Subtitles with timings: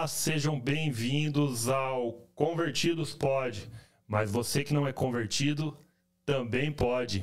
[0.00, 3.70] Olá, sejam bem-vindos ao Convertidos Pode.
[4.08, 5.76] Mas você que não é convertido
[6.24, 7.22] também pode.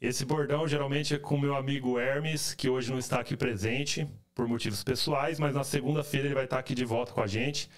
[0.00, 4.48] Esse bordão geralmente é com meu amigo Hermes, que hoje não está aqui presente por
[4.48, 7.70] motivos pessoais, mas na segunda-feira ele vai estar aqui de volta com a gente.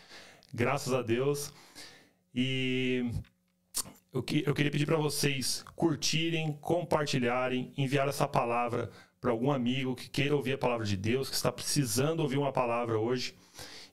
[0.55, 1.53] Graças a Deus.
[2.35, 3.05] E
[4.27, 8.91] que, eu queria pedir para vocês curtirem, compartilharem, enviar essa palavra
[9.21, 12.51] para algum amigo que queira ouvir a palavra de Deus, que está precisando ouvir uma
[12.51, 13.35] palavra hoje.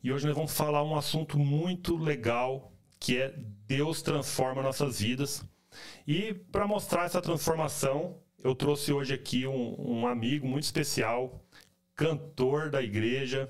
[0.05, 3.33] E hoje nós vamos falar um assunto muito legal, que é
[3.65, 5.43] Deus transforma nossas vidas.
[6.05, 11.43] E para mostrar essa transformação, eu trouxe hoje aqui um, um amigo muito especial,
[11.95, 13.49] cantor da igreja,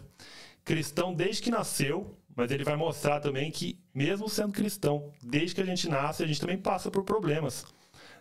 [0.64, 5.62] cristão desde que nasceu, mas ele vai mostrar também que, mesmo sendo cristão, desde que
[5.62, 7.66] a gente nasce, a gente também passa por problemas,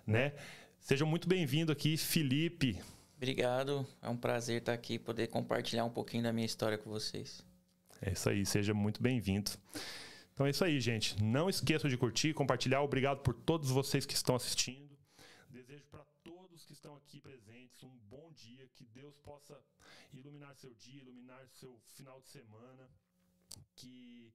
[0.04, 0.32] né?
[0.80, 2.80] Seja muito bem-vindo aqui, Felipe.
[3.16, 7.53] Obrigado, é um prazer estar aqui poder compartilhar um pouquinho da minha história com vocês.
[8.06, 9.50] É isso aí, seja muito bem-vindo.
[10.34, 11.22] Então é isso aí, gente.
[11.24, 12.82] Não esqueça de curtir, compartilhar.
[12.82, 14.94] Obrigado por todos vocês que estão assistindo.
[15.48, 19.58] Desejo para todos que estão aqui presentes um bom dia, que Deus possa
[20.12, 22.90] iluminar seu dia, iluminar seu final de semana
[23.74, 24.30] que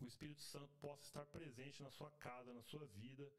[0.00, 3.30] o Espírito Santo possa estar presente na sua casa, na sua vida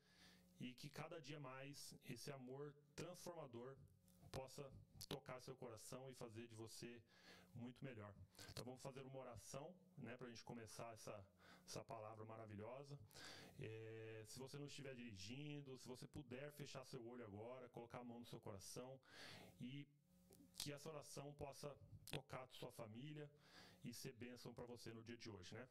[0.61, 3.75] e que cada dia mais esse amor transformador
[4.31, 4.65] possa
[5.09, 7.01] tocar seu coração e fazer de você
[7.55, 8.13] muito melhor.
[8.49, 11.25] Então vamos fazer uma oração, né, para a gente começar essa,
[11.65, 12.97] essa palavra maravilhosa.
[13.59, 18.03] É, se você não estiver dirigindo, se você puder fechar seu olho agora, colocar a
[18.03, 18.99] mão no seu coração
[19.61, 19.87] e
[20.57, 21.75] que essa oração possa
[22.11, 23.29] tocar sua família
[23.83, 25.67] e ser bênção para você no dia de hoje, né?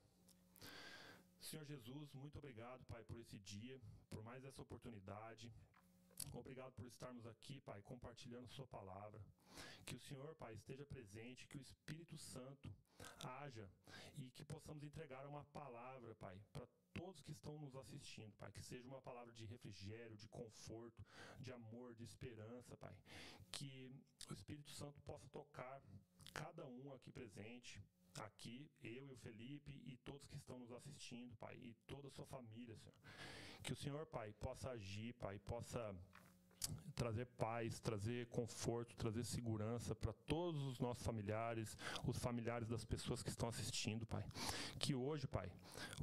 [1.40, 5.52] Senhor Jesus, muito obrigado, Pai, por esse dia, por mais essa oportunidade.
[6.32, 9.20] Obrigado por estarmos aqui, Pai, compartilhando Sua palavra.
[9.84, 12.72] Que o Senhor, Pai, esteja presente, que o Espírito Santo
[13.42, 13.68] haja
[14.16, 18.52] e que possamos entregar uma palavra, Pai, para todos que estão nos assistindo, Pai.
[18.52, 21.04] Que seja uma palavra de refrigério, de conforto,
[21.40, 22.96] de amor, de esperança, Pai.
[23.50, 23.90] Que
[24.30, 25.82] o Espírito Santo possa tocar
[26.32, 27.82] cada um aqui presente,
[28.20, 32.10] aqui, eu e o Felipe e todos que estão nos assistindo, Pai, e toda a
[32.10, 32.94] sua família, Senhor.
[33.62, 35.94] Que o Senhor, Pai, possa agir, Pai, possa
[36.94, 41.76] trazer paz, trazer conforto, trazer segurança para todos os nossos familiares,
[42.06, 44.24] os familiares das pessoas que estão assistindo, Pai.
[44.78, 45.50] Que hoje, Pai,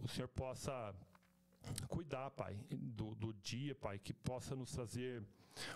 [0.04, 0.94] o Senhor possa
[1.88, 5.24] cuidar, Pai, do, do dia, Pai, que possa nos trazer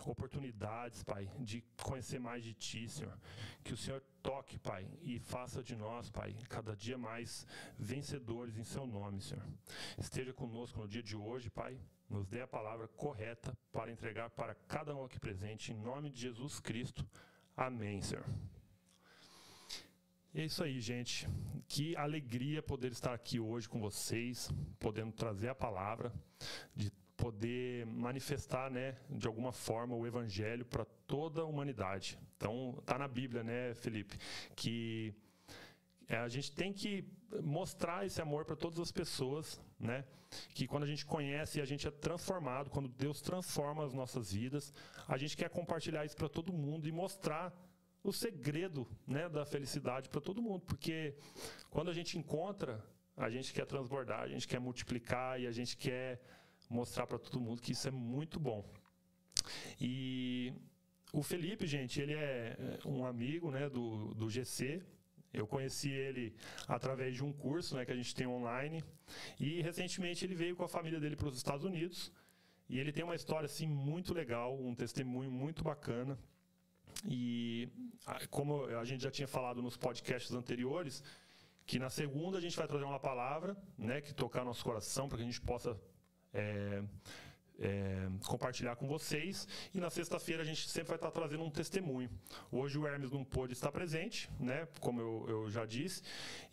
[0.05, 3.17] oportunidades, Pai, de conhecer mais de Ti, Senhor.
[3.63, 7.45] Que o Senhor toque, Pai, e faça de nós, Pai, cada dia mais
[7.77, 9.45] vencedores em Seu nome, Senhor.
[9.97, 11.79] Esteja conosco no dia de hoje, Pai.
[12.09, 16.21] Nos dê a palavra correta para entregar para cada um aqui presente, em nome de
[16.21, 17.07] Jesus Cristo.
[17.55, 18.25] Amém, Senhor.
[20.33, 21.27] E é isso aí, gente.
[21.67, 26.11] Que alegria poder estar aqui hoje com vocês, podendo trazer a palavra,
[26.75, 32.17] de poder manifestar, né, de alguma forma o evangelho para toda a humanidade.
[32.35, 34.17] Então, tá na Bíblia, né, Felipe,
[34.55, 35.13] que
[36.07, 37.05] é, a gente tem que
[37.41, 40.05] mostrar esse amor para todas as pessoas, né?
[40.53, 44.73] Que quando a gente conhece a gente é transformado, quando Deus transforma as nossas vidas,
[45.07, 47.53] a gente quer compartilhar isso para todo mundo e mostrar
[48.03, 51.15] o segredo, né, da felicidade para todo mundo, porque
[51.69, 52.83] quando a gente encontra,
[53.15, 56.19] a gente quer transbordar, a gente quer multiplicar e a gente quer
[56.69, 58.65] mostrar para todo mundo que isso é muito bom.
[59.79, 60.53] E
[61.13, 64.81] o Felipe, gente, ele é um amigo né, do, do GC.
[65.33, 66.35] Eu conheci ele
[66.67, 68.83] através de um curso né, que a gente tem online.
[69.39, 72.11] E recentemente ele veio com a família dele para os Estados Unidos.
[72.69, 76.17] E ele tem uma história assim muito legal, um testemunho muito bacana.
[77.05, 77.67] E
[78.29, 81.03] como a gente já tinha falado nos podcasts anteriores,
[81.65, 85.17] que na segunda a gente vai trazer uma palavra, né, que tocar nosso coração para
[85.17, 85.79] que a gente possa
[86.33, 86.83] é,
[87.59, 89.47] é, compartilhar com vocês.
[89.73, 92.09] E na sexta-feira a gente sempre vai estar trazendo um testemunho.
[92.51, 94.67] Hoje o Hermes não pôde estar presente, né?
[94.79, 96.01] Como eu, eu já disse.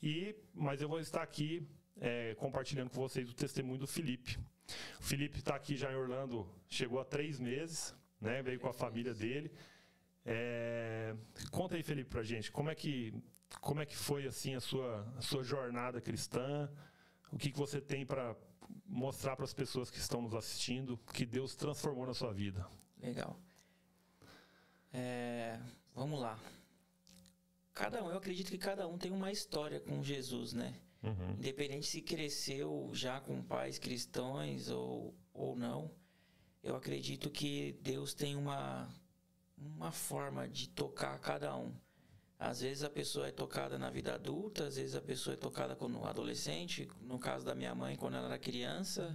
[0.02, 1.66] E, mas eu vou estar aqui
[2.00, 4.38] é, compartilhando com vocês o testemunho do Felipe.
[4.98, 8.42] O Felipe está aqui já em Orlando, chegou há três meses, né?
[8.42, 9.50] Veio com a família dele.
[10.24, 11.14] É,
[11.50, 13.12] conta aí, Felipe, pra gente, como é que,
[13.60, 16.70] como é que foi assim a sua, a sua jornada cristã?
[17.32, 18.36] O que, que você tem para
[18.90, 22.66] mostrar para as pessoas que estão nos assistindo que Deus transformou na sua vida.
[23.00, 23.38] Legal.
[24.92, 25.58] É,
[25.94, 26.38] vamos lá.
[27.72, 30.74] Cada um, eu acredito que cada um tem uma história com Jesus, né?
[31.02, 31.30] Uhum.
[31.38, 35.90] Independente se cresceu já com pais cristãos ou, ou não,
[36.62, 38.92] eu acredito que Deus tem uma,
[39.56, 41.72] uma forma de tocar cada um.
[42.40, 45.76] Às vezes a pessoa é tocada na vida adulta, às vezes a pessoa é tocada
[45.76, 46.88] quando adolescente.
[47.02, 49.14] No caso da minha mãe, quando ela era criança.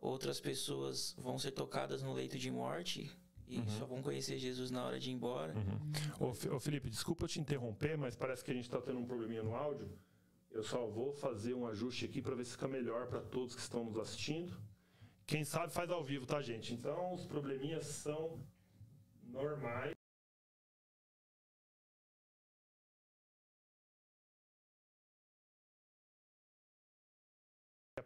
[0.00, 3.10] Outras pessoas vão ser tocadas no leito de morte
[3.48, 3.68] e uhum.
[3.70, 5.52] só vão conhecer Jesus na hora de ir embora.
[5.52, 6.28] Uhum.
[6.28, 9.42] Ô, ô, Felipe, desculpa te interromper, mas parece que a gente está tendo um probleminha
[9.42, 9.90] no áudio.
[10.48, 13.60] Eu só vou fazer um ajuste aqui para ver se fica melhor para todos que
[13.60, 14.56] estão nos assistindo.
[15.26, 16.72] Quem sabe faz ao vivo, tá, gente?
[16.72, 18.38] Então, os probleminhas são
[19.24, 19.97] normais.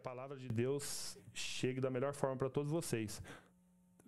[0.03, 3.23] Palavra de Deus chegue da melhor forma para todos vocês.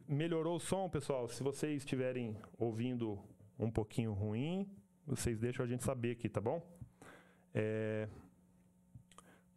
[0.07, 1.27] Melhorou o som, pessoal?
[1.29, 3.17] Se vocês estiverem ouvindo
[3.57, 4.69] um pouquinho ruim,
[5.07, 6.61] vocês deixam a gente saber aqui, tá bom?
[7.53, 8.09] É...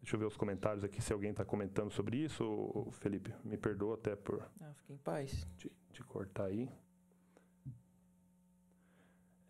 [0.00, 2.88] Deixa eu ver os comentários aqui, se alguém está comentando sobre isso.
[2.92, 4.40] Felipe, me perdoa até por.
[4.60, 5.46] Ah, fique em paz.
[5.58, 6.70] Te, te cortar aí.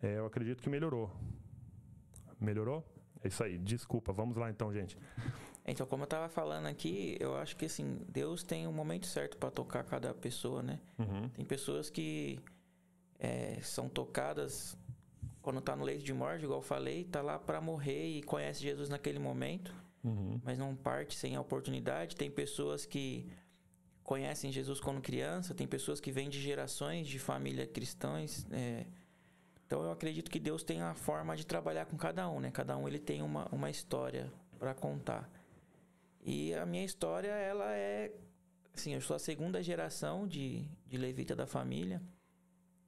[0.01, 1.11] É, eu acredito que melhorou.
[2.41, 2.83] Melhorou?
[3.23, 3.57] É isso aí.
[3.59, 4.11] Desculpa.
[4.11, 4.97] Vamos lá então, gente.
[5.71, 9.37] Então, como eu estava falando aqui, eu acho que assim, Deus tem um momento certo
[9.37, 10.79] para tocar cada pessoa, né?
[10.97, 11.29] Uhum.
[11.29, 12.39] Tem pessoas que
[13.19, 14.77] é, são tocadas
[15.41, 18.61] quando está no leito de morte, igual eu falei, tá lá para morrer e conhece
[18.61, 19.73] Jesus naquele momento,
[20.03, 20.39] uhum.
[20.43, 22.15] mas não parte sem a oportunidade.
[22.15, 23.25] Tem pessoas que
[24.03, 28.45] conhecem Jesus quando criança, tem pessoas que vêm de gerações de família cristãs.
[28.51, 28.85] É,
[29.65, 32.51] então eu acredito que Deus tem a forma de trabalhar com cada um, né?
[32.51, 35.29] Cada um ele tem uma, uma história para contar.
[36.21, 38.13] E a minha história, ela é.
[38.73, 42.01] Assim, eu sou a segunda geração de, de levita da família,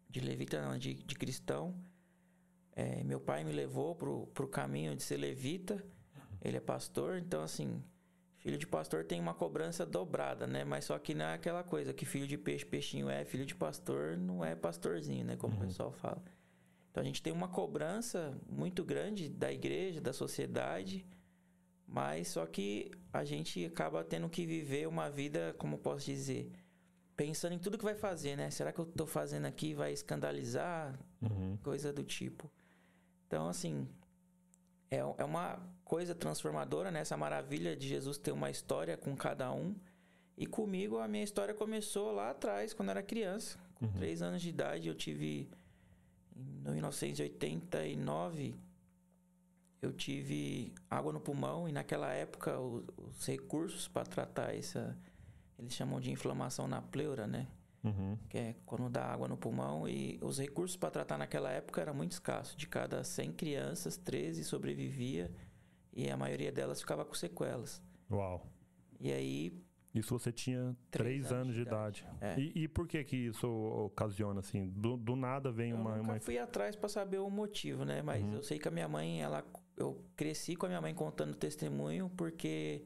[0.10, 1.76] de levita, não, de, de cristão.
[2.74, 5.84] É, meu pai me levou pro, pro caminho de ser levita,
[6.42, 7.84] ele é pastor, então, assim,
[8.38, 10.64] filho de pastor tem uma cobrança dobrada, né?
[10.64, 13.56] Mas só que não é aquela coisa que filho de peixe, peixinho é, filho de
[13.56, 15.36] pastor não é pastorzinho, né?
[15.36, 15.64] Como uhum.
[15.64, 16.24] o pessoal fala.
[16.90, 21.06] Então a gente tem uma cobrança muito grande da igreja, da sociedade
[21.92, 26.50] mas só que a gente acaba tendo que viver uma vida, como posso dizer,
[27.18, 28.50] pensando em tudo que vai fazer, né?
[28.50, 30.98] Será que eu estou fazendo aqui vai escandalizar?
[31.22, 31.58] Uhum.
[31.62, 32.50] Coisa do tipo.
[33.28, 33.90] Então, assim,
[34.90, 37.02] é, é uma coisa transformadora, né?
[37.02, 39.76] Essa maravilha de Jesus ter uma história com cada um.
[40.38, 43.60] E comigo, a minha história começou lá atrás, quando eu era criança.
[43.76, 43.92] Com uhum.
[43.92, 45.50] três anos de idade, eu tive...
[46.66, 48.56] Em 1989
[49.82, 54.98] eu tive água no pulmão e naquela época os, os recursos para tratar essa
[55.58, 57.48] eles chamam de inflamação na pleura, né?
[57.84, 58.18] Uhum.
[58.30, 61.94] Que é quando dá água no pulmão e os recursos para tratar naquela época era
[61.94, 62.58] muito escasso.
[62.58, 65.32] De cada 100 crianças, 13 sobrevivia
[65.94, 67.82] e a maioria delas ficava com sequelas.
[68.10, 68.46] Uau.
[69.00, 72.02] E aí isso você tinha três, anos, anos, de idade.
[72.02, 72.40] idade.
[72.40, 72.40] É.
[72.40, 74.70] E, e, por que que isso ocasiona, assim?
[74.70, 75.98] Do, do nada vem eu uma...
[75.98, 76.20] Eu uma...
[76.20, 78.02] fui atrás para saber o motivo, né?
[78.02, 78.36] Mas uhum.
[78.36, 79.44] eu sei que a minha mãe, ela
[79.82, 82.84] eu cresci com a minha mãe contando testemunho porque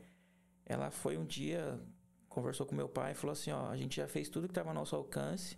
[0.65, 1.79] ela foi um dia,
[2.27, 4.69] conversou com meu pai e falou assim: Ó, a gente já fez tudo que estava
[4.69, 5.57] ao nosso alcance.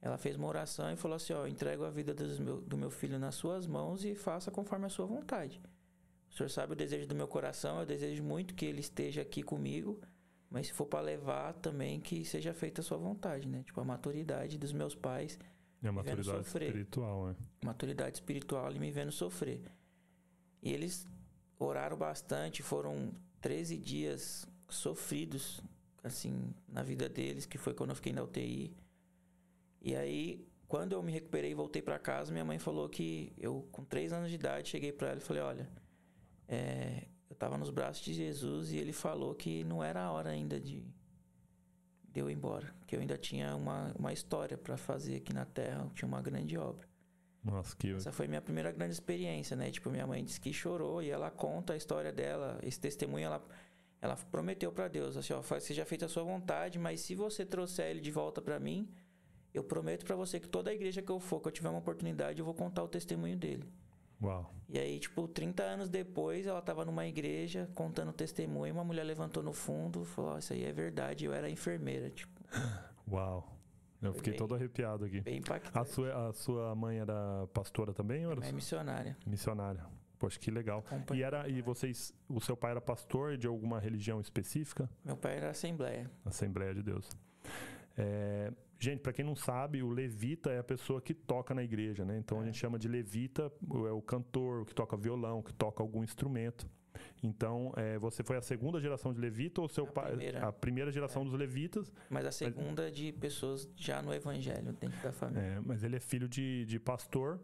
[0.00, 3.18] Ela fez uma oração e falou assim: Ó, entrego a vida meu, do meu filho
[3.18, 5.60] nas suas mãos e faça conforme a sua vontade.
[6.28, 9.42] O senhor sabe o desejo do meu coração, eu desejo muito que ele esteja aqui
[9.42, 10.00] comigo,
[10.48, 13.62] mas se for para levar também que seja feita a sua vontade, né?
[13.62, 15.38] Tipo, a maturidade dos meus pais.
[15.82, 17.36] É a maturidade espiritual, né?
[17.62, 19.60] Maturidade espiritual, ele me vendo sofrer.
[20.62, 21.06] E eles
[21.58, 25.60] oraram bastante, foram 13 dias sofridos,
[26.02, 28.74] assim, na vida deles, que foi quando eu fiquei na UTI.
[29.80, 33.68] E aí, quando eu me recuperei e voltei para casa, minha mãe falou que eu,
[33.72, 35.68] com 3 anos de idade, cheguei para ela e falei: Olha,
[36.48, 40.30] é, eu estava nos braços de Jesus e ele falou que não era a hora
[40.30, 40.84] ainda de,
[42.08, 45.44] de eu ir embora, que eu ainda tinha uma, uma história para fazer aqui na
[45.44, 46.91] Terra, tinha uma grande obra.
[47.44, 47.92] Nossa, que...
[47.92, 49.70] Essa foi minha primeira grande experiência, né?
[49.70, 53.44] Tipo, minha mãe disse que chorou e ela conta a história dela, esse testemunho, ela,
[54.00, 57.90] ela prometeu para Deus, assim, ó, seja feita a sua vontade, mas se você trouxer
[57.90, 58.88] ele de volta para mim,
[59.52, 61.80] eu prometo para você que toda a igreja que eu for, que eu tiver uma
[61.80, 63.68] oportunidade, eu vou contar o testemunho dele.
[64.22, 64.54] Uau.
[64.68, 69.02] E aí, tipo, 30 anos depois, ela tava numa igreja contando o testemunho, uma mulher
[69.02, 71.24] levantou no fundo, falou: oh, "Isso aí é verdade".
[71.24, 72.40] Eu era enfermeira, tipo.
[73.10, 73.51] Uau.
[74.02, 75.20] Eu fiquei bem, todo arrepiado aqui.
[75.20, 75.78] Bem impactante.
[75.78, 78.26] A sua, a sua mãe era pastora também?
[78.26, 79.16] Ou era é missionária.
[79.24, 79.86] Missionária.
[80.18, 80.84] Poxa, que legal.
[81.12, 84.88] E era e vocês, o seu pai era pastor de alguma religião específica?
[85.04, 86.10] Meu pai era Assembleia.
[86.24, 87.08] Assembleia de Deus.
[87.96, 92.04] É, gente, para quem não sabe, o levita é a pessoa que toca na igreja,
[92.04, 92.18] né?
[92.18, 92.42] Então é.
[92.42, 93.52] a gente chama de levita,
[93.88, 96.68] é o cantor, o que toca violão, que toca algum instrumento.
[97.22, 100.08] Então, é, você foi a segunda geração de levita ou seu pai?
[100.08, 100.48] Primeira.
[100.48, 101.24] A primeira geração é.
[101.24, 101.92] dos levitas.
[102.10, 102.92] Mas a segunda mas...
[102.92, 105.42] de pessoas já no evangelho, dentro da família.
[105.42, 107.40] É, mas ele é filho de, de pastor.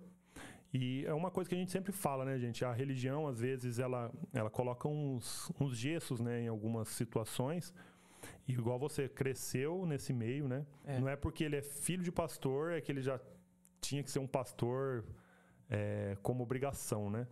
[0.73, 2.65] E é uma coisa que a gente sempre fala, né, gente?
[2.65, 7.73] A religião, às vezes, ela, ela coloca uns, uns gessos, né, em algumas situações.
[8.47, 10.67] E igual você cresceu nesse meio, né?
[10.85, 10.99] É.
[10.99, 13.19] Não é porque ele é filho de pastor, é que ele já
[13.81, 15.05] tinha que ser um pastor
[15.71, 17.27] é, como obrigação, né?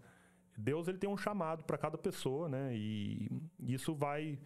[0.57, 2.75] Deus ele tem um chamado para cada pessoa, né?
[2.75, 3.29] E
[3.61, 4.39] isso vai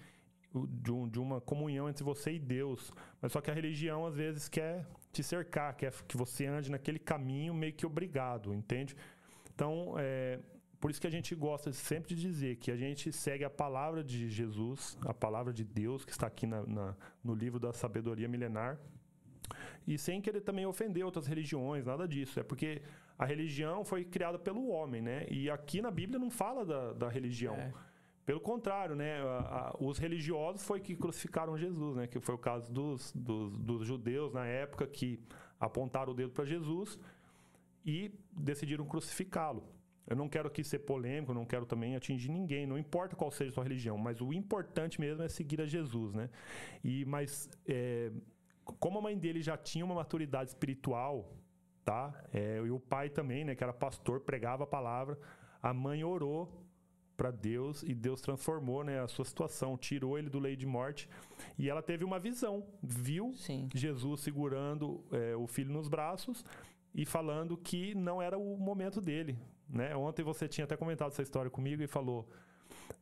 [0.53, 2.93] de, um, de, uma comunhão entre você e Deus.
[3.21, 6.99] Mas só que a religião às vezes quer te cercar, quer que você ande naquele
[6.99, 8.97] caminho meio que obrigado, entende?
[9.55, 10.41] Então, é,
[10.81, 14.03] por isso que a gente gosta sempre de dizer que a gente segue a palavra
[14.03, 18.29] de Jesus, a palavra de Deus que está aqui na, na, no livro da sabedoria
[18.29, 18.79] milenar.
[19.87, 22.39] E sem querer também ofender outras religiões, nada disso.
[22.41, 22.83] É porque
[23.21, 25.27] a religião foi criada pelo homem, né?
[25.31, 27.55] E aqui na Bíblia não fala da, da religião.
[27.55, 27.71] É.
[28.25, 29.21] Pelo contrário, né?
[29.21, 32.07] A, a, os religiosos foi que crucificaram Jesus, né?
[32.07, 35.21] Que foi o caso dos, dos, dos judeus na época que
[35.61, 36.99] apontaram o dedo para Jesus
[37.85, 39.65] e decidiram crucificá-lo.
[40.07, 43.51] Eu não quero aqui ser polêmico, não quero também atingir ninguém, não importa qual seja
[43.51, 46.31] a sua religião, mas o importante mesmo é seguir a Jesus, né?
[46.83, 48.11] E mas é,
[48.65, 51.31] como a mãe dele já tinha uma maturidade espiritual,
[51.85, 52.13] tá?
[52.33, 53.55] É, e o pai também, né?
[53.55, 55.19] Que era pastor, pregava a palavra.
[55.63, 56.49] A mãe orou
[57.21, 61.07] para Deus e Deus transformou né, a sua situação, tirou ele do leito de morte
[61.59, 63.69] e ela teve uma visão, viu Sim.
[63.75, 66.43] Jesus segurando é, o filho nos braços
[66.95, 69.39] e falando que não era o momento dele.
[69.69, 69.95] Né?
[69.95, 72.27] Ontem você tinha até comentado essa história comigo e falou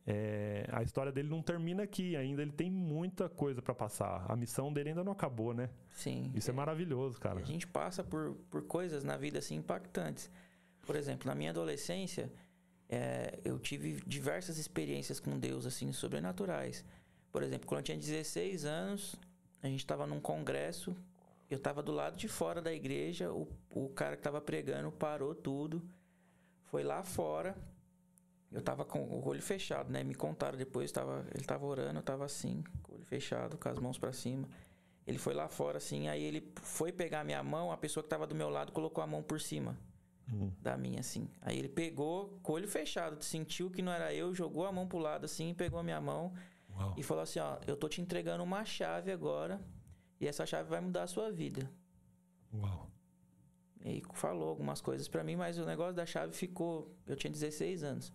[0.05, 4.25] é, a história dele não termina aqui, ainda ele tem muita coisa para passar.
[4.27, 5.69] A missão dele ainda não acabou, né?
[5.91, 6.31] Sim.
[6.33, 7.39] Isso é, é maravilhoso, cara.
[7.39, 10.29] A gente passa por, por coisas na vida assim impactantes.
[10.85, 12.31] Por exemplo, na minha adolescência,
[12.89, 16.83] é, eu tive diversas experiências com Deus, assim, sobrenaturais.
[17.31, 19.15] Por exemplo, quando eu tinha 16 anos,
[19.61, 20.95] a gente estava num congresso,
[21.49, 25.35] eu estava do lado de fora da igreja, o, o cara que estava pregando parou
[25.35, 25.81] tudo,
[26.63, 27.55] foi lá fora,
[28.51, 30.03] eu estava com o olho fechado, né?
[30.03, 33.69] Me contaram depois, tava, ele estava orando, eu estava assim, com o olho fechado, com
[33.69, 34.47] as mãos para cima.
[35.05, 38.27] Ele foi lá fora, assim, aí ele foi pegar minha mão, a pessoa que estava
[38.27, 39.77] do meu lado colocou a mão por cima
[40.31, 40.51] uhum.
[40.61, 41.29] da minha, assim.
[41.41, 44.87] Aí ele pegou, com o olho fechado, sentiu que não era eu, jogou a mão
[44.87, 46.33] pro lado, assim, pegou a minha mão
[46.75, 46.95] Uau.
[46.97, 49.59] e falou assim: Ó, eu tô te entregando uma chave agora
[50.19, 51.69] e essa chave vai mudar a sua vida.
[52.53, 52.89] Uau.
[53.83, 56.93] E falou algumas coisas para mim, mas o negócio da chave ficou.
[57.07, 58.13] Eu tinha 16 anos,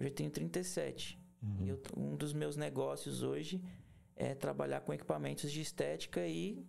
[0.00, 1.20] hoje eu tenho 37.
[1.42, 1.64] Uhum.
[1.64, 3.62] E eu, um dos meus negócios hoje
[4.16, 6.64] é trabalhar com equipamentos de estética e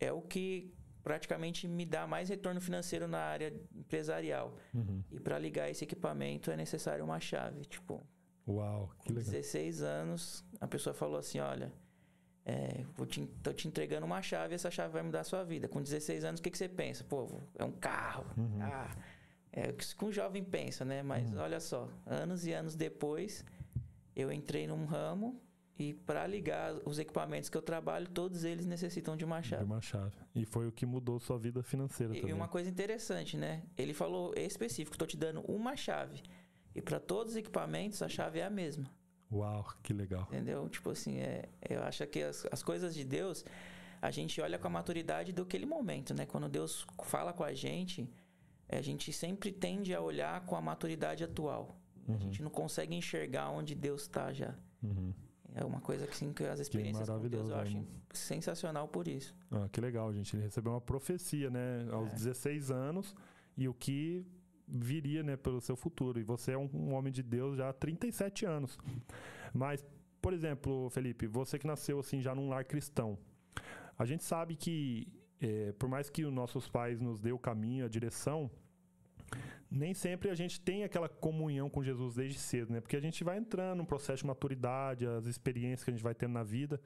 [0.00, 4.56] é o que praticamente me dá mais retorno financeiro na área empresarial.
[4.74, 5.02] Uhum.
[5.10, 7.64] E para ligar esse equipamento é necessário uma chave.
[7.64, 8.04] Tipo,
[8.48, 9.32] Uau, que legal.
[9.32, 11.72] 16 anos, a pessoa falou assim: olha,
[12.44, 15.68] é, vou te, tô te entregando uma chave, essa chave vai mudar a sua vida.
[15.68, 17.04] Com 16 anos, o que, que você pensa?
[17.04, 18.26] Pô, é um carro.
[18.36, 18.62] Uhum.
[18.62, 18.96] Ah,
[19.56, 21.02] é o que um jovem pensa, né?
[21.02, 21.40] Mas uhum.
[21.40, 23.42] olha só, anos e anos depois,
[24.14, 25.40] eu entrei num ramo
[25.78, 29.64] e para ligar os equipamentos que eu trabalho, todos eles necessitam de uma chave.
[29.64, 30.14] De uma chave.
[30.34, 32.30] E foi o que mudou sua vida financeira e também.
[32.30, 33.62] E uma coisa interessante, né?
[33.78, 36.22] Ele falou específico, estou te dando uma chave.
[36.74, 38.90] E para todos os equipamentos, a chave é a mesma.
[39.32, 40.28] Uau, que legal.
[40.28, 40.68] Entendeu?
[40.68, 43.42] Tipo assim, é, eu acho que as, as coisas de Deus,
[44.02, 46.26] a gente olha com a maturidade do aquele momento, né?
[46.26, 48.06] Quando Deus fala com a gente,
[48.68, 51.80] a gente sempre tende a olhar com a maturidade atual.
[52.06, 52.14] Uhum.
[52.14, 54.54] A gente não consegue enxergar onde Deus está já.
[54.82, 55.12] Uhum.
[55.54, 59.08] É uma coisa que, sim, que as experiências que com Deus eu acho sensacional por
[59.08, 59.34] isso.
[59.50, 60.36] Ah, que legal, gente.
[60.36, 61.86] Ele recebeu uma profecia, né?
[61.90, 62.14] Aos é.
[62.14, 63.14] 16 anos
[63.56, 64.26] e o que
[64.68, 66.20] viria, né, pelo seu futuro.
[66.20, 68.76] E você é um, um homem de Deus já há 37 anos.
[69.54, 69.84] Mas,
[70.20, 73.18] por exemplo, Felipe, você que nasceu assim já num lar cristão,
[73.98, 75.08] a gente sabe que,
[75.40, 78.50] é, por mais que os nossos pais nos dê o caminho, a direção,
[79.70, 82.80] nem sempre a gente tem aquela comunhão com Jesus desde cedo, né?
[82.80, 86.14] Porque a gente vai entrando no processo de maturidade, as experiências que a gente vai
[86.14, 86.80] tendo na vida.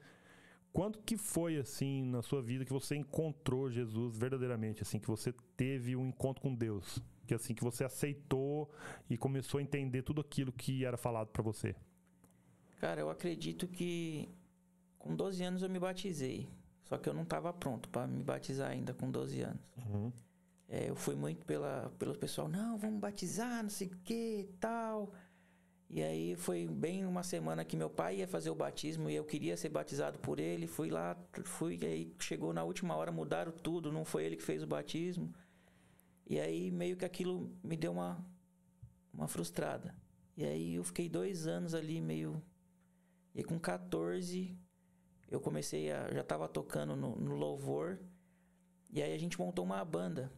[0.73, 5.33] Quanto que foi assim na sua vida que você encontrou Jesus verdadeiramente, assim que você
[5.55, 8.71] teve um encontro com Deus, que assim que você aceitou
[9.09, 11.75] e começou a entender tudo aquilo que era falado para você?
[12.79, 14.29] Cara, eu acredito que
[14.97, 16.47] com 12 anos eu me batizei,
[16.91, 19.61] só que eu não estava pronto para me batizar ainda com 12 anos.
[19.77, 20.11] Uhum.
[20.67, 25.13] É, eu fui muito pela, pelo pessoal, não, vamos batizar, não sei o que tal.
[25.89, 29.23] E aí foi bem uma semana que meu pai ia fazer o batismo e eu
[29.23, 30.67] queria ser batizado por ele.
[30.67, 34.43] Fui lá, fui, e aí chegou na última hora, mudaram tudo, não foi ele que
[34.43, 35.33] fez o batismo.
[36.27, 38.21] E aí meio que aquilo me deu uma,
[39.13, 39.95] uma frustrada.
[40.35, 42.43] E aí eu fiquei dois anos ali meio.
[43.33, 44.59] E com 14
[45.31, 46.11] eu comecei a.
[46.11, 47.97] Já estava tocando no, no louvor.
[48.91, 50.29] E aí a gente montou uma banda.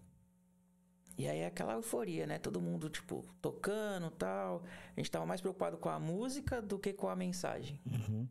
[1.17, 2.37] E aí aquela euforia, né?
[2.37, 4.63] Todo mundo, tipo, tocando tal.
[4.95, 7.81] A gente tava mais preocupado com a música do que com a mensagem.
[7.85, 8.27] Uhum.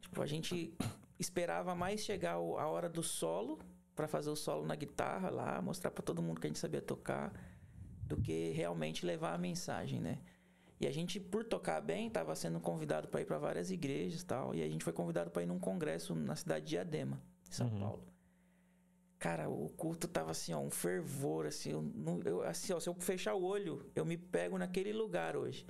[0.00, 0.72] Tipo, a gente
[1.18, 3.58] esperava mais chegar a hora do solo
[3.94, 6.82] para fazer o solo na guitarra lá, mostrar para todo mundo que a gente sabia
[6.82, 7.32] tocar,
[8.06, 10.18] do que realmente levar a mensagem, né?
[10.84, 14.26] E a gente, por tocar bem, estava sendo convidado para ir para várias igrejas e
[14.26, 14.54] tal.
[14.54, 17.68] E a gente foi convidado para ir num congresso na cidade de Diadema, em São
[17.68, 17.80] uhum.
[17.80, 18.04] Paulo.
[19.18, 21.90] Cara, o culto tava assim, ó, um fervor, assim, eu,
[22.26, 25.66] eu, assim, ó, se eu fechar o olho, eu me pego naquele lugar hoje.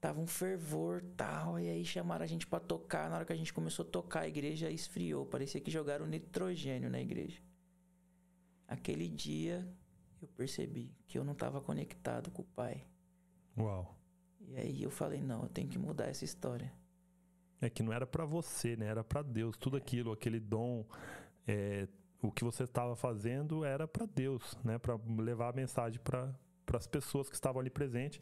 [0.00, 3.10] Tava um fervor tal, e aí chamaram a gente para tocar.
[3.10, 5.26] Na hora que a gente começou a tocar, a igreja esfriou.
[5.26, 7.42] Parecia que jogaram nitrogênio na igreja.
[8.68, 9.66] Aquele dia
[10.22, 12.86] eu percebi que eu não estava conectado com o Pai.
[13.58, 13.96] Uau.
[14.48, 16.72] E aí eu falei, não, eu tenho que mudar essa história.
[17.60, 18.86] É que não era para você, né?
[18.86, 19.56] Era para Deus.
[19.56, 20.84] Tudo aquilo, aquele dom,
[21.46, 21.88] é,
[22.22, 24.78] o que você estava fazendo era para Deus, né?
[24.78, 26.34] Para levar a mensagem para
[26.74, 28.20] as pessoas que estavam ali presentes.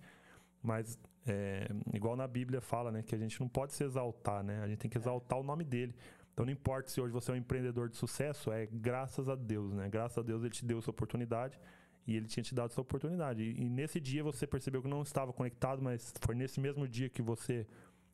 [0.62, 4.62] Mas é, igual na Bíblia fala, né, que a gente não pode se exaltar, né?
[4.62, 5.94] A gente tem que exaltar o nome dele.
[6.32, 9.72] Então não importa se hoje você é um empreendedor de sucesso, é graças a Deus,
[9.72, 9.88] né?
[9.88, 11.58] Graças a Deus ele te deu essa oportunidade
[12.06, 13.42] e ele tinha te dado essa oportunidade.
[13.42, 17.08] E, e nesse dia você percebeu que não estava conectado, mas foi nesse mesmo dia
[17.08, 17.66] que você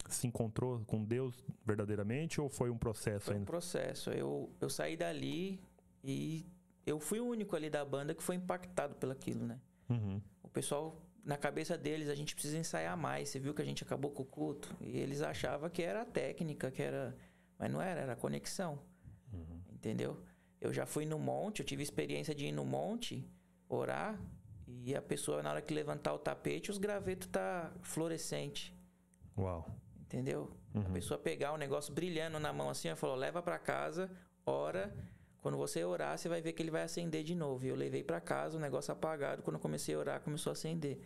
[0.08, 3.42] se encontrou com Deus verdadeiramente ou foi um processo foi ainda?
[3.42, 4.10] um processo.
[4.10, 5.60] Eu, eu saí dali
[6.02, 6.46] e
[6.86, 9.60] eu fui o único ali da banda que foi impactado pelaquilo, né?
[9.88, 10.20] Uhum.
[10.42, 13.28] O pessoal na cabeça deles a gente precisa ensaiar mais.
[13.28, 16.70] Você viu que a gente acabou com o culto e eles achavam que era técnica,
[16.70, 17.16] que era,
[17.58, 18.78] mas não era, era a conexão.
[19.32, 19.60] Uhum.
[19.72, 20.20] Entendeu?
[20.60, 23.26] Eu já fui no monte, eu tive experiência de ir no monte,
[23.70, 24.20] orar
[24.66, 28.76] e a pessoa na hora que levantar o tapete, os gravetos tá fluorescente.
[29.38, 29.66] Uau.
[30.02, 30.50] Entendeu?
[30.74, 30.82] Uhum.
[30.82, 34.10] A pessoa pegar um negócio brilhando na mão assim, ela falou: "Leva para casa,
[34.44, 34.94] ora,
[35.40, 37.64] quando você orar, você vai ver que ele vai acender de novo.
[37.64, 39.42] E eu levei para casa o negócio apagado.
[39.42, 41.00] Quando eu comecei a orar, começou a acender.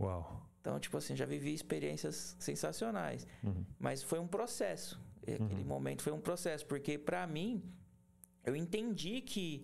[0.00, 0.48] Uau.
[0.60, 3.26] Então, tipo assim, já vivi experiências sensacionais.
[3.42, 3.64] Uhum.
[3.78, 4.98] Mas foi um processo.
[5.22, 5.64] Aquele uhum.
[5.64, 6.64] momento foi um processo.
[6.66, 7.62] Porque, para mim,
[8.44, 9.62] eu entendi que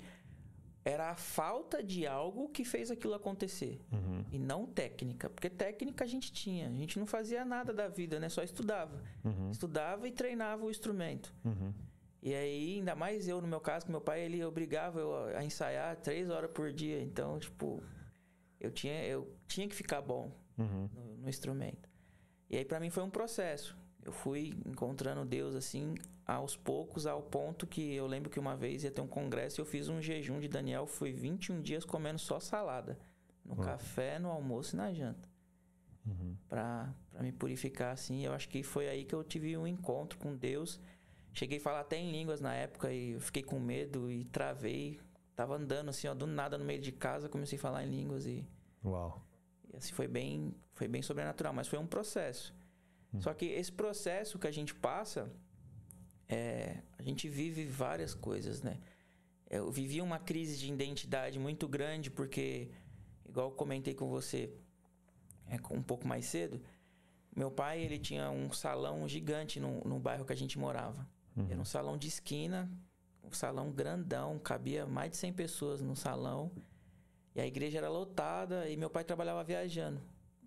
[0.84, 3.80] era a falta de algo que fez aquilo acontecer.
[3.92, 4.24] Uhum.
[4.32, 5.28] E não técnica.
[5.28, 6.68] Porque técnica a gente tinha.
[6.68, 8.28] A gente não fazia nada da vida, né?
[8.28, 9.02] Só estudava.
[9.24, 9.50] Uhum.
[9.50, 11.34] Estudava e treinava o instrumento.
[11.44, 11.72] Uhum.
[12.22, 15.44] E aí, ainda mais eu, no meu caso, que meu pai, ele obrigava eu a
[15.44, 17.00] ensaiar três horas por dia.
[17.00, 17.82] Então, tipo,
[18.58, 20.88] eu tinha, eu tinha que ficar bom uhum.
[20.94, 21.88] no, no, instrumento.
[22.48, 23.76] E aí, para mim, foi um processo.
[24.02, 25.94] Eu fui encontrando Deus, assim,
[26.26, 29.62] aos poucos, ao ponto que eu lembro que uma vez ia ter um congresso e
[29.62, 30.86] eu fiz um jejum de Daniel.
[30.86, 32.98] Fui 21 dias comendo só salada.
[33.44, 33.62] No uhum.
[33.62, 35.28] café, no almoço e na janta.
[36.06, 36.36] Uhum.
[36.48, 38.24] Pra me purificar, assim.
[38.24, 40.80] Eu acho que foi aí que eu tive um encontro com Deus
[41.32, 45.00] Cheguei a falar até em línguas na época e eu fiquei com medo e travei.
[45.36, 48.26] Tava andando assim, ó, do nada no meio de casa, comecei a falar em línguas
[48.26, 48.46] e.
[48.84, 49.24] Uau.
[49.72, 52.54] E assim foi bem, foi bem sobrenatural, mas foi um processo.
[53.12, 53.20] Hum.
[53.20, 55.30] Só que esse processo que a gente passa,
[56.28, 58.78] é, a gente vive várias coisas, né?
[59.48, 62.70] Eu vivi uma crise de identidade muito grande porque,
[63.28, 64.52] igual eu comentei com você
[65.48, 66.62] é, um pouco mais cedo,
[67.34, 71.08] meu pai ele tinha um salão gigante no, no bairro que a gente morava.
[71.36, 71.46] Uhum.
[71.50, 72.70] Era um salão de esquina,
[73.24, 76.50] um salão grandão, cabia mais de 100 pessoas no salão.
[77.34, 80.00] E a igreja era lotada e meu pai trabalhava viajando.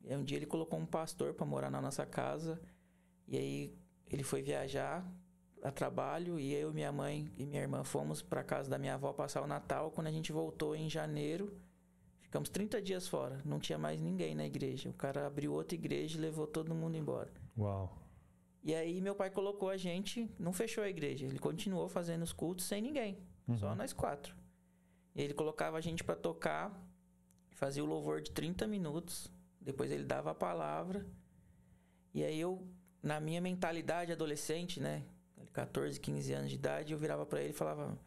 [0.08, 2.62] Aí um dia ele colocou um pastor para morar na nossa casa.
[3.28, 5.06] E aí ele foi viajar
[5.64, 9.14] a trabalho e eu, minha mãe e minha irmã fomos para casa da minha avó
[9.14, 9.92] passar o Natal.
[9.92, 11.58] Quando a gente voltou em janeiro,
[12.20, 13.42] ficamos 30 dias fora.
[13.46, 14.90] Não tinha mais ninguém na igreja.
[14.90, 17.32] O cara abriu outra igreja e levou todo mundo embora.
[17.58, 18.04] Uau.
[18.64, 22.32] E aí meu pai colocou a gente, não fechou a igreja, ele continuou fazendo os
[22.32, 23.58] cultos sem ninguém, uhum.
[23.58, 24.34] só nós quatro.
[25.14, 26.72] E ele colocava a gente para tocar,
[27.52, 29.30] fazia o louvor de 30 minutos,
[29.64, 31.06] depois ele dava a palavra.
[32.14, 32.68] E aí eu,
[33.02, 35.04] na minha mentalidade adolescente, né,
[35.52, 37.98] 14, 15 anos de idade, eu virava para ele e falava: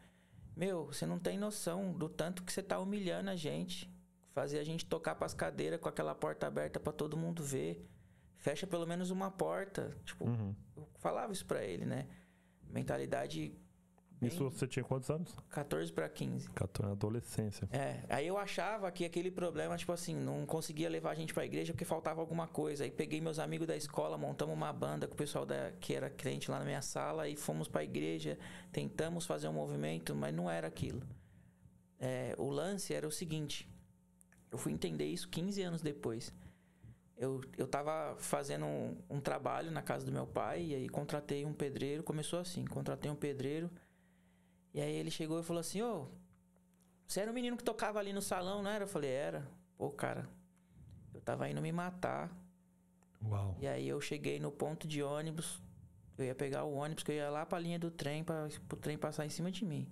[0.55, 3.91] "Meu, você não tem noção do tanto que você tá humilhando a gente,
[4.33, 7.87] fazer a gente tocar para as cadeiras com aquela porta aberta para todo mundo ver."
[8.37, 9.95] fecha pelo menos uma porta.
[10.05, 10.55] Tipo, uhum.
[10.75, 12.07] eu falava isso pra ele, né?
[12.63, 13.53] Mentalidade.
[14.19, 14.29] Bem...
[14.29, 15.35] Isso você tinha quantos anos?
[15.49, 16.49] 14 para 15.
[16.49, 17.69] 14, adolescência.
[17.71, 18.03] É.
[18.09, 21.71] Aí eu achava que aquele problema, tipo assim, não conseguia levar a gente pra igreja
[21.71, 22.83] porque faltava alguma coisa.
[22.83, 26.09] Aí peguei meus amigos da escola, montamos uma banda com o pessoal da, que era
[26.09, 28.39] crente lá na minha sala e fomos pra igreja,
[28.71, 31.03] tentamos fazer um movimento, mas não era aquilo.
[31.99, 33.69] É, o lance era o seguinte.
[34.49, 36.33] Eu fui entender isso 15 anos depois
[37.17, 41.45] eu, eu tava fazendo um, um, trabalho na casa do meu pai e aí contratei
[41.45, 42.03] um pedreiro.
[42.03, 43.71] Começou assim, contratei um pedreiro.
[44.73, 46.07] E aí ele chegou e falou assim, ô,
[47.07, 48.83] você era o menino que tocava ali no salão, não era?
[48.83, 49.47] Eu falei, era.
[49.77, 50.29] pô, cara,
[51.13, 52.31] eu tava indo me matar.
[53.23, 53.57] Uau.
[53.59, 55.61] E aí eu cheguei no ponto de ônibus,
[56.17, 58.75] eu ia pegar o ônibus, que eu ia lá pra linha do trem, para o
[58.75, 59.87] trem passar em cima de mim.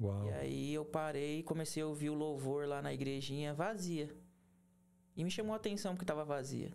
[0.00, 0.26] Uau.
[0.26, 4.14] E aí eu parei e comecei a ouvir o louvor lá na igrejinha vazia.
[5.16, 6.72] E me chamou a atenção porque tava vazia.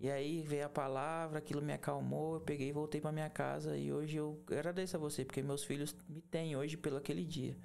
[0.00, 3.76] E aí veio a palavra, aquilo me acalmou, eu peguei e voltei para minha casa
[3.76, 7.56] e hoje eu agradeço a você porque meus filhos me têm hoje pelo aquele dia.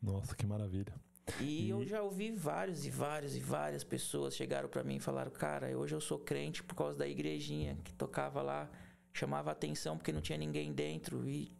[0.00, 0.94] Nossa, que maravilha.
[1.40, 1.70] E, e...
[1.70, 5.76] eu já ouvi vários e vários e várias pessoas chegaram para mim e falaram: "Cara,
[5.76, 8.70] hoje eu sou crente por causa da igrejinha que tocava lá,
[9.12, 11.58] chamava atenção porque não tinha ninguém dentro e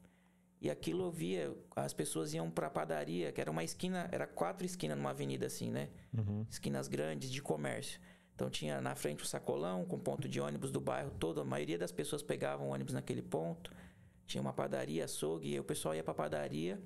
[0.61, 4.67] e aquilo eu via, as pessoas iam pra padaria, que era uma esquina, era quatro
[4.67, 5.89] esquinas numa avenida assim, né?
[6.13, 6.45] Uhum.
[6.51, 7.99] Esquinas grandes de comércio.
[8.41, 11.43] Então tinha na frente o sacolão, com ponto de ônibus do bairro todo.
[11.43, 13.71] A maioria das pessoas pegavam ônibus naquele ponto.
[14.25, 16.83] Tinha uma padaria, açougue, e o pessoal ia pra padaria,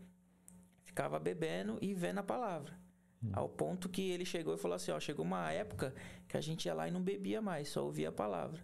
[0.83, 2.77] ficava bebendo e vendo a palavra.
[3.23, 3.31] Uhum.
[3.35, 5.95] Ao ponto que ele chegou e falou assim: ó, chegou uma época
[6.27, 8.61] que a gente ia lá e não bebia mais, só ouvia a palavra.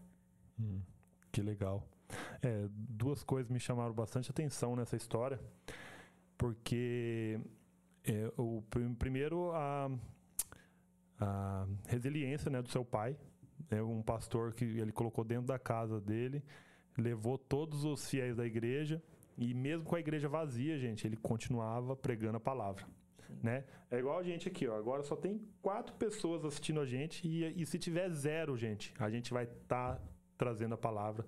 [0.59, 0.83] Uhum.
[1.31, 1.87] Que legal.
[2.42, 5.38] É, duas coisas me chamaram bastante atenção nessa história,
[6.37, 7.38] porque
[8.03, 8.64] é, o
[8.98, 9.88] primeiro a,
[11.20, 13.16] a resiliência né, do seu pai,
[13.70, 16.42] é um pastor que ele colocou dentro da casa dele,
[16.96, 19.02] levou todos os fiéis da igreja
[19.37, 22.85] e mesmo com a igreja vazia, gente, ele continuava pregando a palavra.
[23.42, 23.64] Né?
[23.90, 24.76] É igual a gente aqui, ó.
[24.76, 29.09] Agora só tem quatro pessoas assistindo a gente e, e se tiver zero, gente, a
[29.09, 30.02] gente vai estar tá
[30.37, 31.26] trazendo a palavra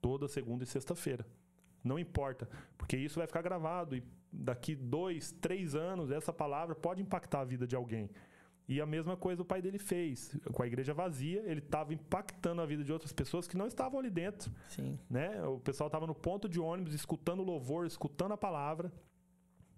[0.00, 1.26] toda segunda e sexta-feira.
[1.82, 7.02] Não importa, porque isso vai ficar gravado e daqui dois, três anos essa palavra pode
[7.02, 8.10] impactar a vida de alguém.
[8.70, 10.38] E a mesma coisa o pai dele fez.
[10.52, 13.98] Com a igreja vazia, ele estava impactando a vida de outras pessoas que não estavam
[13.98, 14.48] ali dentro.
[14.68, 14.96] Sim.
[15.10, 15.44] Né?
[15.44, 18.92] O pessoal estava no ponto de ônibus, escutando o louvor, escutando a palavra.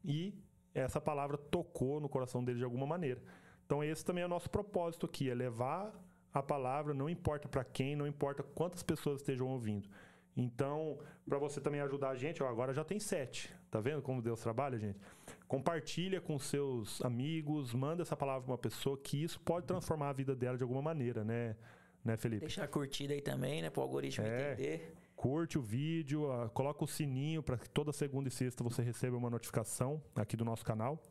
[0.04, 0.34] E
[0.74, 3.22] essa palavra tocou no coração dele de alguma maneira.
[3.64, 5.90] Então, esse também é o nosso propósito aqui: é levar
[6.30, 9.88] a palavra, não importa para quem, não importa quantas pessoas estejam ouvindo.
[10.36, 13.54] Então, para você também ajudar a gente, ó, agora já tem sete.
[13.72, 15.00] Tá vendo como Deus trabalha, gente?
[15.48, 20.12] Compartilha com seus amigos, manda essa palavra para uma pessoa que isso pode transformar a
[20.12, 21.56] vida dela de alguma maneira, né?
[22.04, 22.40] Né, Felipe?
[22.40, 23.70] Deixar curtida aí também, né?
[23.70, 24.94] Para o algoritmo é, entender.
[25.16, 29.30] Curte o vídeo, coloca o sininho para que toda segunda e sexta você receba uma
[29.30, 31.02] notificação aqui do nosso canal.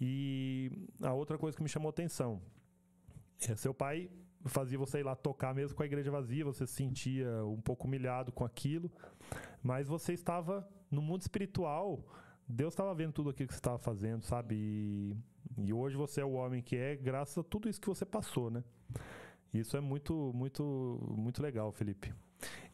[0.00, 2.42] E a outra coisa que me chamou a atenção
[3.48, 4.10] é seu pai
[4.46, 7.86] fazia você ir lá tocar mesmo com a igreja vazia, você se sentia um pouco
[7.86, 8.90] humilhado com aquilo,
[9.62, 12.04] mas você estava no mundo espiritual.
[12.48, 14.54] Deus estava vendo tudo aquilo que você estava fazendo, sabe?
[14.54, 15.16] E,
[15.58, 18.50] e, hoje você é o homem que é, graças a tudo isso que você passou,
[18.50, 18.62] né?
[19.52, 22.14] Isso é muito, muito, muito legal, Felipe.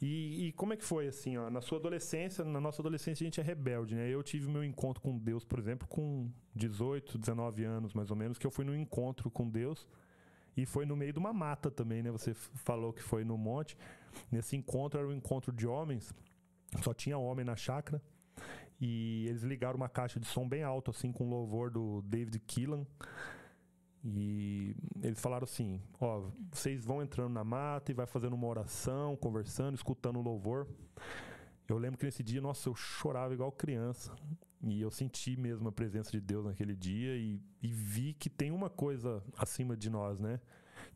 [0.00, 3.26] E, e, como é que foi assim, ó, na sua adolescência, na nossa adolescência a
[3.26, 4.08] gente é rebelde, né?
[4.08, 8.36] Eu tive meu encontro com Deus, por exemplo, com 18, 19 anos mais ou menos,
[8.36, 9.86] que eu fui num encontro com Deus
[10.56, 12.10] e foi no meio de uma mata também, né?
[12.10, 13.76] Você falou que foi no monte.
[14.30, 16.12] Nesse encontro era um encontro de homens,
[16.80, 18.00] só tinha homem na chácara.
[18.80, 22.84] E eles ligaram uma caixa de som bem alto, assim, com louvor do David Keelan.
[24.04, 29.16] E eles falaram assim: Ó, vocês vão entrando na mata e vai fazendo uma oração,
[29.16, 30.66] conversando, escutando o louvor.
[31.68, 34.12] Eu lembro que nesse dia, nossa, eu chorava igual criança.
[34.64, 38.50] E eu senti mesmo a presença de Deus naquele dia e, e vi que tem
[38.50, 40.40] uma coisa acima de nós, né?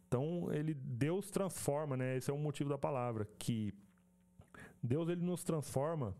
[0.06, 2.16] Então, ele Deus transforma, né?
[2.16, 3.72] Esse é o motivo da palavra, que
[4.86, 6.14] Deus ele nos transforma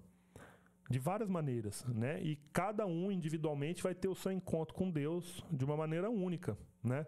[0.88, 2.22] de várias maneiras, né?
[2.22, 6.56] E cada um individualmente vai ter o seu encontro com Deus de uma maneira única,
[6.82, 7.06] né?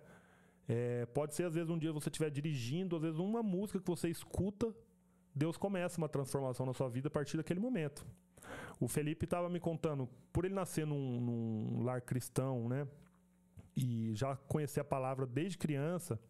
[0.69, 3.87] É, pode ser às vezes um dia você estiver dirigindo, às vezes uma música que
[3.87, 4.75] você escuta,
[5.35, 8.07] Deus começa uma transformação na sua vida a partir daquele momento.
[8.81, 12.87] O Felipe estava me contando, por ele nascer num, num, lar cristão, né?
[13.77, 16.21] E já conhecer a palavra desde criança,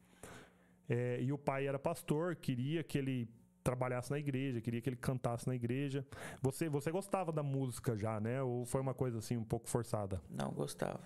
[0.88, 3.28] é, e o pai era pastor, queria que ele
[3.68, 6.06] trabalhasse na igreja, queria que ele cantasse na igreja.
[6.40, 8.42] Você, você gostava da música já, né?
[8.42, 10.22] Ou foi uma coisa assim um pouco forçada?
[10.30, 11.00] Não, gostava.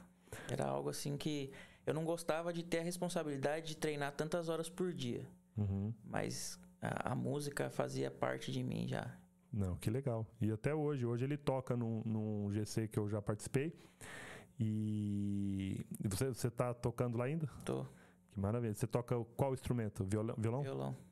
[0.48, 1.50] Era algo assim que
[1.84, 5.26] eu não gostava de ter a responsabilidade de treinar tantas horas por dia.
[5.56, 5.92] Uhum.
[6.04, 9.12] Mas a, a, música fazia parte de mim já.
[9.52, 10.24] Não, que legal.
[10.40, 13.76] E até hoje, hoje ele toca num, num GC que eu já participei.
[14.58, 17.48] E você, você tá tocando lá ainda?
[17.64, 17.84] Tô.
[18.30, 18.72] Que maravilha.
[18.72, 20.04] Você toca qual instrumento?
[20.04, 20.36] Violão?
[20.38, 20.62] Violão.
[20.62, 21.11] Violão.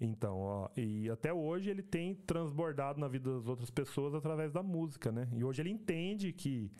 [0.00, 4.62] Então, ó, e até hoje ele tem transbordado na vida das outras pessoas através da
[4.62, 5.28] música, né?
[5.32, 6.70] E hoje ele entende que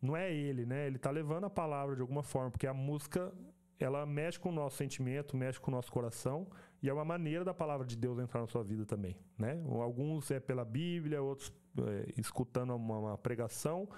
[0.00, 0.86] não é ele, né?
[0.86, 3.32] Ele tá levando a palavra de alguma forma, porque a música
[3.78, 6.46] ela mexe com o nosso sentimento, mexe com o nosso coração
[6.82, 9.60] e é uma maneira da palavra de Deus entrar na sua vida também, né?
[9.66, 13.88] Alguns é pela Bíblia, outros é, escutando uma, uma, pregação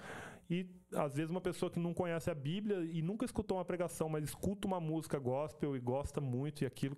[0.49, 4.09] e às vezes uma pessoa que não conhece a Bíblia e nunca escutou uma pregação,
[4.09, 6.97] mas escuta uma música gospel e gosta muito e aquilo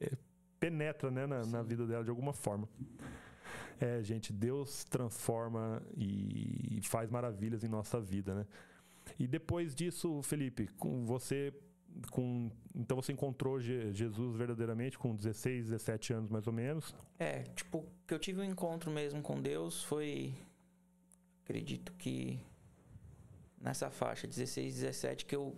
[0.00, 0.12] é,
[0.58, 2.68] penetra, né, na, na vida dela de alguma forma.
[3.80, 8.46] É, gente, Deus transforma e faz maravilhas em nossa vida, né?
[9.18, 11.52] E depois disso, Felipe, com você
[12.10, 16.94] com então você encontrou Jesus verdadeiramente com 16, 17 anos mais ou menos?
[17.18, 20.34] É, tipo, que eu tive um encontro mesmo com Deus foi
[21.44, 22.38] acredito que
[23.60, 25.56] nessa faixa 16, 17 que eu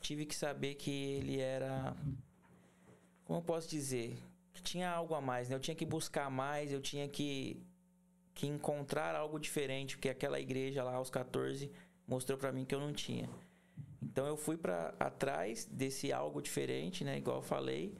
[0.00, 1.96] tive que saber que ele era
[3.24, 4.18] como eu posso dizer,
[4.62, 5.54] tinha algo a mais, né?
[5.54, 7.62] Eu tinha que buscar mais, eu tinha que
[8.34, 11.70] que encontrar algo diferente, porque aquela igreja lá aos 14
[12.06, 13.28] mostrou para mim que eu não tinha.
[14.00, 17.18] Então eu fui para atrás desse algo diferente, né?
[17.18, 17.94] Igual eu falei,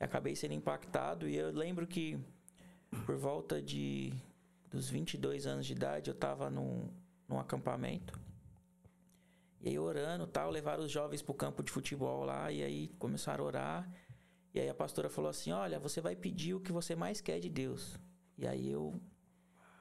[0.00, 2.18] acabei sendo impactado e eu lembro que
[3.04, 4.12] por volta de
[4.70, 6.88] dos 22 anos de idade eu estava num,
[7.28, 8.18] num acampamento
[9.60, 12.88] e aí orando tal, levaram os jovens para o campo de futebol lá e aí
[12.98, 13.90] começaram a orar
[14.56, 17.38] e aí a pastora falou assim, olha, você vai pedir o que você mais quer
[17.38, 17.98] de Deus.
[18.38, 18.98] E aí eu,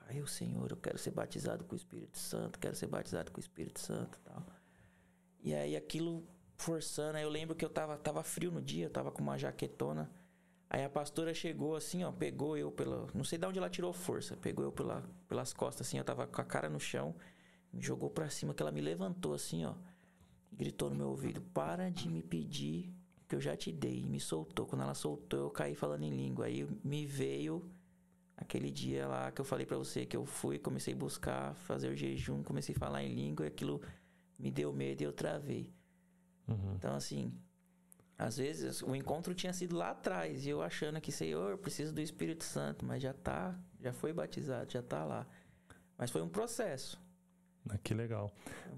[0.06, 3.38] aí o Senhor, eu quero ser batizado com o Espírito Santo, quero ser batizado com
[3.38, 4.46] o Espírito Santo, tal.
[5.42, 8.90] E aí aquilo forçando, aí eu lembro que eu tava, tava frio no dia, eu
[8.90, 10.12] tava com uma jaquetona.
[10.70, 13.08] Aí a pastora chegou assim, ó, pegou eu pela.
[13.14, 14.36] Não sei de onde ela tirou força.
[14.36, 17.16] Pegou eu pela, pelas costas, assim, eu tava com a cara no chão,
[17.72, 19.74] me jogou pra cima, que ela me levantou assim, ó.
[20.52, 22.94] Gritou no meu ouvido: Para de me pedir
[23.28, 24.02] que eu já te dei.
[24.02, 24.66] E me soltou.
[24.66, 26.46] Quando ela soltou, eu caí falando em língua.
[26.46, 27.70] Aí me veio
[28.38, 31.90] aquele dia lá que eu falei para você que eu fui, comecei a buscar, fazer
[31.90, 33.82] o jejum, comecei a falar em língua e aquilo
[34.38, 35.74] me deu medo e eu travei.
[36.48, 36.76] Uhum.
[36.76, 37.34] Então, assim,
[38.18, 42.02] às vezes o encontro tinha sido lá atrás e eu achando que, Senhor, preciso do
[42.02, 45.28] Espírito Santo, mas já tá, já foi batizado, já tá lá.
[45.98, 47.02] Mas foi um processo.
[47.70, 48.32] Ah, que legal.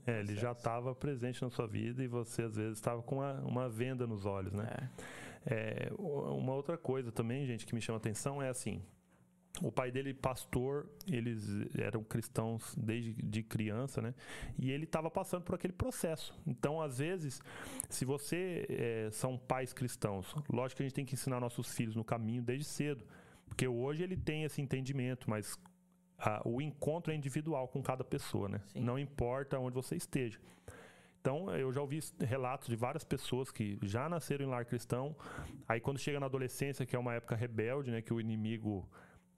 [0.05, 3.33] É, ele já estava presente na sua vida e você às vezes estava com uma,
[3.41, 4.67] uma venda nos olhos, né?
[4.71, 5.17] É.
[5.49, 8.81] É, uma outra coisa também, gente, que me chama atenção é assim:
[9.61, 14.13] o pai dele, pastor, eles eram cristãos desde de criança, né?
[14.59, 16.37] E ele estava passando por aquele processo.
[16.45, 17.41] Então, às vezes,
[17.89, 21.95] se você é, são pais cristãos, lógico que a gente tem que ensinar nossos filhos
[21.95, 23.05] no caminho desde cedo,
[23.47, 25.57] porque hoje ele tem esse entendimento, mas
[26.17, 28.61] a, o encontro é individual com cada pessoa, né?
[28.67, 28.81] Sim.
[28.81, 30.39] Não importa onde você esteja.
[31.19, 35.15] Então, eu já ouvi relatos de várias pessoas que já nasceram em lar cristão,
[35.67, 38.87] aí quando chega na adolescência, que é uma época rebelde, né, que o inimigo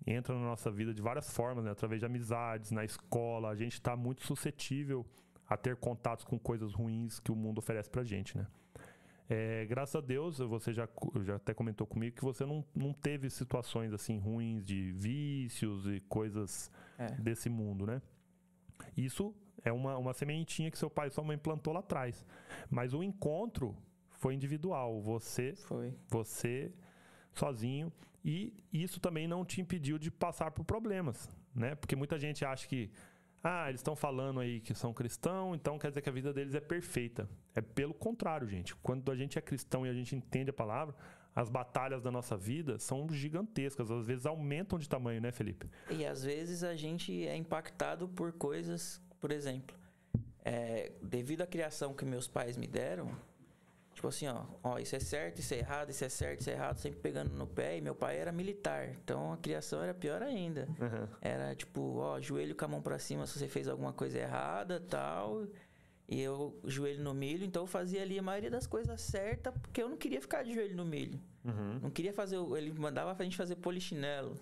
[0.06, 1.72] entra na nossa vida de várias formas, né?
[1.72, 3.50] através de amizades, na escola.
[3.50, 5.06] A gente está muito suscetível
[5.48, 8.46] a ter contatos com coisas ruins que o mundo oferece para gente, né?
[9.30, 10.90] É, graças a Deus, você já,
[11.24, 16.00] já até comentou comigo que você não, não teve situações assim ruins de vícios e
[16.10, 17.12] coisas é.
[17.12, 18.02] desse mundo, né?
[18.98, 22.26] Isso é uma, uma sementinha que seu pai e sua mãe plantou lá atrás.
[22.72, 23.78] Mas o encontro
[24.10, 25.00] foi individual.
[25.02, 25.94] Você, foi.
[26.08, 26.74] você
[27.34, 27.92] sozinho.
[28.26, 31.76] E isso também não te impediu de passar por problemas, né?
[31.76, 32.92] Porque muita gente acha que
[33.44, 36.54] ah, eles estão falando aí que são cristãos, então quer dizer que a vida deles
[36.54, 37.30] é perfeita.
[37.56, 38.76] É pelo contrário, gente.
[38.76, 40.96] Quando a gente é cristão e a gente entende a palavra,
[41.34, 45.70] as batalhas da nossa vida são gigantescas, às vezes aumentam de tamanho, né, Felipe?
[45.90, 49.76] E às vezes a gente é impactado por coisas, por exemplo,
[50.44, 53.10] é, devido à criação que meus pais me deram,
[54.00, 56.54] Tipo assim, ó, ó, isso é certo, isso é errado, isso é certo, isso é
[56.54, 57.78] errado, sempre pegando no pé.
[57.78, 60.70] E meu pai era militar, então a criação era pior ainda.
[60.80, 61.06] Uhum.
[61.20, 64.80] Era tipo, ó, joelho com a mão pra cima se você fez alguma coisa errada
[64.80, 65.46] tal.
[66.08, 69.84] E eu, joelho no milho, então eu fazia ali a maioria das coisas certas, porque
[69.84, 71.20] eu não queria ficar de joelho no milho.
[71.44, 71.80] Uhum.
[71.84, 74.40] Não queria fazer, ele mandava a gente fazer polichinelo.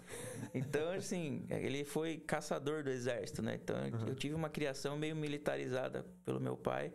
[0.54, 3.56] Então, assim, ele foi caçador do exército, né?
[3.56, 4.10] Então, uhum.
[4.10, 6.94] eu tive uma criação meio militarizada pelo meu pai.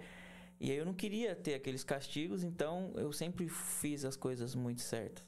[0.62, 4.80] E aí eu não queria ter aqueles castigos, então eu sempre fiz as coisas muito
[4.80, 5.24] certas.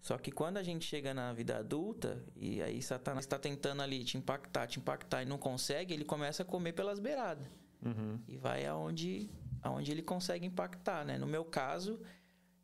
[0.00, 4.04] Só que quando a gente chega na vida adulta, e aí Satanás está tentando ali
[4.04, 7.48] te impactar, te impactar e não consegue, ele começa a comer pelas beiradas.
[7.84, 8.20] Uhum.
[8.28, 9.28] E vai aonde,
[9.60, 11.18] aonde ele consegue impactar, né?
[11.18, 12.00] No meu caso,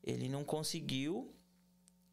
[0.01, 1.35] ele não conseguiu,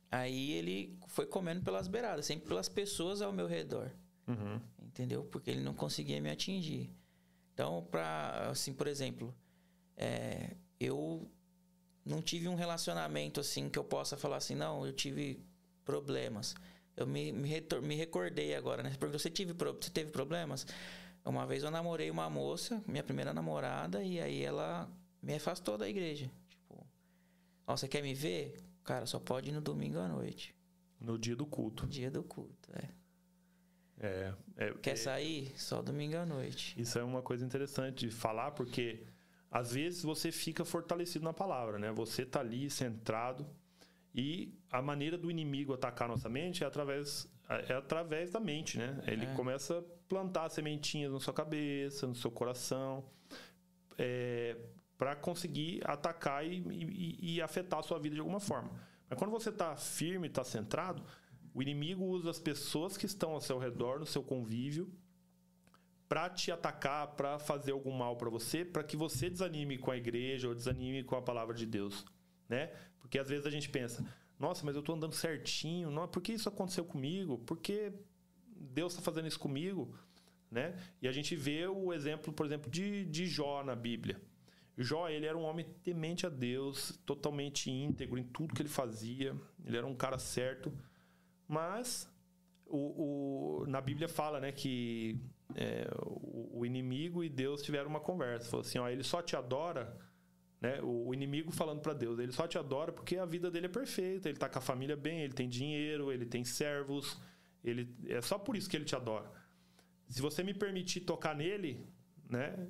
[0.10, 3.92] aí ele foi comendo pelas beiradas, sempre pelas pessoas ao meu redor.
[4.28, 4.60] Uhum.
[4.82, 5.24] Entendeu?
[5.26, 6.90] Porque ele não conseguia me atingir.
[7.54, 9.32] Então, para assim, por exemplo,
[9.98, 11.30] é, eu
[12.06, 15.44] não tive um relacionamento assim que eu possa falar assim, não, eu tive
[15.86, 16.56] problemas.
[16.96, 17.50] Eu me, me,
[17.82, 18.92] me recordei agora, né?
[18.92, 20.66] Você perguntou, você, tive, você teve problemas?
[21.26, 24.90] Uma vez eu namorei uma moça, minha primeira namorada, e aí ela
[25.22, 26.30] me afastou da igreja.
[26.50, 26.86] Tipo,
[27.66, 28.62] Ó, você quer me ver?
[28.84, 30.54] Cara, só pode ir no domingo à noite.
[31.00, 31.88] No dia do culto.
[31.88, 32.90] Dia do culto, é.
[34.00, 35.54] É, é, Quer sair?
[35.56, 36.80] Só domingo à noite.
[36.80, 39.06] Isso é uma coisa interessante de falar, porque
[39.54, 41.92] às vezes você fica fortalecido na palavra, né?
[41.92, 43.46] Você tá ali centrado
[44.16, 47.32] e a maneira do inimigo atacar nossa mente é através,
[47.70, 49.04] é através da mente, né?
[49.06, 49.34] Ele É.
[49.36, 53.06] começa a plantar sementinhas na sua cabeça, no seu coração,
[53.98, 54.58] é,
[54.98, 58.72] para conseguir atacar e, e- e afetar a sua vida de alguma forma.
[59.10, 61.04] Mas quando você está firme, está centrado,
[61.54, 64.92] o inimigo usa as pessoas que estão ao seu redor, no seu convívio,
[66.14, 69.98] para te atacar, para fazer algum mal para você, para que você desanime com a
[69.98, 72.06] igreja ou desanime com a palavra de Deus,
[72.48, 72.68] né?
[73.00, 74.06] Porque às vezes a gente pensa,
[74.38, 77.40] nossa, mas eu tô andando certinho, não, por que isso aconteceu comigo?
[77.40, 77.92] Por que
[78.46, 79.98] Deus está fazendo isso comigo,
[80.52, 80.78] né?
[81.02, 84.22] E a gente vê o exemplo, por exemplo, de, de Jó na Bíblia.
[84.78, 89.36] Jó, ele era um homem temente a Deus, totalmente íntegro em tudo que ele fazia.
[89.66, 90.72] Ele era um cara certo,
[91.48, 92.08] mas
[92.78, 95.20] o, o- na Bíblia fala, né, que
[95.56, 98.50] é, o, o inimigo e Deus tiveram uma conversa.
[98.50, 99.96] Falou assim, ó, ele só te adora,
[100.60, 100.82] né?
[100.82, 103.70] O, o inimigo falando para Deus, ele só te adora porque a vida dele é
[103.70, 107.20] perfeita, ele tá com a família bem, ele tem dinheiro, ele tem servos,
[107.64, 109.30] ele é só por isso que ele te adora.
[110.10, 111.86] Se você me permitir tocar nele,
[112.30, 112.68] né,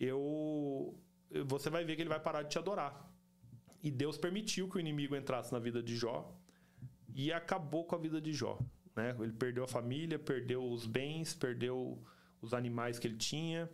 [0.00, 0.98] eu
[1.46, 3.10] você vai ver que ele vai parar de te adorar.
[3.82, 6.36] E Deus permitiu que o inimigo entrasse na vida de Jó
[7.14, 8.58] e acabou com a vida de Jó.
[8.96, 9.14] Né?
[9.20, 12.02] Ele perdeu a família, perdeu os bens, perdeu
[12.40, 13.70] os animais que ele tinha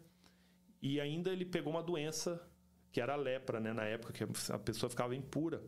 [0.83, 2.45] e ainda ele pegou uma doença
[2.91, 3.73] que era a lepra, né?
[3.73, 5.62] na época que a pessoa ficava impura.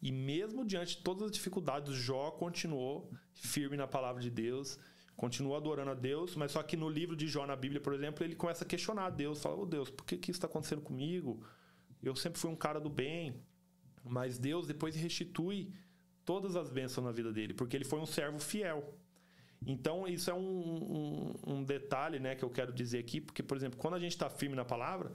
[0.00, 4.78] E mesmo diante de todas as dificuldades, Jó continuou firme na palavra de Deus,
[5.16, 8.24] continuou adorando a Deus, mas só que no livro de Jó, na Bíblia, por exemplo,
[8.24, 10.80] ele começa a questionar a Deus, fala, ô Deus, por que, que isso está acontecendo
[10.80, 11.44] comigo?
[12.02, 13.42] Eu sempre fui um cara do bem,
[14.04, 15.74] mas Deus depois restitui
[16.26, 18.92] todas as bênçãos na vida dele, porque ele foi um servo fiel.
[19.64, 20.38] Então, isso é um,
[21.46, 24.12] um, um detalhe né, que eu quero dizer aqui, porque, por exemplo, quando a gente
[24.12, 25.12] está firme na palavra,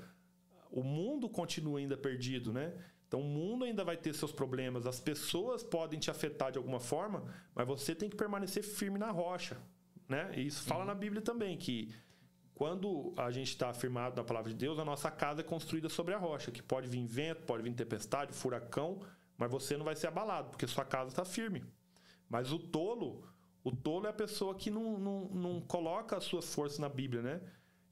[0.71, 2.73] o mundo continua ainda perdido, né?
[3.07, 6.79] Então, o mundo ainda vai ter seus problemas, as pessoas podem te afetar de alguma
[6.79, 9.57] forma, mas você tem que permanecer firme na rocha,
[10.07, 10.31] né?
[10.35, 11.93] E isso fala na Bíblia também, que
[12.55, 16.13] quando a gente está afirmado na palavra de Deus, a nossa casa é construída sobre
[16.13, 19.01] a rocha, que pode vir vento, pode vir tempestade, furacão,
[19.41, 21.65] mas você não vai ser abalado, porque sua casa está firme.
[22.29, 23.27] Mas o tolo,
[23.63, 27.23] o tolo é a pessoa que não, não, não coloca as suas forças na Bíblia,
[27.23, 27.41] né?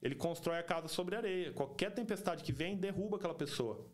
[0.00, 1.52] Ele constrói a casa sobre areia.
[1.52, 3.84] Qualquer tempestade que vem, derruba aquela pessoa.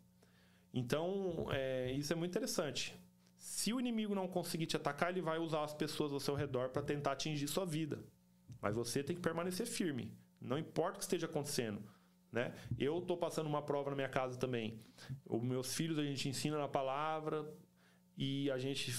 [0.74, 2.94] Então, é, isso é muito interessante.
[3.38, 6.68] Se o inimigo não conseguir te atacar, ele vai usar as pessoas ao seu redor
[6.68, 8.04] para tentar atingir sua vida.
[8.60, 10.12] Mas você tem que permanecer firme.
[10.38, 11.82] Não importa o que esteja acontecendo.
[12.36, 12.52] Né?
[12.78, 14.78] Eu estou passando uma prova na minha casa também.
[15.24, 17.50] Os meus filhos a gente ensina na palavra
[18.14, 18.92] e a gente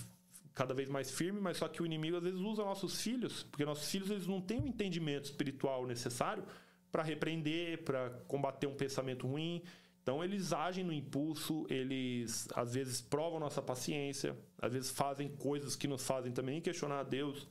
[0.56, 3.64] cada vez mais firme, mas só que o inimigo às vezes usa nossos filhos, porque
[3.64, 6.44] nossos filhos eles não têm o entendimento espiritual necessário
[6.92, 9.62] para repreender, para combater um pensamento ruim.
[10.02, 15.76] Então eles agem no impulso, eles às vezes provam nossa paciência, às vezes fazem coisas
[15.76, 17.48] que nos fazem também questionar a Deus.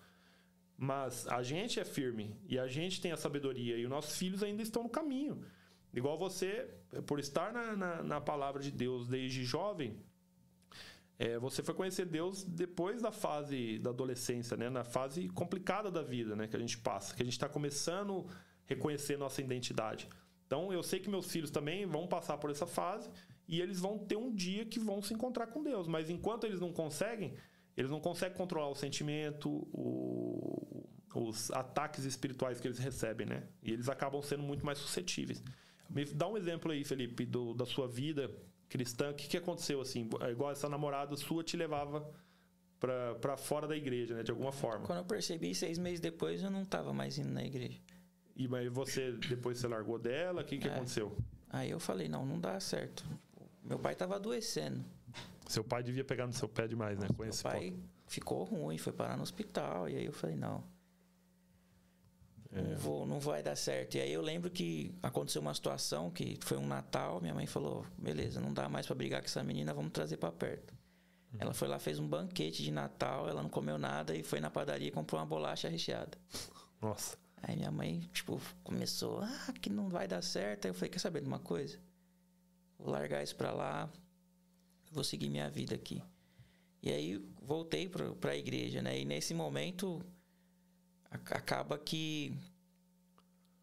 [0.76, 4.42] Mas a gente é firme e a gente tem a sabedoria e os nossos filhos
[4.42, 5.44] ainda estão no caminho.
[5.96, 6.68] Igual você,
[7.06, 9.96] por estar na, na, na palavra de Deus desde jovem,
[11.18, 14.68] é, você foi conhecer Deus depois da fase da adolescência, né?
[14.68, 16.46] na fase complicada da vida né?
[16.46, 18.34] que a gente passa, que a gente está começando a
[18.66, 20.06] reconhecer nossa identidade.
[20.46, 23.10] Então eu sei que meus filhos também vão passar por essa fase
[23.48, 26.60] e eles vão ter um dia que vão se encontrar com Deus, mas enquanto eles
[26.60, 27.32] não conseguem,
[27.74, 33.48] eles não conseguem controlar o sentimento, o, os ataques espirituais que eles recebem, né?
[33.62, 35.42] E eles acabam sendo muito mais suscetíveis.
[35.88, 38.30] Me dá um exemplo aí, Felipe, do, da sua vida
[38.68, 39.10] cristã.
[39.10, 40.08] O que, que aconteceu assim?
[40.30, 42.08] Igual essa namorada sua te levava
[42.78, 44.22] para fora da igreja, né?
[44.22, 44.84] De alguma forma.
[44.86, 47.80] Quando eu percebi, seis meses depois, eu não estava mais indo na igreja.
[48.34, 50.42] E mas você depois você largou dela?
[50.42, 50.72] O que, que É.
[50.74, 51.16] aconteceu?
[51.48, 53.04] Aí eu falei, não, não dá certo.
[53.64, 54.84] Meu pai estava adoecendo.
[55.48, 57.06] Seu pai devia pegar no seu pé demais, né?
[57.16, 57.82] Com Meu pai ponto.
[58.06, 59.88] ficou ruim, foi parar no hospital.
[59.88, 60.62] E aí eu falei, não.
[62.52, 62.62] É.
[62.62, 63.96] Não, vou, não vai dar certo.
[63.96, 67.84] E aí eu lembro que aconteceu uma situação que foi um Natal, minha mãe falou:
[67.98, 70.72] beleza, não dá mais para brigar com essa menina, vamos trazer para perto.
[71.32, 71.38] Uhum.
[71.40, 74.50] Ela foi lá, fez um banquete de Natal, ela não comeu nada e foi na
[74.50, 76.16] padaria e comprou uma bolacha recheada.
[76.80, 77.18] Nossa.
[77.42, 80.64] Aí minha mãe, tipo, começou, ah, que não vai dar certo.
[80.64, 81.78] Aí eu falei, quer saber de uma coisa?
[82.78, 83.90] Vou largar isso pra lá,
[84.90, 86.02] vou seguir minha vida aqui.
[86.82, 88.98] E aí voltei pra, pra igreja, né?
[88.98, 90.15] E nesse momento a-
[91.30, 92.32] acaba que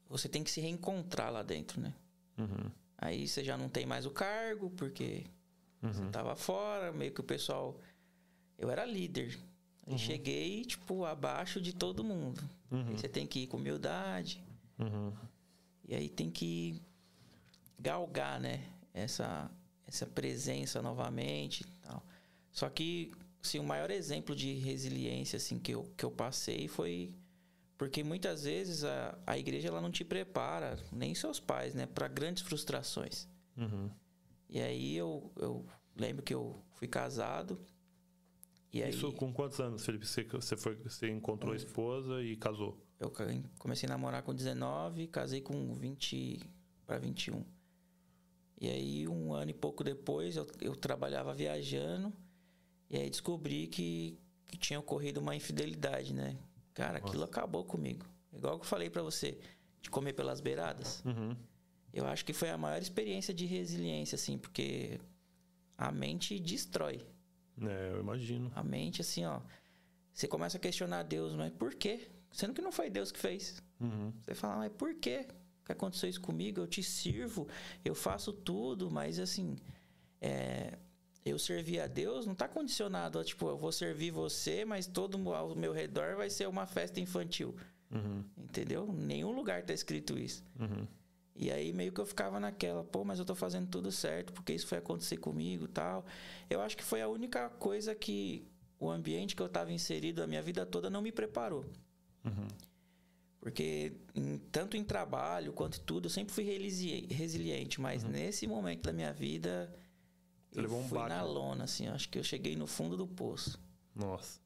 [0.10, 1.94] você tem que se reencontrar lá dentro, né?
[2.38, 2.72] Uhum.
[2.98, 5.26] Aí você já não tem mais o cargo, porque
[5.84, 5.92] Uhum.
[5.92, 7.78] Você tava fora, meio que o pessoal.
[8.58, 9.38] Eu era líder.
[9.86, 9.98] Uhum.
[9.98, 12.42] cheguei, tipo, abaixo de todo mundo.
[12.72, 12.96] Uhum.
[12.96, 14.42] Você tem que ir com humildade.
[14.80, 15.12] Uhum.
[15.86, 16.82] E aí tem que
[17.78, 18.64] galgar, né?
[18.94, 19.52] Essa,
[19.86, 22.02] essa presença novamente tal.
[22.50, 23.12] Só que,
[23.44, 27.14] assim, o maior exemplo de resiliência, assim, que eu, que eu passei foi...
[27.84, 31.86] Porque muitas vezes a, a igreja, ela não te prepara, nem seus pais, né?
[31.86, 33.28] para grandes frustrações.
[33.58, 33.90] Uhum.
[34.50, 37.60] E aí eu, eu lembro que eu fui casado
[38.72, 40.08] e Isso aí, com quantos anos, Felipe?
[40.08, 42.82] Você, você, foi, você encontrou a esposa e casou?
[42.98, 43.12] Eu
[43.60, 46.40] comecei a namorar com 19, casei com 20
[46.86, 47.44] para 21.
[48.62, 52.14] E aí, um ano e pouco depois, eu, eu trabalhava viajando.
[52.90, 54.18] E aí descobri que,
[54.48, 56.38] que tinha ocorrido uma infidelidade, né?
[56.74, 57.08] Cara, Nossa.
[57.08, 58.06] aquilo acabou comigo.
[58.32, 59.38] Igual que eu falei para você,
[59.82, 61.04] de comer pelas beiradas.
[61.06, 61.36] Uhum.
[61.94, 65.00] Eu acho que foi a maior experiência de resiliência, assim, porque
[65.78, 67.06] a mente destrói.
[67.62, 68.52] É, eu imagino.
[68.56, 69.42] A mente, assim, ó.
[70.12, 72.08] Você começa a questionar Deus, mas por quê?
[72.32, 73.62] Sendo que não foi Deus que fez.
[73.80, 74.12] Uhum.
[74.22, 75.28] Você fala, mas por quê
[75.66, 76.60] que aconteceu isso comigo?
[76.60, 77.48] Eu te sirvo,
[77.84, 79.56] eu faço tudo, mas assim,
[80.20, 80.78] é,
[81.26, 85.18] eu servir a Deus não está condicionado a, tipo, eu vou servir você, mas todo
[85.34, 87.56] ao meu redor vai ser uma festa infantil.
[87.90, 88.24] Uhum.
[88.38, 88.92] Entendeu?
[88.92, 90.44] Nenhum lugar está escrito isso.
[90.60, 90.86] Uhum.
[91.36, 94.54] E aí meio que eu ficava naquela, pô, mas eu tô fazendo tudo certo, porque
[94.54, 96.06] isso foi acontecer comigo tal.
[96.50, 98.46] Eu acho que foi a única coisa que
[98.80, 101.66] o ambiente que eu estava inserido a minha vida toda não me preparou.
[102.26, 102.48] Uhum.
[103.40, 108.10] Porque em, tanto em trabalho quanto tudo, eu sempre fui resiliente, mas uhum.
[108.10, 109.74] nesse momento da minha vida
[110.56, 113.60] Eu fui um na lona, assim, acho que eu cheguei no fundo do poço.
[113.96, 114.42] Nossa.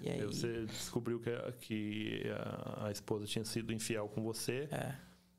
[0.00, 1.30] E aí, você descobriu que,
[1.60, 4.68] que a, a esposa tinha sido infiel com você.
[4.70, 4.94] É.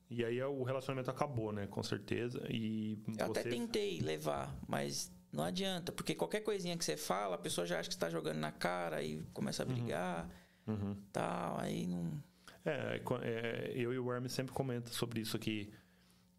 [0.10, 1.66] E aí o relacionamento acabou, né?
[1.68, 2.46] Com certeza.
[2.50, 3.40] E Eu você...
[3.40, 7.80] até tentei levar, mas não adianta, porque qualquer coisinha que você fala, a pessoa já
[7.80, 9.74] acha que está jogando na cara e começa a uhum.
[9.74, 10.30] brigar,
[10.68, 10.96] uhum.
[11.12, 12.24] tal, aí não.
[12.64, 15.74] É, é, eu e o Hermes sempre comentam sobre isso aqui,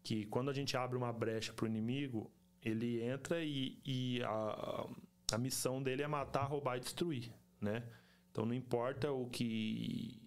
[0.01, 2.31] que quando a gente abre uma brecha para o inimigo,
[2.65, 4.87] ele entra e, e a,
[5.33, 7.83] a missão dele é matar, roubar e destruir, né?
[8.31, 10.21] Então não importa o que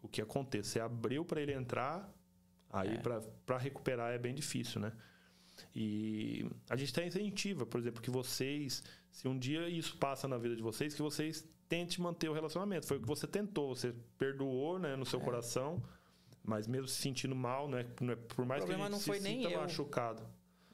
[0.00, 2.12] o que aconteça, você abriu para ele entrar,
[2.72, 2.98] Aí, é.
[3.44, 4.92] para recuperar é bem difícil, né?
[5.76, 10.38] E a gente até incentiva, por exemplo, que vocês, se um dia isso passa na
[10.38, 12.86] vida de vocês, que vocês tentem manter o relacionamento.
[12.86, 15.22] Foi o que você tentou, você perdoou, né, no seu é.
[15.22, 15.82] coração,
[16.42, 17.84] mas mesmo se sentindo mal, né,
[18.34, 19.60] por mais que a gente não foi se nem sinta eu.
[19.60, 20.22] machucado.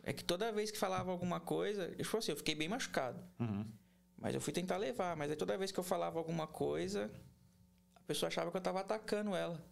[0.09, 3.23] É que toda vez que falava alguma coisa, eu assim, eu fiquei bem machucado.
[3.39, 3.67] Uhum.
[4.17, 7.11] Mas eu fui tentar levar, mas aí toda vez que eu falava alguma coisa,
[7.95, 9.63] a pessoa achava que eu estava atacando ela.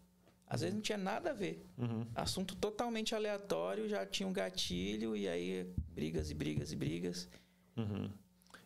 [0.47, 1.67] Às vezes não tinha nada a ver.
[1.79, 2.07] Uhum.
[2.15, 7.31] Assunto totalmente aleatório, já tinha um gatilho, e aí brigas e brigas e brigas.
[7.75, 8.11] Uhum.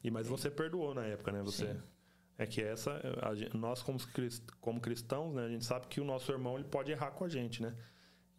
[0.03, 1.41] E mas você perdoou na época, né?
[1.41, 1.73] Você.
[1.73, 1.81] Sim.
[2.37, 4.01] É que essa, a, nós como,
[4.61, 7.29] como cristãos, né, a gente sabe que o nosso irmão ele pode errar com a
[7.29, 7.77] gente, né?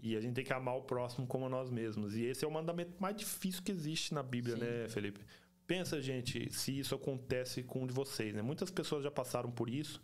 [0.02, 2.16] E a gente tem que amar o próximo como nós mesmos.
[2.16, 4.62] E esse é o mandamento mais difícil que existe na Bíblia, Sim.
[4.62, 5.22] né, Felipe?
[5.68, 8.42] Pensa, gente, se isso acontece com um de vocês, né?
[8.42, 10.02] Muitas pessoas já passaram por isso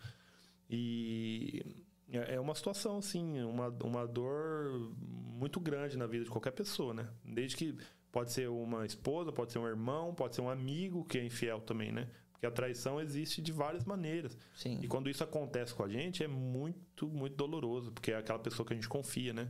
[0.69, 6.51] e é, é uma situação, assim, uma, uma dor muito grande na vida de qualquer
[6.51, 7.09] pessoa, né?
[7.23, 7.77] Desde que
[8.11, 11.59] pode ser uma esposa, pode ser um irmão, pode ser um amigo que é infiel
[11.59, 12.07] também, né?
[12.31, 14.37] Porque a traição existe de várias maneiras.
[14.53, 14.79] Sim.
[14.81, 18.65] E quando isso acontece com a gente, é muito, muito doloroso, porque é aquela pessoa
[18.65, 19.49] que a gente confia, né?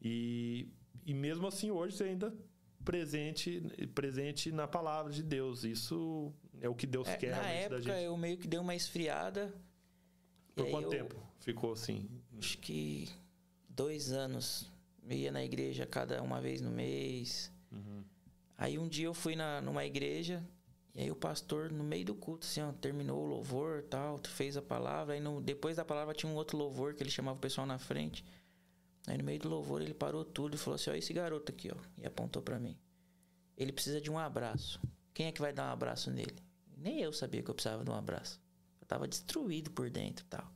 [0.00, 0.68] E,
[1.04, 2.34] e mesmo assim, hoje você ainda
[2.84, 3.60] presente
[3.94, 5.64] presente na palavra de Deus.
[5.64, 8.04] Isso é o que Deus é, quer na época, da gente.
[8.04, 9.54] eu meio que dei uma esfriada.
[10.54, 11.14] Por quanto tempo?
[11.40, 12.08] ficou assim?
[12.38, 13.08] Acho que
[13.68, 14.70] dois anos.
[15.08, 17.50] Eu ia na igreja cada uma vez no mês.
[17.72, 18.04] Uhum.
[18.56, 20.44] Aí um dia eu fui na, numa igreja
[20.94, 24.56] e aí o pastor, no meio do culto, assim, ó, terminou o louvor tal, fez
[24.56, 25.14] a palavra.
[25.14, 27.78] Aí no, depois da palavra tinha um outro louvor que ele chamava o pessoal na
[27.78, 28.24] frente.
[29.10, 31.68] Aí no meio do louvor ele parou tudo e falou assim: Ó, esse garoto aqui,
[31.68, 31.76] ó.
[31.98, 32.78] E apontou para mim.
[33.56, 34.80] Ele precisa de um abraço.
[35.12, 36.36] Quem é que vai dar um abraço nele?
[36.76, 38.40] Nem eu sabia que eu precisava de um abraço.
[38.80, 40.48] Eu tava destruído por dentro tal.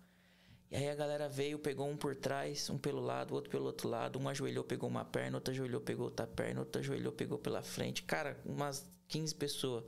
[0.71, 3.89] E aí a galera veio, pegou um por trás, um pelo lado, outro pelo outro
[3.89, 4.21] lado.
[4.21, 8.05] Um ajoelhou, pegou uma perna, outro ajoelhou, pegou outra perna, outro ajoelhou, pegou pela frente.
[8.05, 9.85] Cara, umas 15 pessoas.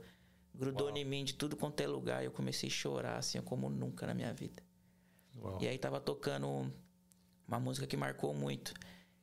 [0.53, 0.97] Grudou Uau.
[0.97, 2.21] em mim de tudo quanto é lugar.
[2.21, 4.61] E eu comecei a chorar, assim, como nunca na minha vida.
[5.37, 5.57] Uau.
[5.61, 6.71] E aí tava tocando
[7.47, 8.73] uma música que marcou muito.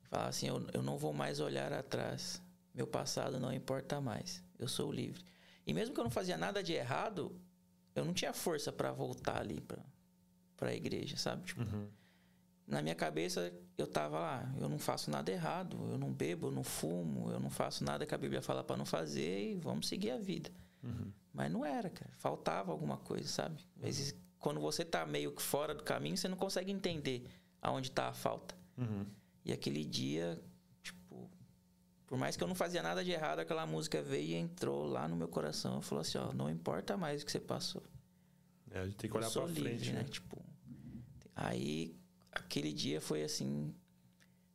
[0.04, 2.40] Falava assim, eu, eu não vou mais olhar atrás.
[2.74, 4.42] Meu passado não importa mais.
[4.58, 5.22] Eu sou livre.
[5.66, 7.40] E mesmo que eu não fazia nada de errado,
[7.94, 9.78] eu não tinha força para voltar ali, pra
[10.56, 11.44] para a igreja, sabe?
[11.44, 11.86] Tipo, uhum.
[12.66, 16.50] Na minha cabeça, eu tava lá, eu não faço nada errado, eu não bebo, eu
[16.50, 19.86] não fumo, eu não faço nada que a Bíblia fala para não fazer e vamos
[19.86, 20.50] seguir a vida.
[20.82, 21.12] Uhum.
[21.32, 22.10] Mas não era, cara.
[22.16, 23.56] Faltava alguma coisa, sabe?
[23.76, 27.26] Às vezes, quando você tá meio que fora do caminho, você não consegue entender
[27.64, 28.54] aonde tá a falta.
[28.76, 29.06] Uhum.
[29.44, 30.40] E aquele dia,
[30.82, 31.30] tipo,
[32.06, 35.08] por mais que eu não fazia nada de errado, aquela música veio e entrou lá
[35.08, 35.80] no meu coração.
[35.80, 37.82] Falou assim, ó, não importa mais o que você passou.
[38.70, 40.02] É, a gente tem que olhar pra livre, frente, né?
[40.02, 40.08] né?
[40.08, 40.44] Tipo,
[41.34, 41.96] aí,
[42.30, 43.74] aquele dia foi assim...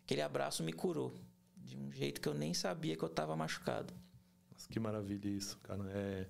[0.05, 1.19] Aquele abraço me curou.
[1.55, 3.93] De um jeito que eu nem sabia que eu tava machucado.
[4.51, 5.83] Nossa, que maravilha isso, cara.
[5.91, 6.27] É,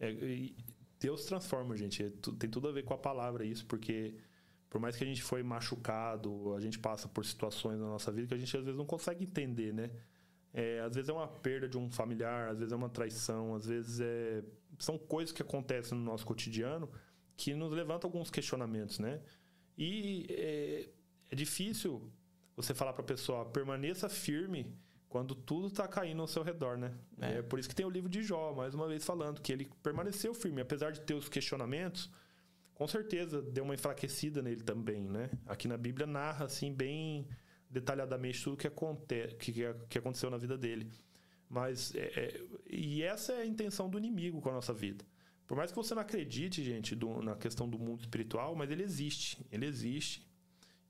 [0.00, 0.52] é,
[0.98, 2.04] Deus transforma, gente.
[2.04, 4.14] É, tem tudo a ver com a palavra isso, porque
[4.68, 8.28] por mais que a gente foi machucado, a gente passa por situações na nossa vida
[8.28, 9.90] que a gente às vezes não consegue entender, né?
[10.52, 13.66] É, às vezes é uma perda de um familiar, às vezes é uma traição, às
[13.66, 14.42] vezes é...
[14.78, 16.90] são coisas que acontecem no nosso cotidiano
[17.36, 19.20] que nos levantam alguns questionamentos, né?
[19.76, 20.88] E é,
[21.30, 22.10] é difícil
[22.56, 24.74] você falar para a pessoa, permaneça firme
[25.08, 26.94] quando tudo está caindo ao seu redor, né?
[27.20, 27.38] É.
[27.38, 27.42] é.
[27.42, 30.34] por isso que tem o livro de Jó, mais uma vez falando, que ele permaneceu
[30.34, 32.10] firme, apesar de ter os questionamentos,
[32.76, 35.30] com certeza deu uma enfraquecida nele também, né?
[35.46, 37.26] Aqui na Bíblia narra assim bem
[37.70, 39.52] detalhadamente tudo que, aconte que,
[39.88, 40.92] que aconteceu na vida dele.
[41.48, 45.06] Mas é, é, e essa é a intenção do inimigo com a nossa vida.
[45.46, 48.82] Por mais que você não acredite, gente, do, na questão do mundo espiritual, mas ele
[48.82, 50.26] existe, ele existe.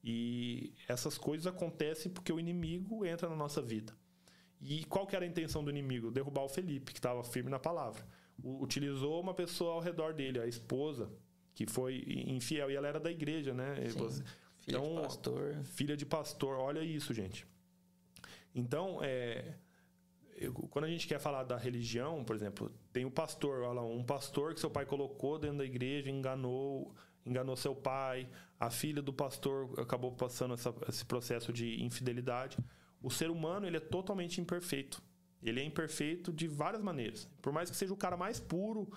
[0.03, 3.93] E essas coisas acontecem porque o inimigo entra na nossa vida.
[4.61, 6.11] E qual que era a intenção do inimigo?
[6.11, 8.05] Derrubar o Felipe, que estava firme na palavra.
[8.43, 11.13] O, utilizou uma pessoa ao redor dele, a esposa,
[11.57, 12.71] que foi infiel.
[12.71, 13.89] E ela era da igreja, né?
[13.89, 14.23] Sim, Você,
[14.59, 15.65] filha então, de pastor.
[15.65, 16.59] Filha de pastor.
[16.59, 17.47] Olha isso, gente.
[18.55, 19.55] Então, é,
[20.37, 23.83] eu, quando a gente quer falar da religião, por exemplo, tem o pastor, olha lá,
[23.83, 26.95] um pastor que seu pai colocou dentro da igreja, enganou,
[27.25, 28.29] enganou seu pai,
[28.61, 32.59] a filha do pastor acabou passando essa, esse processo de infidelidade.
[33.03, 35.03] O ser humano ele é totalmente imperfeito.
[35.43, 37.27] Ele é imperfeito de várias maneiras.
[37.41, 38.91] Por mais que seja o cara mais puro,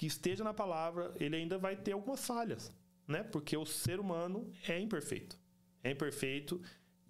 [0.00, 2.72] que esteja na palavra, ele ainda vai ter algumas falhas,
[3.06, 3.22] né?
[3.22, 5.38] Porque o ser humano é imperfeito.
[5.84, 6.58] É imperfeito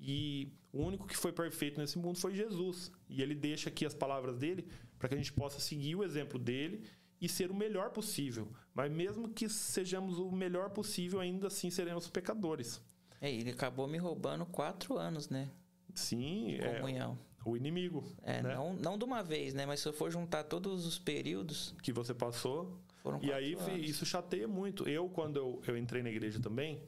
[0.00, 2.90] e o único que foi perfeito nesse mundo foi Jesus.
[3.08, 4.66] E ele deixa aqui as palavras dele
[4.98, 6.82] para que a gente possa seguir o exemplo dele
[7.20, 8.50] e ser o melhor possível.
[8.74, 12.82] Mas mesmo que sejamos o melhor possível, ainda assim seremos pecadores.
[13.20, 15.48] É, ele acabou me roubando quatro anos, né?
[15.94, 17.16] Sim, é comunhão.
[17.22, 18.04] É o inimigo.
[18.22, 18.54] É, né?
[18.54, 19.66] não, não de uma vez, né?
[19.66, 21.74] Mas se eu for juntar todos os períodos.
[21.82, 22.78] Que você passou.
[23.02, 23.88] Foram e aí anos.
[23.88, 24.88] isso chateia muito.
[24.88, 26.82] Eu, quando eu, eu entrei na igreja também,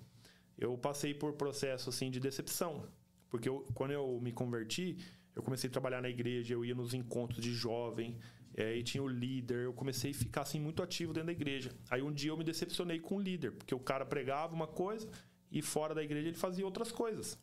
[0.59, 2.87] eu passei por processo assim de decepção.
[3.31, 4.99] Porque eu, quando eu me converti,
[5.35, 8.19] eu comecei a trabalhar na igreja, eu ia nos encontros de jovem,
[8.55, 11.73] é, e tinha o líder, eu comecei a ficar assim muito ativo dentro da igreja.
[11.91, 15.09] Aí um dia eu me decepcionei com o líder, porque o cara pregava uma coisa
[15.51, 17.39] e fora da igreja ele fazia outras coisas.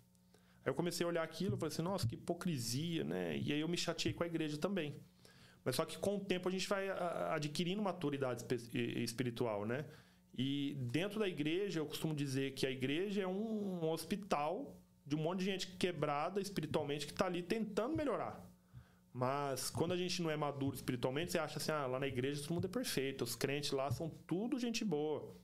[0.66, 3.38] Aí eu comecei a olhar aquilo e falei assim, nossa, que hipocrisia, né?
[3.38, 4.96] E aí eu me chateei com a igreja também.
[5.64, 6.90] Mas só que com o tempo a gente vai
[7.32, 8.46] adquirindo maturidade
[9.04, 9.86] espiritual, né?
[10.38, 15.20] E dentro da igreja, eu costumo dizer que a igreja é um hospital de um
[15.20, 18.48] monte de gente quebrada espiritualmente que está ali tentando melhorar.
[19.12, 22.42] Mas quando a gente não é maduro espiritualmente, você acha assim, ah, lá na igreja
[22.42, 25.36] todo mundo é perfeito, os crentes lá são tudo gente boa.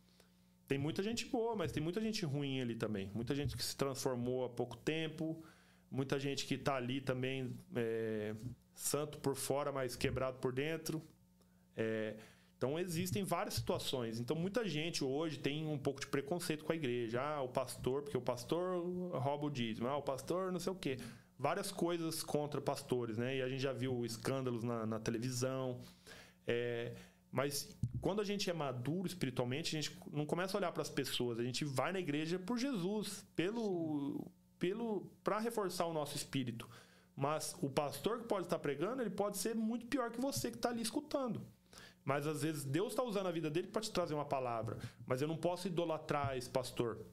[0.67, 3.11] Tem muita gente boa, mas tem muita gente ruim ali também.
[3.13, 5.43] Muita gente que se transformou há pouco tempo,
[5.91, 8.35] muita gente que está ali também é,
[8.73, 11.01] santo por fora, mas quebrado por dentro.
[11.77, 12.15] É,
[12.57, 14.19] então existem várias situações.
[14.19, 17.21] Então muita gente hoje tem um pouco de preconceito com a igreja.
[17.21, 19.87] Ah, o pastor, porque o pastor rouba o dízimo.
[19.87, 20.97] Ah, o pastor não sei o quê.
[21.37, 23.37] Várias coisas contra pastores, né?
[23.37, 25.81] E a gente já viu escândalos na, na televisão.
[26.47, 26.93] É,
[27.35, 27.67] mas
[27.99, 31.37] quando a gente é maduro espiritualmente, a gente não começa a olhar para as pessoas,
[31.37, 36.65] a gente vai na igreja por Jesus, pelo pelo para reforçar o nosso espírito.
[37.13, 40.55] Mas o pastor que pode estar pregando, ele pode ser muito pior que você que
[40.55, 41.45] está ali escutando.
[42.05, 44.77] Mas às vezes Deus está usando a vida dele para te trazer uma palavra.
[45.05, 47.05] Mas eu não posso idolatrar esse pastor.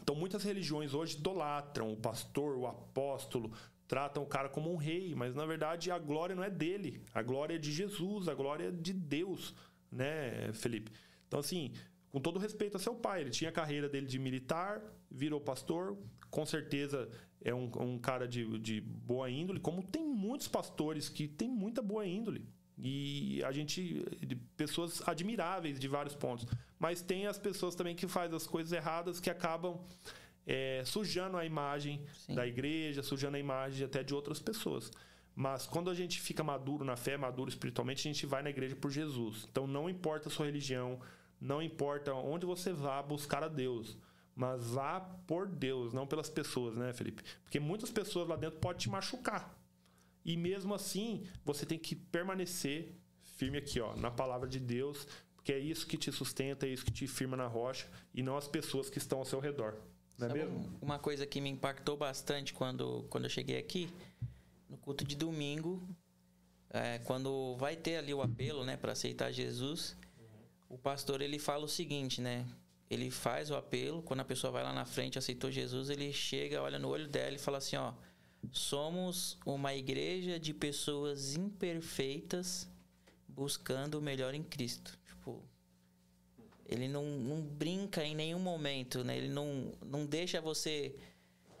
[0.00, 3.52] Então muitas religiões hoje idolatram o pastor, o apóstolo,
[3.88, 7.22] tratam o cara como um rei, mas na verdade a glória não é dele, a
[7.22, 9.54] glória é de Jesus, a glória é de Deus,
[9.90, 10.92] né, Felipe?
[11.26, 11.72] Então, assim,
[12.10, 15.96] com todo respeito a seu pai, ele tinha a carreira dele de militar, virou pastor,
[16.30, 17.08] com certeza
[17.42, 21.80] é um, um cara de, de boa índole, como tem muitos pastores que têm muita
[21.80, 22.46] boa índole.
[22.80, 24.04] E a gente.
[24.56, 26.46] pessoas admiráveis de vários pontos.
[26.78, 29.80] Mas tem as pessoas também que fazem as coisas erradas que acabam
[30.48, 32.34] é, sujando a imagem Sim.
[32.34, 34.90] da igreja, sujando a imagem até de outras pessoas.
[35.34, 38.74] Mas quando a gente fica maduro na fé, maduro espiritualmente, a gente vai na igreja
[38.74, 39.46] por Jesus.
[39.50, 40.98] Então não importa a sua religião,
[41.38, 43.98] não importa onde você vá buscar a Deus,
[44.34, 47.22] mas vá por Deus, não pelas pessoas, né, Felipe?
[47.42, 49.54] Porque muitas pessoas lá dentro podem te machucar.
[50.24, 55.52] E mesmo assim, você tem que permanecer firme aqui, ó, na palavra de Deus, porque
[55.52, 58.48] é isso que te sustenta, é isso que te firma na rocha e não as
[58.48, 59.76] pessoas que estão ao seu redor.
[60.18, 60.78] Não é mesmo?
[60.82, 63.88] Uma coisa que me impactou bastante quando, quando eu cheguei aqui,
[64.68, 65.80] no culto de domingo,
[66.70, 69.96] é, quando vai ter ali o apelo, né, para aceitar Jesus,
[70.68, 72.46] o pastor ele fala o seguinte, né?
[72.90, 76.62] Ele faz o apelo, quando a pessoa vai lá na frente, aceitou Jesus, ele chega,
[76.62, 77.92] olha no olho dela e fala assim, ó,
[78.50, 82.68] somos uma igreja de pessoas imperfeitas
[83.28, 84.98] buscando o melhor em Cristo.
[85.06, 85.42] Tipo,
[86.68, 89.16] ele não, não brinca em nenhum momento, né?
[89.16, 90.94] Ele não, não deixa você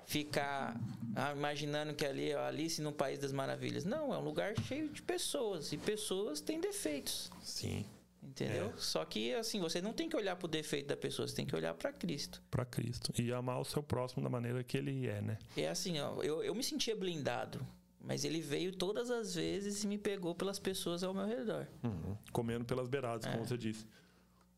[0.06, 0.78] ficar
[1.16, 3.84] ah, imaginando que ali é Alice no País das Maravilhas.
[3.84, 5.72] Não, é um lugar cheio de pessoas.
[5.72, 7.30] E pessoas têm defeitos.
[7.42, 7.84] Sim.
[8.22, 8.66] Entendeu?
[8.66, 8.72] É.
[8.76, 11.46] Só que, assim, você não tem que olhar para o defeito da pessoa, você tem
[11.46, 12.42] que olhar para Cristo.
[12.50, 13.12] Para Cristo.
[13.18, 15.38] E amar o seu próximo da maneira que ele é, né?
[15.56, 17.64] É assim, ó, eu, eu me sentia blindado.
[18.00, 21.66] Mas ele veio todas as vezes e me pegou pelas pessoas ao meu redor.
[21.82, 22.16] Uhum.
[22.32, 23.32] Comendo pelas beiradas, é.
[23.32, 23.86] como você disse.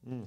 [0.06, 0.26] Hum.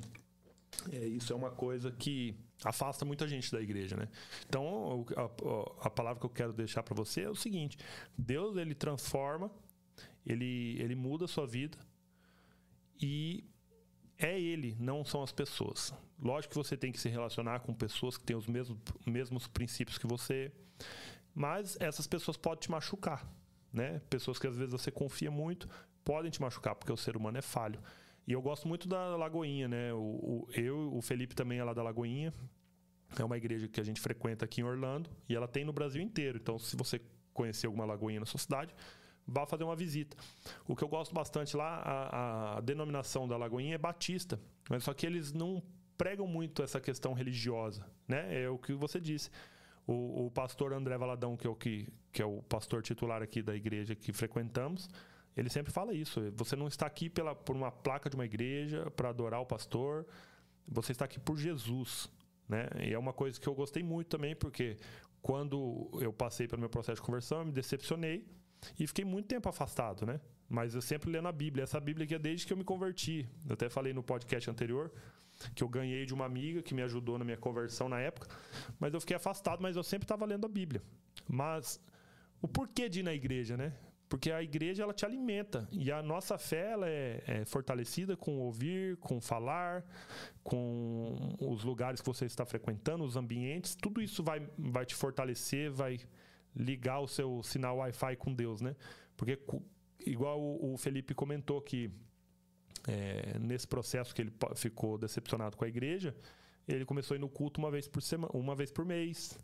[0.91, 4.07] É, isso é uma coisa que afasta muita gente da igreja, né?
[4.47, 7.77] Então, a, a palavra que eu quero deixar para você é o seguinte:
[8.17, 9.51] Deus ele transforma,
[10.25, 11.77] ele ele muda a sua vida
[12.99, 13.43] e
[14.17, 15.93] é ele, não são as pessoas.
[16.19, 19.97] Lógico que você tem que se relacionar com pessoas que têm os mesmos, mesmos princípios
[19.97, 20.51] que você,
[21.35, 23.27] mas essas pessoas podem te machucar,
[23.71, 24.01] né?
[24.09, 25.69] Pessoas que às vezes você confia muito
[26.03, 27.79] podem te machucar porque o ser humano é falho.
[28.27, 29.93] E eu gosto muito da Lagoinha, né?
[29.93, 32.33] O, o, eu, o Felipe também é lá da Lagoinha.
[33.19, 36.01] É uma igreja que a gente frequenta aqui em Orlando e ela tem no Brasil
[36.01, 36.39] inteiro.
[36.41, 37.01] Então, se você
[37.33, 38.73] conhecer alguma lagoinha na sua cidade,
[39.27, 40.15] vá fazer uma visita.
[40.67, 44.93] O que eu gosto bastante lá, a, a denominação da Lagoinha é batista, mas só
[44.93, 45.61] que eles não
[45.97, 48.43] pregam muito essa questão religiosa, né?
[48.43, 49.29] É o que você disse.
[49.85, 53.41] O, o pastor André Valadão, que é o, que, que é o pastor titular aqui
[53.41, 54.89] da igreja que frequentamos,
[55.35, 56.21] ele sempre fala isso.
[56.35, 60.05] Você não está aqui pela, por uma placa de uma igreja para adorar o pastor.
[60.67, 62.09] Você está aqui por Jesus.
[62.47, 62.67] Né?
[62.87, 64.77] E é uma coisa que eu gostei muito também, porque
[65.21, 68.27] quando eu passei pelo meu processo de conversão, eu me decepcionei
[68.79, 70.19] e fiquei muito tempo afastado, né?
[70.47, 71.63] Mas eu sempre lendo a Bíblia.
[71.63, 73.27] Essa Bíblia aqui é desde que eu me converti.
[73.47, 74.91] Eu até falei no podcast anterior
[75.55, 78.27] que eu ganhei de uma amiga que me ajudou na minha conversão na época.
[78.79, 80.81] Mas eu fiquei afastado, mas eu sempre estava lendo a Bíblia.
[81.27, 81.79] Mas
[82.41, 83.73] o porquê de ir na igreja, né?
[84.13, 88.37] Porque a igreja ela te alimenta e a nossa fé ela é, é, fortalecida com
[88.37, 89.83] ouvir, com falar,
[90.43, 93.73] com os lugares que você está frequentando, os ambientes.
[93.73, 95.99] Tudo isso vai, vai te fortalecer, vai
[96.55, 98.75] ligar o seu sinal Wi-Fi com Deus, né?
[99.17, 99.39] Porque
[100.05, 101.89] igual o, Felipe comentou que
[102.87, 106.15] é, nesse processo que ele ficou decepcionado com a igreja,
[106.67, 109.39] ele começou a ir no culto uma vez por semana, uma vez por mês.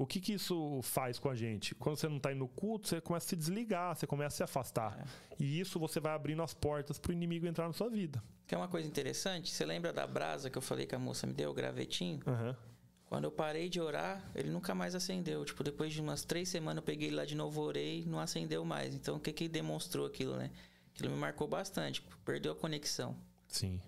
[0.00, 1.74] O que, que isso faz com a gente?
[1.74, 4.36] Quando você não está indo no culto, você começa a se desligar, você começa a
[4.38, 4.98] se afastar.
[4.98, 5.04] É.
[5.38, 8.22] E isso você vai abrindo as portas para o inimigo entrar na sua vida.
[8.46, 9.50] Que é uma coisa interessante.
[9.50, 12.18] Você lembra da brasa que eu falei que a moça me deu, o gravetinho?
[12.26, 12.56] Uhum.
[13.04, 15.44] Quando eu parei de orar, ele nunca mais acendeu.
[15.44, 18.64] Tipo, depois de umas três semanas eu peguei ele lá de novo, orei, não acendeu
[18.64, 18.94] mais.
[18.94, 20.50] Então, o que que demonstrou aquilo, né?
[20.94, 22.02] Aquilo me marcou bastante.
[22.24, 23.14] Perdeu a conexão.
[23.46, 23.78] Sim.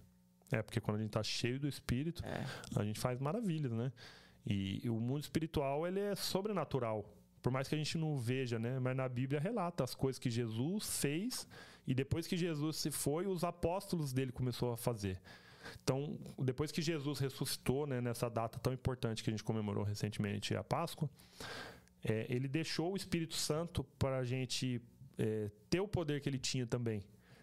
[0.51, 2.45] É, porque quando a gente está cheio do Espírito, é.
[2.79, 3.91] a gente faz maravilhas, né?
[4.47, 7.05] E, o mundo espiritual ele é sobrenatural.
[7.41, 8.79] Por mais que a gente não veja, né?
[8.79, 11.47] Mas na Bíblia relata as coisas que Jesus fez
[11.87, 15.21] e depois que Jesus se foi, os apóstolos dele começou a fazer.
[15.83, 20.57] Então, depois que Jesus ressuscitou, né, nessa data tão importante que a gente comemorou recentemente,
[20.57, 21.09] a Páscoa,
[22.05, 24.81] é, ele deixou o Espírito Santo para a gente
[25.19, 27.03] é, ter o poder que ele tinha também.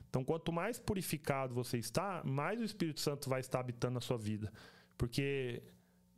[0.09, 4.17] Então, quanto mais purificado você está, mais o Espírito Santo vai estar habitando na sua
[4.17, 4.51] vida.
[4.97, 5.61] Porque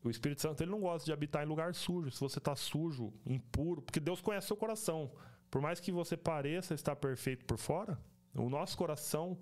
[0.04, 2.12] o Espírito Santo ele não gosta de habitar em lugar sujo.
[2.12, 5.12] Se você está sujo, impuro, porque Deus conhece seu coração.
[5.50, 8.00] Por mais que você pareça estar perfeito por fora,
[8.34, 9.38] o nosso coração,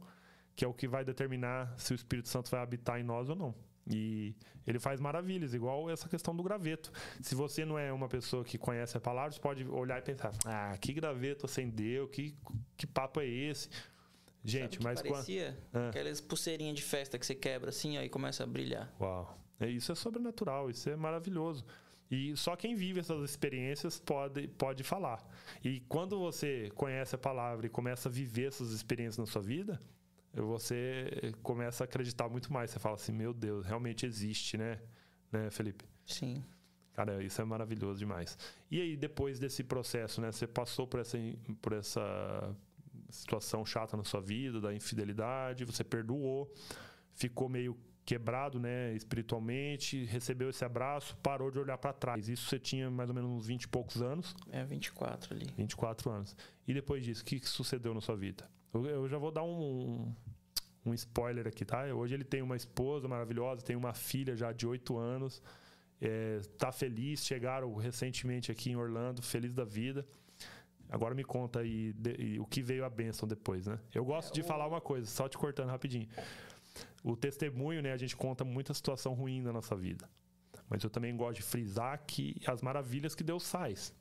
[0.56, 3.36] que é o que vai determinar se o Espírito Santo vai habitar em nós ou
[3.36, 3.56] não.
[3.88, 4.36] E
[4.68, 6.92] ele faz maravilhas, igual essa questão do graveto.
[7.22, 10.32] Se você não é uma pessoa que conhece a palavra, você pode olhar e pensar:
[10.46, 12.36] ah, que graveto acendeu, que,
[12.78, 13.70] que papo é esse?
[14.44, 15.84] Gente, Sabe mas parecia quando...
[15.84, 15.90] ah.
[15.90, 18.94] aquelas pulseirinhas de festa que você quebra assim, aí começa a brilhar.
[19.00, 19.38] Uau.
[19.60, 21.66] É, isso é sobrenatural, isso é maravilhoso.
[22.10, 25.24] E só quem vive essas experiências pode, pode falar.
[25.64, 29.80] E quando você conhece a palavra e começa a viver essas experiências na sua vida,
[30.34, 32.72] você começa a acreditar muito mais.
[32.72, 34.82] Você fala assim: meu Deus, realmente existe, né,
[35.32, 35.86] né Felipe?
[36.06, 36.44] Sim.
[36.94, 38.38] Cara, isso é maravilhoso demais.
[38.70, 40.32] E aí, depois desse processo, né?
[40.32, 41.18] Você passou por essa,
[41.62, 42.56] por essa
[43.10, 46.52] situação chata na sua vida, da infidelidade, você perdoou,
[47.14, 47.78] ficou meio
[48.10, 52.28] quebrado, né, espiritualmente, recebeu esse abraço, parou de olhar para trás.
[52.28, 54.36] Isso você tinha mais ou menos uns 20 e poucos anos.
[54.50, 55.46] É, 24 ali.
[55.56, 56.36] 24 anos.
[56.68, 58.50] E depois disso, o que sucedeu na sua vida?
[58.74, 60.12] Eu, eu já vou dar um,
[60.84, 61.84] um spoiler aqui, tá?
[61.94, 65.40] Hoje ele tem uma esposa maravilhosa, tem uma filha já de 8 anos,
[66.02, 70.04] é, tá feliz, chegaram recentemente aqui em Orlando, feliz da vida.
[70.90, 73.78] Agora me conta aí de, e o que veio a bênção depois, né?
[73.94, 74.44] Eu gosto é, de o...
[74.44, 76.08] falar uma coisa, só te cortando rapidinho.
[77.04, 77.94] O testemunho, né?
[77.94, 80.10] A gente conta muita situação ruim da nossa vida.
[80.70, 83.94] Mas eu também gosto de frisar que as maravilhas que Deus faz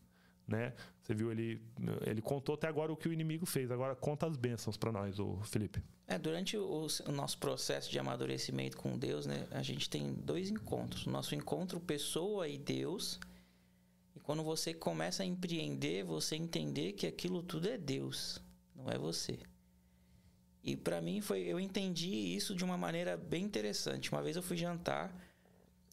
[0.48, 0.72] né?
[1.02, 1.60] Você viu ele
[2.06, 3.70] ele contou até agora o que o inimigo fez.
[3.70, 5.82] Agora conta as bênçãos para nós, o Felipe.
[6.06, 10.48] É, durante o, o, nosso processo de amadurecimento com Deus, né, a gente tem dois
[10.48, 11.06] encontros.
[11.06, 13.20] O nosso encontro pessoa e Deus.
[14.16, 18.42] E quando você começa a empreender, você entender que aquilo tudo é Deus,
[18.74, 19.38] não é você.
[20.62, 24.10] E para mim foi, eu entendi isso de uma maneira bem interessante.
[24.10, 25.14] Uma vez eu fui jantar,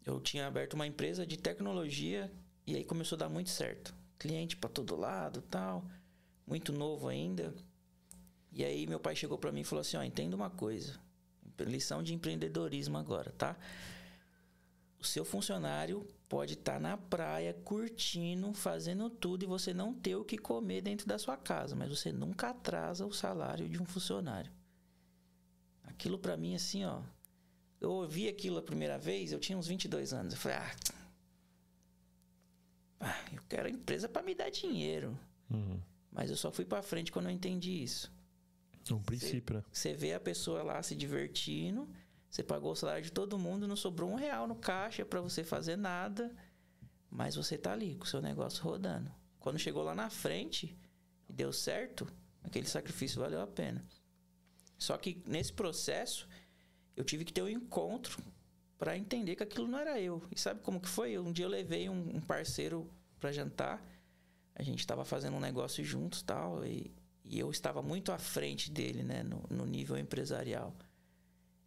[0.05, 2.31] eu tinha aberto uma empresa de tecnologia
[2.65, 5.85] e aí começou a dar muito certo cliente para todo lado, tal,
[6.47, 7.53] muito novo ainda.
[8.51, 10.99] E aí meu pai chegou para mim e falou assim: "Ó, entenda uma coisa.
[11.59, 13.57] Lição de empreendedorismo agora, tá?
[14.99, 20.15] O seu funcionário pode estar tá na praia curtindo, fazendo tudo e você não ter
[20.15, 23.85] o que comer dentro da sua casa, mas você nunca atrasa o salário de um
[23.85, 24.51] funcionário.
[25.95, 27.01] Aquilo para mim assim, ó,
[27.79, 30.33] eu ouvi aquilo a primeira vez, eu tinha uns 22 anos.
[30.33, 30.75] Eu falei: "Ah,
[32.99, 35.17] ah, eu quero a empresa para me dar dinheiro.
[35.49, 35.79] Uhum.
[36.11, 38.11] Mas eu só fui para frente quando eu entendi isso.
[38.91, 39.63] Um princípio, né?
[39.71, 41.89] Você vê a pessoa lá se divertindo,
[42.29, 45.43] você pagou o salário de todo mundo, não sobrou um real no caixa para você
[45.43, 46.35] fazer nada,
[47.09, 49.11] mas você tá ali com o seu negócio rodando.
[49.39, 50.77] Quando chegou lá na frente
[51.29, 52.07] e deu certo,
[52.43, 53.83] aquele sacrifício valeu a pena.
[54.77, 56.27] Só que nesse processo,
[56.95, 58.21] eu tive que ter um encontro
[58.77, 60.21] para entender que aquilo não era eu.
[60.31, 61.17] E sabe como que foi?
[61.17, 63.83] Um dia eu levei um, um parceiro para jantar.
[64.53, 68.71] A gente estava fazendo um negócio juntos tal, e, e eu estava muito à frente
[68.71, 70.75] dele, né, no, no nível empresarial.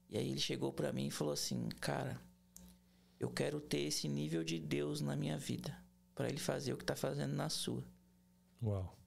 [0.09, 2.19] E aí ele chegou para mim e falou assim: Cara,
[3.21, 5.77] eu quero ter esse nível de Deus na minha vida,
[6.15, 7.85] para ele fazer o que está fazendo na sua.
[8.63, 8.98] Uau.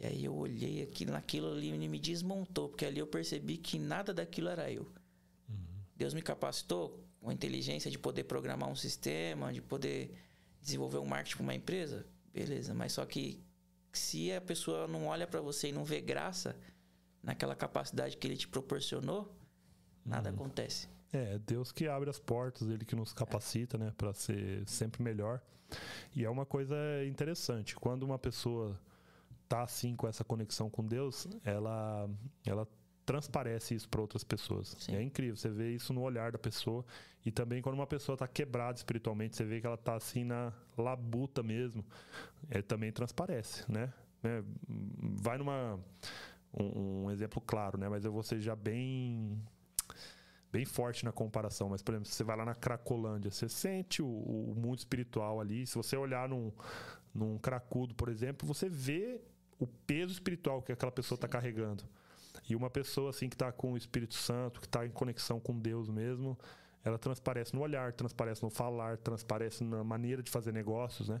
[0.00, 3.78] E aí eu olhei aqui naquilo ali e me desmontou, porque ali eu percebi que
[3.78, 4.84] nada daquilo era eu.
[5.46, 5.56] Uhum.
[5.94, 10.14] Deus me capacitou com inteligência de poder programar um sistema, de poder
[10.62, 12.72] desenvolver um marketing para uma empresa, beleza.
[12.72, 13.44] Mas só que
[13.92, 16.56] se a pessoa não olha para você e não vê graça
[17.22, 19.30] naquela capacidade que ele te proporcionou,
[20.02, 20.36] nada uhum.
[20.36, 20.88] acontece.
[21.12, 23.80] É, Deus que abre as portas, ele que nos capacita, é.
[23.80, 25.42] né, para ser sempre melhor.
[26.16, 26.74] E é uma coisa
[27.06, 28.80] interessante, quando uma pessoa
[29.50, 32.08] tá assim com essa conexão com Deus, ela
[32.46, 32.68] ela
[33.04, 34.76] transparece isso para outras pessoas.
[34.78, 34.94] Sim.
[34.94, 36.84] É incrível, você vê isso no olhar da pessoa
[37.26, 40.52] e também quando uma pessoa está quebrada espiritualmente, você vê que ela está assim na
[40.78, 41.84] labuta mesmo,
[42.48, 43.92] é, também transparece, né?
[44.22, 44.44] É,
[45.20, 45.80] vai numa
[46.54, 47.88] um, um, exemplo claro, né?
[47.88, 49.36] Mas eu vou ser já bem
[50.52, 51.70] bem forte na comparação.
[51.70, 55.66] Mas por exemplo, você vai lá na Cracolândia, você sente o, o mundo espiritual ali.
[55.66, 56.52] Se você olhar num,
[57.12, 59.20] num cracudo, por exemplo, você vê
[59.60, 61.84] o peso espiritual que aquela pessoa está carregando.
[62.48, 65.56] E uma pessoa assim que está com o Espírito Santo, que está em conexão com
[65.56, 66.36] Deus mesmo,
[66.82, 71.20] ela transparece no olhar, transparece no falar, transparece na maneira de fazer negócios, né?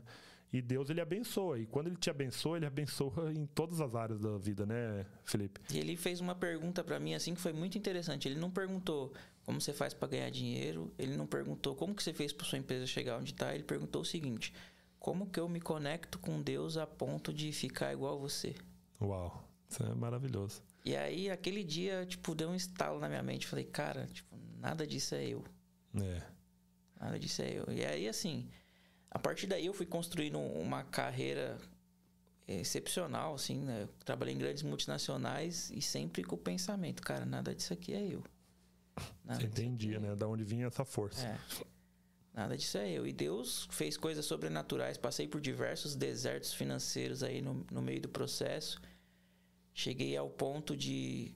[0.52, 1.60] E Deus ele abençoa.
[1.60, 5.60] E quando ele te abençoa, ele abençoa em todas as áreas da vida, né, Felipe?
[5.72, 8.26] E ele fez uma pergunta para mim assim que foi muito interessante.
[8.26, 9.12] Ele não perguntou
[9.44, 12.58] como você faz para ganhar dinheiro, ele não perguntou como que você fez para sua
[12.58, 14.52] empresa chegar onde está, ele perguntou o seguinte:
[15.00, 18.54] como que eu me conecto com Deus a ponto de ficar igual a você?
[19.00, 20.62] Uau, isso é maravilhoso.
[20.84, 23.46] E aí, aquele dia, tipo, deu um estalo na minha mente.
[23.46, 25.42] Falei, cara, tipo, nada disso é eu.
[25.94, 26.22] É.
[27.00, 27.64] Nada disso é eu.
[27.72, 28.48] E aí, assim,
[29.10, 31.58] a partir daí eu fui construindo uma carreira
[32.46, 33.82] excepcional, assim, né?
[33.84, 38.02] Eu trabalhei em grandes multinacionais e sempre com o pensamento, cara, nada disso aqui é
[38.02, 38.22] eu.
[39.24, 40.14] Nada Você entendia, é né?
[40.14, 41.26] Da onde vinha essa força.
[41.26, 41.38] É.
[42.32, 43.06] Nada disso é eu.
[43.06, 44.96] E Deus fez coisas sobrenaturais.
[44.96, 48.80] Passei por diversos desertos financeiros aí no, no meio do processo.
[49.74, 51.34] Cheguei ao ponto de,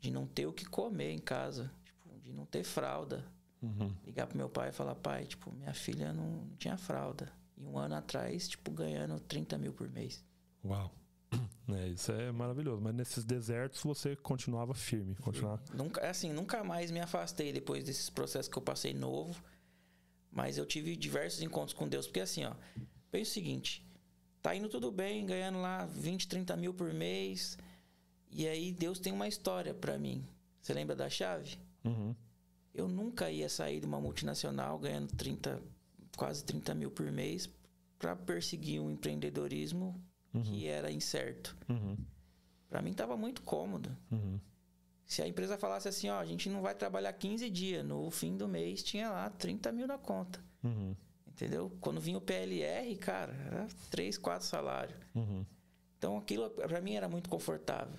[0.00, 3.24] de não ter o que comer em casa, tipo, de não ter fralda.
[3.62, 3.94] Uhum.
[4.04, 7.32] Ligar pro meu pai e falar, pai, tipo, minha filha não tinha fralda.
[7.56, 10.24] E um ano atrás, tipo, ganhando 30 mil por mês.
[10.64, 10.92] Uau.
[11.66, 12.82] É, isso é maravilhoso.
[12.82, 15.14] Mas nesses desertos você continuava firme.
[15.14, 15.62] Continuava...
[15.72, 19.42] Nunca, assim, nunca mais me afastei depois desses processos que eu passei novo.
[20.34, 22.06] Mas eu tive diversos encontros com Deus.
[22.06, 22.54] Porque assim, ó,
[23.10, 23.86] pensa o seguinte:
[24.42, 27.56] tá indo tudo bem, ganhando lá 20, 30 mil por mês.
[28.30, 30.26] E aí Deus tem uma história para mim.
[30.60, 31.56] Você lembra da chave?
[31.84, 32.14] Uhum.
[32.74, 35.62] Eu nunca ia sair de uma multinacional ganhando 30,
[36.16, 37.48] quase 30 mil por mês
[37.96, 39.94] para perseguir um empreendedorismo
[40.34, 40.42] uhum.
[40.42, 41.56] que era incerto.
[41.68, 41.96] Uhum.
[42.68, 43.96] Para mim tava muito cômodo.
[44.10, 44.40] Uhum.
[45.06, 48.36] Se a empresa falasse assim, ó, a gente não vai trabalhar 15 dias, no fim
[48.36, 50.42] do mês tinha lá 30 mil na conta.
[50.62, 50.96] Uhum.
[51.28, 51.70] Entendeu?
[51.80, 54.96] Quando vinha o PLR, cara, era 3, 4 salários.
[55.14, 55.44] Uhum.
[55.98, 57.98] Então aquilo para mim era muito confortável.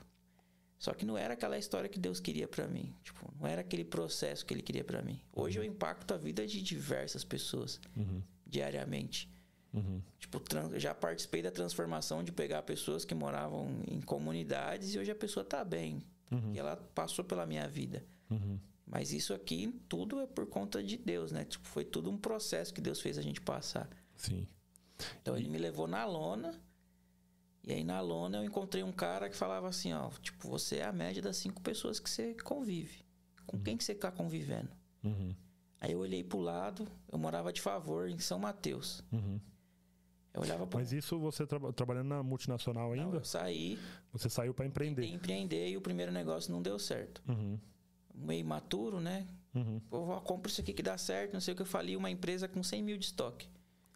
[0.78, 2.93] Só que não era aquela história que Deus queria para mim.
[3.03, 5.20] Tipo, não era aquele processo que ele queria para mim.
[5.34, 8.22] Hoje eu impacto a vida de diversas pessoas Uhum.
[8.45, 9.30] diariamente.
[9.74, 10.01] Uhum.
[10.20, 10.41] Tipo,
[10.78, 15.43] já participei da transformação de pegar pessoas que moravam em comunidades e hoje a pessoa
[15.45, 16.01] tá bem.
[16.32, 16.53] Uhum.
[16.53, 18.05] E ela passou pela minha vida.
[18.30, 18.59] Uhum.
[18.86, 21.43] Mas isso aqui tudo é por conta de Deus, né?
[21.45, 23.89] Tipo, foi tudo um processo que Deus fez a gente passar.
[24.15, 24.47] Sim.
[25.21, 26.59] Então ele me levou na lona.
[27.63, 30.86] E aí na lona eu encontrei um cara que falava assim, ó, tipo, você é
[30.86, 33.03] a média das cinco pessoas que você convive.
[33.45, 34.69] Com quem que você tá convivendo?
[35.03, 35.36] Uhum.
[35.82, 39.03] Aí eu olhei pro lado, eu morava de favor em São Mateus.
[39.11, 39.39] Uhum.
[40.36, 43.17] Eu olhava pro Mas isso você tra- trabalhando na multinacional Não, ainda?
[43.17, 43.79] eu saí,
[44.11, 45.15] Você saiu para tentei empreender.
[45.15, 47.21] empreender e o primeiro negócio não deu certo.
[47.27, 47.57] Uhum.
[48.13, 49.25] Meio maturo, né?
[49.53, 49.79] Uhum.
[49.89, 52.09] Pô, vou compra isso aqui que dá certo, não sei o que eu falei, uma
[52.11, 53.47] empresa com 100 mil de estoque.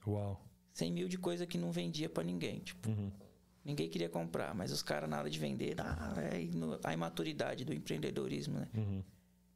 [0.08, 0.42] Uau.
[0.74, 2.60] 100 mil de coisa que não vendia pra ninguém.
[2.60, 3.12] Tipo, Uhum.
[3.66, 6.40] ninguém queria comprar, mas os caras na hora de vender, ah, é
[6.88, 8.68] a imaturidade do empreendedorismo, né?
[8.76, 9.04] Uhum.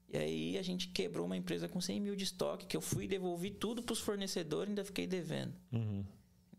[0.10, 3.08] E aí a gente quebrou uma empresa com 100 mil de estoque, que eu fui
[3.08, 5.54] devolver tudo pros fornecedores e ainda fiquei devendo.
[5.72, 6.04] Uhum.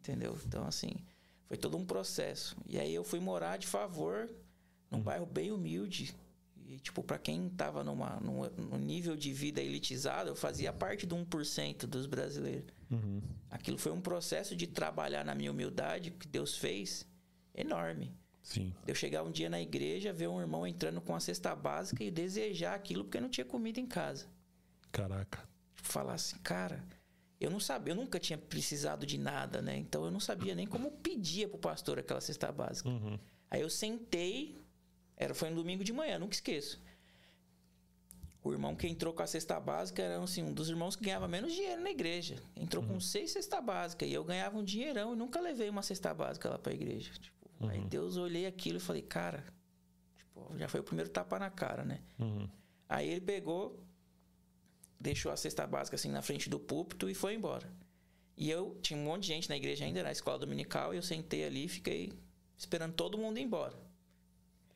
[0.04, 0.38] Entendeu?
[0.46, 0.92] Então, assim,
[1.46, 2.54] foi todo um processo.
[2.66, 4.30] E aí eu fui morar de favor
[4.90, 6.14] num bairro bem humilde.
[6.66, 11.06] E, tipo, pra quem tava numa, num, num nível de vida elitizado, eu fazia parte
[11.06, 12.70] do 1% dos brasileiros.
[12.90, 13.22] Uhum.
[13.50, 17.06] Aquilo foi um processo de trabalhar na minha humildade que Deus fez
[17.54, 18.14] enorme.
[18.42, 18.74] Sim.
[18.86, 22.10] Eu chegar um dia na igreja, ver um irmão entrando com a cesta básica e
[22.10, 24.26] desejar aquilo porque não tinha comida em casa.
[24.92, 25.48] Caraca.
[25.74, 26.84] Tipo, falar assim, cara,
[27.40, 29.76] eu não sabia, eu nunca tinha precisado de nada, né?
[29.76, 32.88] Então eu não sabia nem como pedia pro pastor aquela cesta básica.
[32.88, 33.18] Uhum.
[33.50, 34.58] Aí eu sentei,
[35.16, 36.80] era foi no domingo de manhã, nunca esqueço.
[38.42, 41.26] O irmão que entrou com a cesta básica era assim, um dos irmãos que ganhava
[41.26, 42.36] menos dinheiro na igreja.
[42.54, 46.12] Entrou com seis cesta básica e eu ganhava um dinheirão e nunca levei uma cesta
[46.12, 47.10] básica lá pra igreja.
[47.12, 49.44] Tipo, Aí Deus olhei aquilo e falei, cara,
[50.16, 52.02] tipo, já foi o primeiro tapa na cara, né?
[52.18, 52.48] Uhum.
[52.88, 53.83] Aí ele pegou,
[55.04, 57.70] deixou a cesta básica assim na frente do púlpito e foi embora.
[58.36, 61.02] E eu tinha um monte de gente na igreja ainda, na escola dominical, e eu
[61.02, 62.12] sentei ali e fiquei
[62.56, 63.78] esperando todo mundo ir embora.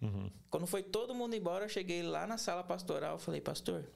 [0.01, 0.31] Uhum.
[0.51, 3.91] Quando foi todo mundo embora, eu cheguei lá na sala pastoral e falei, pastor,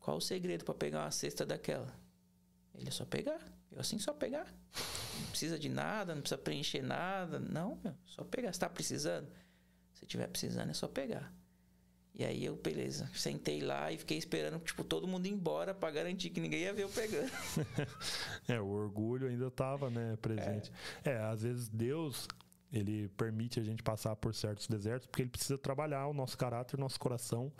[0.00, 1.92] qual o segredo para pegar uma cesta daquela?
[2.74, 3.40] Ele é só pegar.
[3.72, 4.46] Eu assim, só pegar.
[5.20, 7.40] Não precisa de nada, não precisa preencher nada.
[7.40, 8.52] Não, meu, só pegar.
[8.52, 9.28] Você tá precisando?
[9.94, 11.32] Se tiver precisando, é só pegar.
[12.16, 15.90] E aí eu, beleza, sentei lá e fiquei esperando, tipo, todo mundo ir embora pra
[15.90, 17.30] garantir que ninguém ia ver eu pegando.
[18.46, 20.70] É, o orgulho ainda estava, né, presente.
[21.02, 21.16] É.
[21.16, 22.28] às vezes Deus,
[22.72, 26.76] ele permite a gente passar por certos desertos porque ele precisa trabalhar o nosso caráter,
[26.76, 27.50] o nosso coração,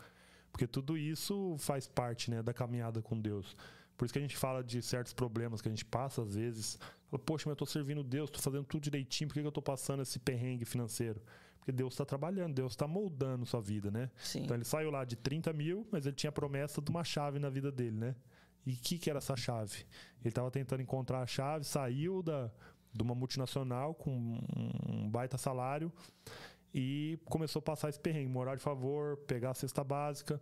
[0.53, 3.57] porque tudo isso faz parte, né, da caminhada com Deus.
[3.97, 6.79] Por isso que a gente fala de certos problemas que a gente passa às vezes.
[7.25, 9.63] Poxa, mas eu tô servindo Deus, tô fazendo tudo direitinho, por que que eu tô
[9.63, 11.21] passando esse perrengue financeiro?
[11.65, 14.11] Porque Deus está trabalhando, Deus está moldando sua vida, né?
[14.19, 14.43] Sim.
[14.43, 17.39] Então ele saiu lá de 30 mil, mas ele tinha a promessa de uma chave
[17.39, 18.15] na vida dele, né?
[18.67, 19.87] E o que, que era essa chave?
[20.21, 22.51] Ele estava tentando encontrar a chave, saiu da,
[22.93, 24.11] de uma multinacional com
[24.87, 25.91] um baita salário
[26.75, 30.39] e começou a passar esse perrengue, morar de favor, pegar a cesta básica.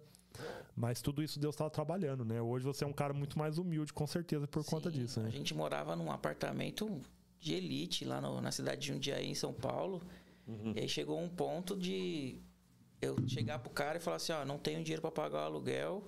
[0.74, 2.40] Mas tudo isso Deus estava trabalhando, né?
[2.42, 5.28] Hoje você é um cara muito mais humilde, com certeza, por conta Sim, disso, né?
[5.28, 7.00] A gente morava num apartamento
[7.38, 10.02] de elite lá no- na cidade de Jundiaí, em São Paulo.
[10.46, 10.72] Uhum.
[10.76, 12.40] E aí chegou um ponto de
[13.00, 16.04] eu chegar pro cara e falar assim, ó, não tenho dinheiro para pagar o aluguel.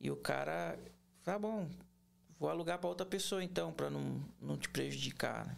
[0.00, 0.78] E o cara,
[1.22, 1.68] tá bom,
[2.38, 5.56] vou alugar para outra pessoa então, para não, não te prejudicar, né?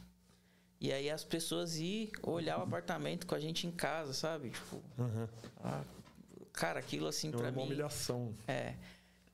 [0.81, 4.51] E aí as pessoas iam olhar o apartamento com a gente em casa, sabe?
[4.51, 5.27] Tipo, Uhum.
[5.65, 5.83] ah,
[6.53, 7.63] cara, aquilo assim É para uma mim.
[7.65, 8.33] humilhação.
[8.47, 8.77] É.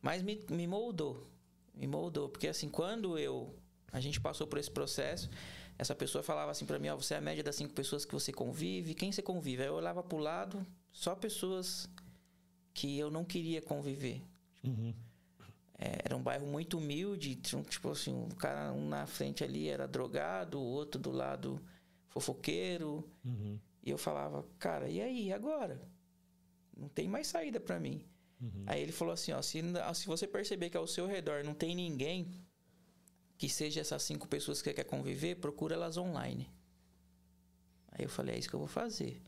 [0.00, 1.26] Mas me, me moldou.
[1.74, 2.30] Me moldou.
[2.30, 3.54] Porque assim, quando eu.
[3.92, 5.28] A gente passou por esse processo,
[5.78, 8.12] essa pessoa falava assim pra mim, ó, você é a média das cinco pessoas que
[8.12, 8.94] você convive.
[8.94, 9.62] Quem você convive?
[9.62, 11.88] Aí eu olhava pro lado, só pessoas
[12.72, 14.22] que eu não queria conviver.
[14.62, 14.94] Uhum.
[15.78, 19.42] É, era um bairro muito humilde, tinha, um, tipo assim, um cara um na frente
[19.42, 21.60] ali era drogado, o outro do lado
[22.08, 23.08] fofoqueiro.
[23.24, 23.58] Uhum.
[23.82, 25.80] E eu falava, cara, e aí, agora?
[26.76, 28.04] Não tem mais saída pra mim.
[28.40, 28.62] Uhum.
[28.66, 29.60] Aí ele falou assim, ó, se,
[29.94, 32.28] se você perceber que ao seu redor não tem ninguém
[33.36, 36.48] que seja essas cinco pessoas que você quer conviver, procura elas online.
[37.92, 39.22] Aí eu falei, é isso que eu vou fazer.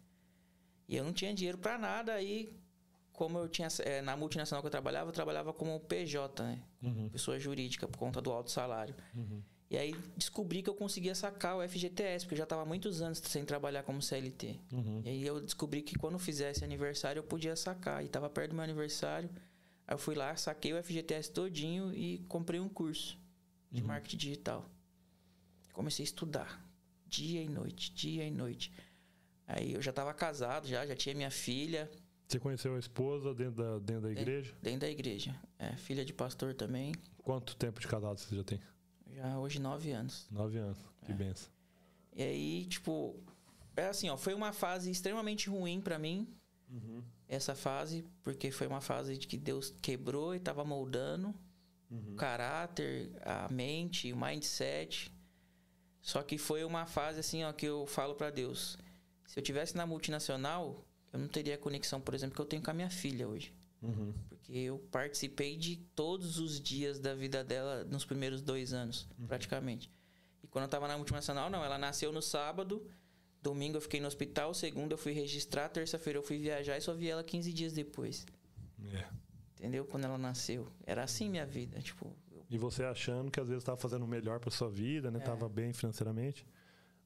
[0.89, 2.55] E eu não tinha dinheiro pra nada, aí
[3.13, 6.63] como eu tinha é, na multinacional que eu trabalhava, eu trabalhava como PJ, né?
[6.83, 7.09] Uhum.
[7.09, 8.95] Pessoa jurídica por conta do alto salário.
[9.15, 9.43] Uhum.
[9.69, 13.19] E aí descobri que eu conseguia sacar o FGTS, porque eu já estava muitos anos
[13.19, 14.61] sem trabalhar como CLT.
[14.73, 15.03] Uhum.
[15.05, 18.03] E aí eu descobri que quando fizesse aniversário eu podia sacar.
[18.03, 19.29] E estava perto do meu aniversário.
[19.89, 23.19] Aí eu fui lá, saquei o FGTS todinho e comprei um curso
[23.71, 23.89] de uhum.
[23.89, 24.69] marketing digital.
[25.73, 26.67] Comecei a estudar
[27.07, 28.73] dia e noite, dia e noite.
[29.47, 31.91] Aí eu já estava casado, já, já tinha minha filha.
[32.27, 34.49] Você conheceu a esposa dentro da, dentro da igreja?
[34.51, 35.41] Dentro, dentro da igreja.
[35.59, 36.93] É, filha de pastor também.
[37.19, 38.61] Quanto tempo de casado você já tem?
[39.15, 40.27] Já hoje nove anos.
[40.31, 41.15] Nove anos, que é.
[41.15, 41.49] benção.
[42.15, 43.23] E aí, tipo,
[43.77, 46.27] é assim, ó, foi uma fase extremamente ruim para mim.
[46.69, 47.03] Uhum.
[47.29, 51.35] Essa fase, porque foi uma fase de que Deus quebrou e tava moldando
[51.91, 52.13] uhum.
[52.13, 55.13] o caráter, a mente, o mindset.
[56.01, 58.79] Só que foi uma fase assim, ó, que eu falo para Deus.
[59.27, 62.63] Se eu tivesse na multinacional, eu não teria a conexão, por exemplo, que eu tenho
[62.63, 63.53] com a minha filha hoje.
[63.83, 64.15] Uhum.
[64.29, 69.27] Porque eu participei de todos os dias da vida dela nos primeiros dois anos, uhum.
[69.27, 69.91] praticamente.
[70.43, 71.65] E quando eu tava na multinacional, não.
[71.65, 72.87] Ela nasceu no sábado,
[73.43, 76.95] domingo eu fiquei no hospital, segunda eu fui registrar, terça-feira eu fui viajar e só
[76.95, 78.25] vi ela 15 dias depois.
[78.93, 79.07] É.
[79.59, 79.85] Entendeu?
[79.85, 80.69] Quando ela nasceu.
[80.85, 82.15] Era assim minha vida, tipo...
[82.31, 82.45] Eu...
[82.51, 85.19] E você achando que às vezes estava fazendo o melhor para sua vida, né?
[85.19, 85.23] É.
[85.23, 86.47] Tava bem financeiramente.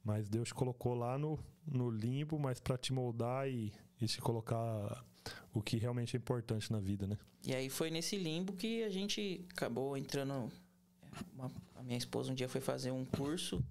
[0.05, 4.21] Mas Deus te colocou lá no, no limbo, mas para te moldar e, e te
[4.21, 5.05] colocar
[5.53, 7.19] o que realmente é importante na vida, né?
[7.45, 10.51] E aí foi nesse limbo que a gente acabou entrando.
[11.35, 13.63] Uma, a minha esposa um dia foi fazer um curso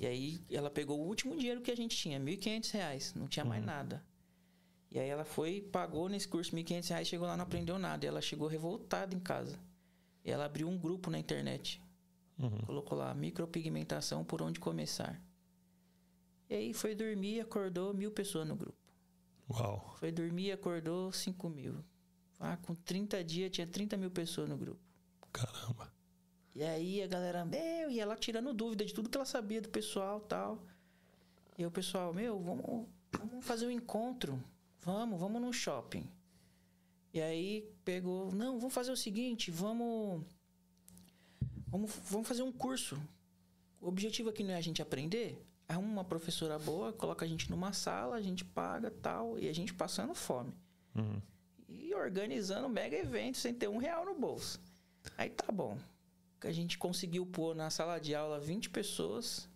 [0.00, 3.44] e aí ela pegou o último dinheiro que a gente tinha, R$ 1.500, não tinha
[3.44, 3.66] mais uhum.
[3.66, 4.02] nada.
[4.90, 8.04] E aí ela foi, pagou nesse curso R$ 1.500, chegou lá não aprendeu nada.
[8.04, 9.58] E ela chegou revoltada em casa.
[10.24, 11.80] E ela abriu um grupo na internet.
[12.38, 12.58] Uhum.
[12.66, 15.20] Colocou lá, micropigmentação por onde começar.
[16.48, 18.76] E aí foi dormir, acordou mil pessoas no grupo.
[19.48, 19.94] Uau.
[19.98, 21.84] Foi dormir, acordou 5 mil.
[22.38, 24.80] Ah, com 30 dias tinha 30 mil pessoas no grupo.
[25.32, 25.92] Caramba.
[26.54, 29.68] E aí a galera, meu, e ela tirando dúvida de tudo que ela sabia do
[29.68, 30.64] pessoal tal.
[31.56, 34.42] E o pessoal, meu, vamos, vamos fazer um encontro.
[34.82, 36.08] Vamos, vamos no shopping.
[37.12, 40.24] E aí pegou, não, vamos fazer o seguinte, vamos.
[41.66, 43.00] Vamos, vamos fazer um curso.
[43.80, 47.50] O objetivo aqui não é a gente aprender, arruma uma professora boa, coloca a gente
[47.50, 50.52] numa sala, a gente paga tal, e a gente passando fome.
[50.94, 51.20] Uhum.
[51.68, 54.60] E organizando um mega evento sem ter um real no bolso.
[55.16, 55.78] Aí tá bom.
[56.42, 59.48] A gente conseguiu pôr na sala de aula 20 pessoas,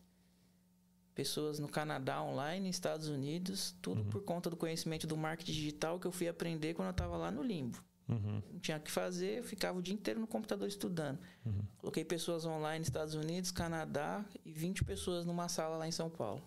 [1.15, 4.09] pessoas no Canadá online, Estados Unidos, tudo uhum.
[4.09, 7.31] por conta do conhecimento do marketing digital que eu fui aprender quando eu estava lá
[7.31, 7.83] no limbo.
[8.09, 8.43] Uhum.
[8.53, 11.19] Não tinha o que fazer, eu ficava o dia inteiro no computador estudando.
[11.45, 11.63] Uhum.
[11.79, 16.43] Coloquei pessoas online Estados Unidos, Canadá e 20 pessoas numa sala lá em São Paulo.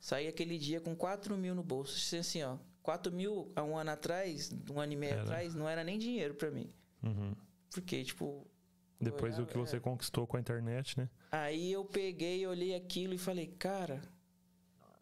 [0.00, 2.16] Saí aquele dia com 4 mil no bolso.
[2.16, 5.22] Assim, ó, 4 mil há um ano atrás, um ano e meio era.
[5.22, 6.72] atrás, não era nem dinheiro para mim.
[7.02, 7.34] Uhum.
[7.70, 8.46] Porque, tipo.
[9.00, 9.80] Depois do que você é.
[9.80, 11.08] conquistou com a internet, né?
[11.30, 14.02] Aí eu peguei, olhei aquilo e falei, cara,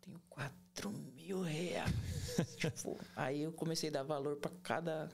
[0.03, 1.91] tenho 4 mil reais.
[2.57, 5.09] tipo, aí eu comecei a dar valor para cada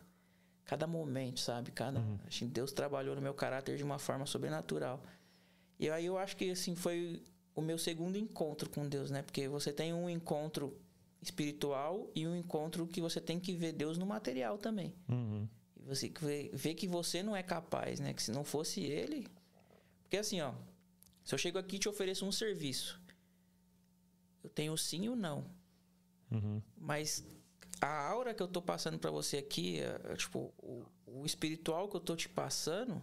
[0.65, 1.71] cada momento, sabe?
[1.71, 2.19] Cada, uhum.
[2.27, 5.03] acho que Deus trabalhou no meu caráter de uma forma sobrenatural.
[5.79, 7.23] E aí eu acho que assim foi
[7.55, 9.23] o meu segundo encontro com Deus, né?
[9.23, 10.77] Porque você tem um encontro
[11.21, 14.95] espiritual e um encontro que você tem que ver Deus no material também.
[15.09, 15.49] Uhum.
[15.87, 18.13] Você vê, vê que você não é capaz, né?
[18.15, 19.27] Que se não fosse Ele,
[20.03, 20.53] porque assim, ó,
[21.25, 23.01] se eu chego aqui e te ofereço um serviço,
[24.45, 25.51] eu tenho sim ou não.
[26.31, 26.61] Uhum.
[26.77, 27.25] Mas
[27.81, 31.89] a aura que eu tô passando para você aqui, é, é, tipo, o, o, espiritual
[31.89, 33.03] que eu tô te passando,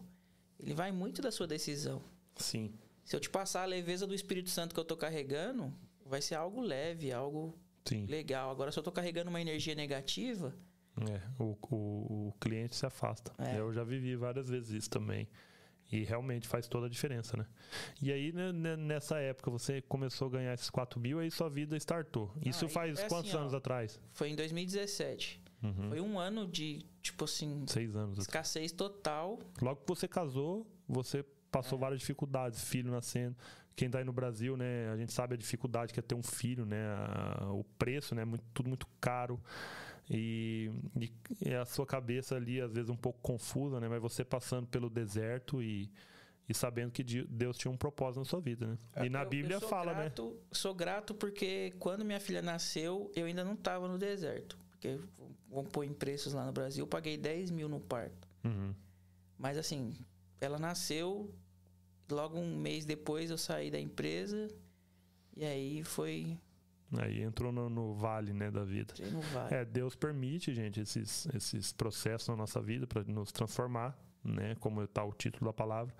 [0.59, 2.01] ele vai muito da sua decisão.
[2.35, 2.73] Sim.
[3.03, 5.73] Se eu te passar a leveza do Espírito Santo que eu tô carregando,
[6.05, 8.05] vai ser algo leve, algo Sim.
[8.05, 8.51] legal.
[8.51, 10.55] Agora, se eu tô carregando uma energia negativa.
[11.07, 13.31] É, o, o, o cliente se afasta.
[13.37, 13.59] É.
[13.59, 15.27] Eu já vivi várias vezes isso também.
[15.91, 17.45] E realmente faz toda a diferença, né?
[17.99, 21.49] E aí, né, né nessa época, você começou a ganhar esses 4 mil, aí sua
[21.49, 22.31] vida startou.
[22.45, 23.99] Isso ah, faz é quantos assim, anos ó, atrás?
[24.11, 25.41] Foi em 2017.
[25.63, 25.89] Uhum.
[25.89, 27.65] Foi um ano de, tipo assim...
[27.67, 28.19] Seis anos.
[28.19, 29.39] Escassez total.
[29.59, 31.81] Logo que você casou, você passou é.
[31.81, 32.63] várias dificuldades.
[32.63, 33.35] Filho nascendo.
[33.75, 34.89] Quem tá aí no Brasil, né?
[34.91, 36.77] A gente sabe a dificuldade que é ter um filho, né?
[37.51, 38.25] O preço, né?
[38.25, 39.39] Muito, tudo muito caro.
[40.09, 40.71] E,
[41.45, 43.87] e, a sua cabeça ali, às vezes, um pouco confusa, né?
[43.87, 45.91] Mas você passando pelo deserto e,
[46.47, 48.77] e sabendo que Deus tinha um propósito na sua vida, né?
[48.95, 50.01] É, e na eu, Bíblia eu fala, né?
[50.01, 50.37] grato, né?
[50.51, 54.57] Sou grato porque quando minha filha nasceu, eu ainda não estava no deserto.
[54.71, 54.97] Porque
[55.47, 58.27] vamos pôr em preços lá no Brasil, eu paguei 10 mil no parto.
[58.43, 58.73] Uhum.
[59.37, 59.93] Mas assim,
[60.41, 61.31] ela nasceu,
[62.09, 64.47] logo um mês depois eu saí da empresa
[65.35, 66.37] e aí foi
[66.97, 68.93] Aí entrou no, no, vale, né, da vida.
[69.33, 69.55] Vale.
[69.55, 74.81] É, Deus permite, gente, esses, esses processos na nossa vida para nos transformar, né, como
[74.81, 75.93] está o título da palavra.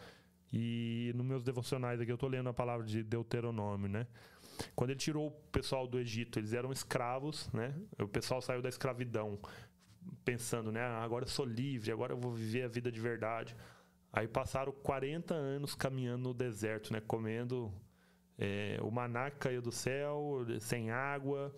[0.52, 4.08] E nos meus devocionais aqui eu estou lendo a palavra de Deuteronômio, né?
[4.76, 7.74] Quando ele tirou o pessoal do Egito, eles eram escravos, né?
[8.00, 9.40] O pessoal saiu da escravidão
[10.26, 10.82] pensando, né?
[10.82, 13.56] Ah, agora eu sou livre, agora eu vou viver a vida de verdade.
[14.12, 17.00] Aí passaram 40 anos caminhando no deserto, né?
[17.00, 17.72] Comendo
[18.40, 21.54] é, o maná que caiu do céu, sem água,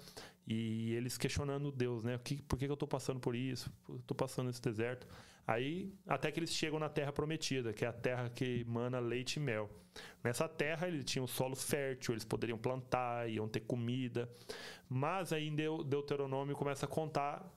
[0.48, 2.18] e eles questionando Deus, né?
[2.48, 3.72] Por que, eu estou passando por isso?
[4.00, 5.08] Estou passando nesse deserto.
[5.46, 9.38] Aí, até que eles chegam na terra prometida, que é a terra que mana leite
[9.38, 9.70] e mel.
[10.24, 14.30] Nessa terra, eles tinham solo fértil, eles poderiam plantar, iam ter comida.
[14.90, 15.52] Mas aí,
[15.86, 17.48] Deuteronômio começa a contar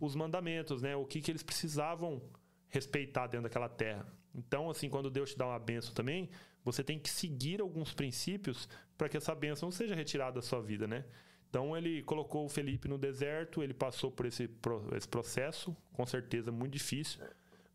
[0.00, 0.96] os mandamentos, né?
[0.96, 2.22] O que, que eles precisavam
[2.70, 4.06] respeitar dentro daquela terra.
[4.34, 6.30] Então, assim, quando Deus te dá uma benção também,
[6.64, 10.60] você tem que seguir alguns princípios para que essa benção não seja retirada da sua
[10.60, 11.04] vida, né?
[11.48, 14.48] Então ele colocou o Felipe no deserto, ele passou por esse,
[14.96, 17.20] esse processo, com certeza muito difícil.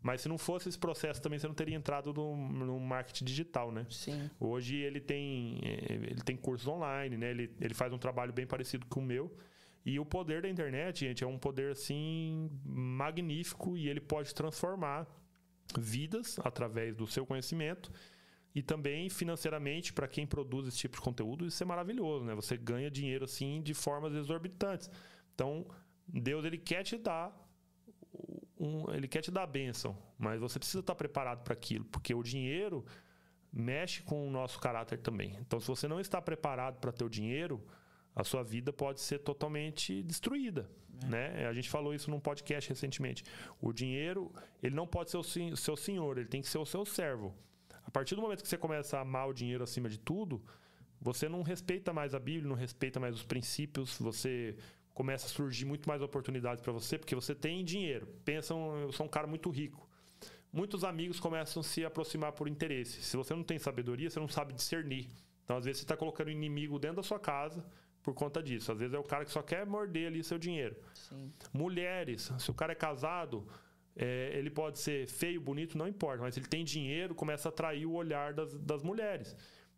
[0.02, 3.72] Mas se não fosse esse processo também você não teria entrado no, no marketing digital,
[3.72, 3.86] né?
[3.90, 4.30] Sim.
[4.40, 7.32] Hoje ele tem ele tem cursos online, né?
[7.32, 9.36] Ele, ele faz um trabalho bem parecido com o meu.
[9.84, 15.06] E o poder da internet, gente, é um poder assim magnífico e ele pode transformar
[15.78, 17.92] vidas através do seu conhecimento
[18.56, 22.58] e também financeiramente para quem produz esse tipo de conteúdo isso é maravilhoso né você
[22.58, 24.90] ganha dinheiro assim de formas exorbitantes
[25.34, 25.68] então
[26.08, 27.38] Deus ele quer te dar
[28.58, 32.16] um, ele quer te dar a bênção mas você precisa estar preparado para aquilo porque
[32.16, 32.86] o dinheiro
[33.52, 37.10] mexe com o nosso caráter também então se você não está preparado para ter o
[37.10, 37.62] dinheiro
[38.16, 40.70] a sua vida pode ser totalmente destruída.
[41.04, 41.06] É.
[41.08, 41.48] Né?
[41.48, 43.26] A gente falou isso num podcast recentemente.
[43.60, 44.32] O dinheiro,
[44.64, 45.24] ele não pode ser o
[45.58, 47.36] seu senhor, ele tem que ser o seu servo.
[47.96, 50.44] A partir do momento que você começa a amar o dinheiro acima de tudo,
[51.00, 54.58] você não respeita mais a Bíblia, não respeita mais os princípios, você
[54.94, 58.06] começa a surgir muito mais oportunidades para você, porque você tem dinheiro.
[58.26, 59.90] Pensam, eu sou um cara muito rico.
[60.52, 63.02] Muitos amigos começam a se aproximar por interesse.
[63.02, 65.10] Se você não tem sabedoria, você não sabe discernir.
[65.46, 67.66] Então, às vezes, você está colocando inimigo dentro da sua casa
[68.04, 68.74] por conta disso.
[68.74, 70.76] Às vezes é o cara que só quer morder ali seu dinheiro.
[70.94, 71.32] Sim.
[71.54, 73.48] Mulheres, se o cara é casado,
[73.96, 77.86] é, ele pode ser feio, bonito, não importa, mas ele tem dinheiro, começa a atrair
[77.86, 79.36] o olhar das, das mulheres.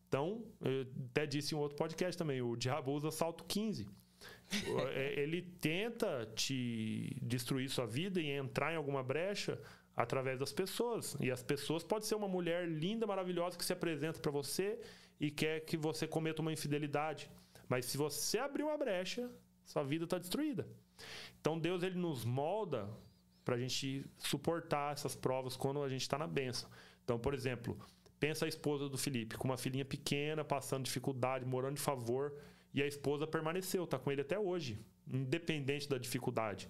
[0.07, 3.87] Então, eu até disse em outro podcast também, o diabo usa salto 15.
[4.93, 9.61] É, ele tenta te destruir sua vida e entrar em alguma brecha
[9.95, 11.15] através das pessoas.
[11.19, 14.79] E as pessoas pode ser uma mulher linda, maravilhosa que se apresenta para você
[15.19, 17.29] e quer que você cometa uma infidelidade.
[17.67, 19.29] Mas se você abrir uma brecha,
[19.65, 20.67] sua vida está destruída.
[21.39, 22.89] Então Deus ele nos molda
[23.47, 26.69] para a gente suportar essas provas quando a gente está na benção.
[27.01, 27.79] Então, por exemplo,
[28.19, 32.33] pensa a esposa do Felipe com uma filhinha pequena, passando dificuldade, morando de favor,
[32.73, 34.77] e a esposa permaneceu, está com ele até hoje,
[35.09, 36.69] independente da dificuldade.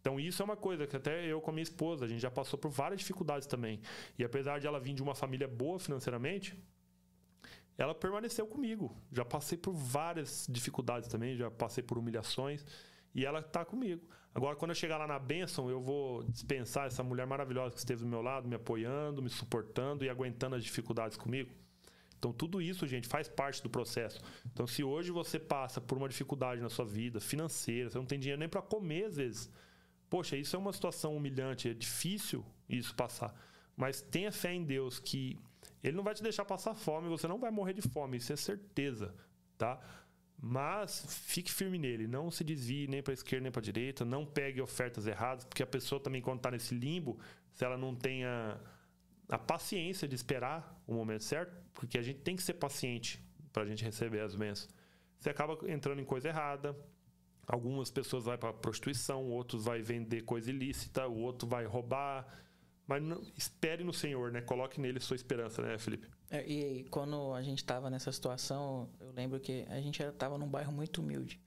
[0.00, 2.30] Então isso é uma coisa que até eu com a minha esposa, a gente já
[2.30, 3.78] passou por várias dificuldades também.
[4.18, 6.56] E apesar de ela vir de uma família boa financeiramente,
[7.76, 8.96] ela permaneceu comigo.
[9.12, 12.64] Já passei por várias dificuldades também, já passei por humilhações
[13.14, 14.08] e ela está comigo.
[14.38, 18.02] Agora, quando eu chegar lá na bênção, eu vou dispensar essa mulher maravilhosa que esteve
[18.02, 21.50] do meu lado, me apoiando, me suportando e aguentando as dificuldades comigo.
[22.16, 24.20] Então, tudo isso, gente, faz parte do processo.
[24.46, 28.16] Então, se hoje você passa por uma dificuldade na sua vida financeira, você não tem
[28.16, 29.50] dinheiro nem para comer às vezes.
[30.08, 33.34] Poxa, isso é uma situação humilhante, é difícil isso passar.
[33.76, 35.36] Mas tenha fé em Deus que
[35.82, 38.36] Ele não vai te deixar passar fome, você não vai morrer de fome, isso é
[38.36, 39.12] certeza,
[39.56, 39.80] tá?
[40.40, 44.60] Mas fique firme nele, não se desvie nem para esquerda nem para direita, não pegue
[44.60, 47.18] ofertas erradas, porque a pessoa também quando está nesse limbo,
[47.52, 48.56] se ela não tem a,
[49.28, 53.20] a paciência de esperar o momento certo, porque a gente tem que ser paciente
[53.52, 54.72] para a gente receber as bênçãos.
[55.18, 56.76] Você acaba entrando em coisa errada.
[57.46, 62.26] Algumas pessoas vão para prostituição, outros vai vender coisa ilícita, o outro vai roubar.
[62.86, 64.40] Mas não, espere no Senhor, né?
[64.40, 66.06] Coloque nele sua esperança, né, Felipe?
[66.30, 70.48] É, e, quando a gente estava nessa situação, eu lembro que a gente estava num
[70.48, 71.40] bairro muito humilde.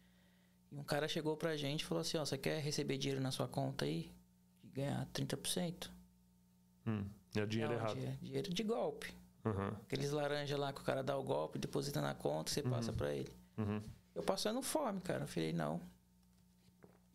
[0.72, 3.32] E um cara chegou pra gente e falou assim: Ó, você quer receber dinheiro na
[3.32, 4.12] sua conta aí?
[4.64, 5.90] E ganhar 30%?
[6.88, 7.06] Hum,
[7.36, 7.94] é dinheiro Não, errado.
[7.96, 9.14] Dinheiro, dinheiro de golpe.
[9.46, 9.68] Uhum.
[9.86, 12.70] Aqueles laranja lá que o cara dá o golpe, deposita na conta, você uhum.
[12.70, 13.32] passa para ele.
[13.58, 13.82] Uhum.
[14.16, 15.24] Eu passando fome, cara.
[15.24, 15.82] Eu falei, não.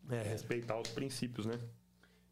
[0.08, 1.58] É, respeitar os princípios, né?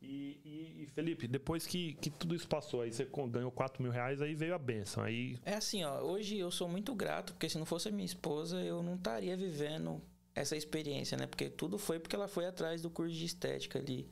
[0.05, 3.91] E, e, e, Felipe, depois que, que tudo isso passou, aí você ganhou 4 mil
[3.91, 5.03] reais, aí veio a benção.
[5.03, 5.39] Aí...
[5.45, 8.61] É assim, ó, hoje eu sou muito grato, porque se não fosse a minha esposa,
[8.63, 10.01] eu não estaria vivendo
[10.35, 11.27] essa experiência, né?
[11.27, 14.09] Porque tudo foi porque ela foi atrás do curso de estética ali.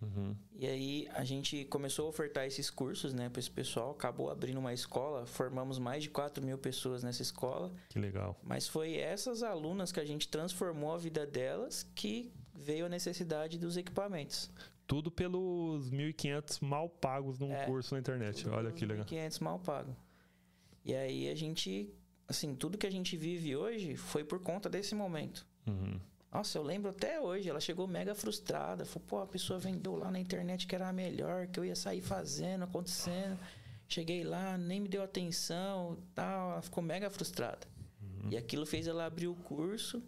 [0.00, 0.36] Uhum.
[0.52, 3.92] E aí a gente começou a ofertar esses cursos, né, para esse pessoal.
[3.92, 7.72] Acabou abrindo uma escola, formamos mais de 4 mil pessoas nessa escola.
[7.88, 8.38] Que legal.
[8.42, 13.58] Mas foi essas alunas que a gente transformou a vida delas que veio a necessidade
[13.58, 14.50] dos equipamentos.
[14.86, 18.48] Tudo pelos 1.500 mal pagos num é, curso na internet.
[18.48, 19.04] Olha que legal.
[19.04, 19.94] 1.500 mal pagos.
[20.84, 21.92] E aí a gente,
[22.28, 25.44] assim, tudo que a gente vive hoje foi por conta desse momento.
[25.66, 25.98] Uhum.
[26.32, 28.84] Nossa, eu lembro até hoje, ela chegou mega frustrada.
[28.84, 31.74] Falou, pô, a pessoa vendeu lá na internet que era a melhor, que eu ia
[31.74, 33.38] sair fazendo, acontecendo.
[33.88, 36.52] Cheguei lá, nem me deu atenção tal.
[36.52, 37.66] Ela ficou mega frustrada.
[38.00, 38.30] Uhum.
[38.30, 40.02] E aquilo fez ela abrir o curso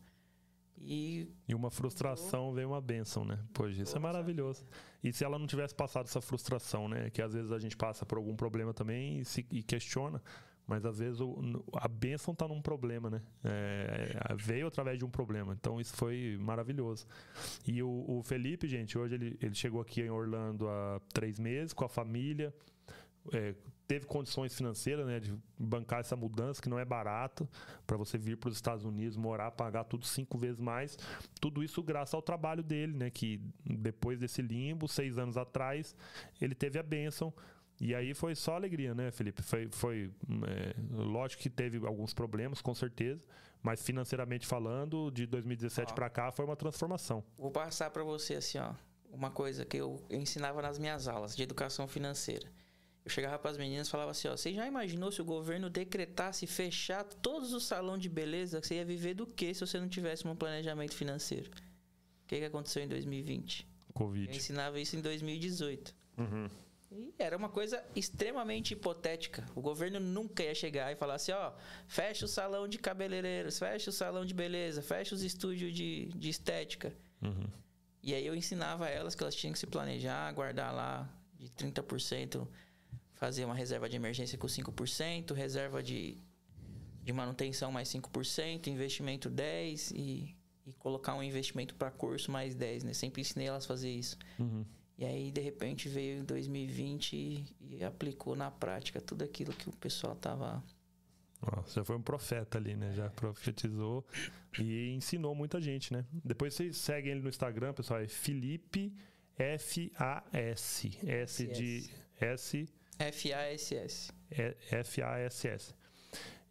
[0.80, 1.28] e.
[1.48, 3.38] E uma frustração veio uma bênção, né?
[3.52, 4.64] Pois isso é maravilhoso.
[5.02, 7.10] E se ela não tivesse passado essa frustração, né?
[7.10, 10.22] Que às vezes a gente passa por algum problema também e, se, e questiona.
[10.68, 13.22] Mas às vezes o, a bênção está num problema, né?
[13.42, 15.56] É, veio através de um problema.
[15.58, 17.06] Então isso foi maravilhoso.
[17.66, 21.72] E o, o, Felipe, gente, hoje ele, ele chegou aqui em Orlando há três meses
[21.72, 22.52] com a família.
[23.32, 23.54] É,
[23.86, 27.48] teve condições financeiras né, de bancar essa mudança, que não é barato,
[27.86, 30.98] para você vir para os Estados Unidos, morar, pagar tudo cinco vezes mais.
[31.40, 33.10] Tudo isso graças ao trabalho dele, né?
[33.10, 35.96] Que depois desse limbo, seis anos atrás,
[36.40, 37.32] ele teve a bênção
[37.80, 39.40] e aí foi só alegria, né, Felipe?
[39.40, 40.10] Foi, foi
[40.46, 43.24] é, lógico que teve alguns problemas, com certeza,
[43.62, 47.22] mas financeiramente falando, de 2017 para cá foi uma transformação.
[47.36, 48.72] Vou passar para você assim, ó,
[49.12, 52.50] uma coisa que eu, eu ensinava nas minhas aulas de educação financeira.
[53.08, 55.70] Eu chegava para as meninas e falava assim, ó, você já imaginou se o governo
[55.70, 59.88] decretasse fechar todos os salões de beleza, você ia viver do que se você não
[59.88, 61.50] tivesse um planejamento financeiro?
[61.50, 63.66] O que, que aconteceu em 2020?
[63.94, 64.30] Covid.
[64.30, 65.94] Eu ensinava isso em 2018.
[66.18, 66.50] Uhum.
[66.92, 69.46] E era uma coisa extremamente hipotética.
[69.54, 71.52] O governo nunca ia chegar e falar assim: ó,
[71.86, 76.28] fecha o salão de cabeleireiros, fecha o salão de beleza, fecha os estúdios de, de
[76.28, 76.94] estética.
[77.22, 77.46] Uhum.
[78.02, 82.46] E aí eu ensinava elas que elas tinham que se planejar, guardar lá de 30%,
[83.18, 86.16] fazer uma reserva de emergência com 5%, reserva de,
[87.02, 92.84] de manutenção mais 5%, investimento 10% e, e colocar um investimento para curso mais 10%.
[92.84, 92.92] Né?
[92.94, 94.16] Sempre ensinei elas a fazer isso.
[94.38, 94.64] Uhum.
[94.96, 99.68] E aí, de repente, veio em 2020 e, e aplicou na prática tudo aquilo que
[99.68, 100.62] o pessoal tava.
[101.66, 102.92] Você foi um profeta ali, né?
[102.94, 104.04] Já profetizou
[104.58, 106.04] e ensinou muita gente, né?
[106.24, 108.00] Depois vocês seguem ele no Instagram, pessoal.
[108.00, 108.92] É Felipe
[109.36, 110.98] F-A-S.
[111.06, 111.88] S de
[112.20, 112.68] S.
[112.98, 114.12] F-A-S-S.
[114.70, 115.74] F-A-S-S.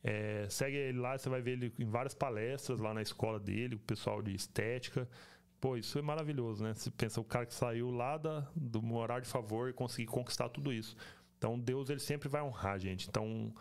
[0.04, 3.76] É, segue ele lá, você vai ver ele em várias palestras lá na escola dele,
[3.76, 5.08] o pessoal de estética.
[5.60, 6.74] Pô, isso é maravilhoso, né?
[6.74, 10.50] Você pensa, o cara que saiu lá da, do morar de favor e conseguir conquistar
[10.50, 10.96] tudo isso.
[11.38, 13.08] Então, Deus, ele sempre vai honrar gente.
[13.10, 13.54] Então,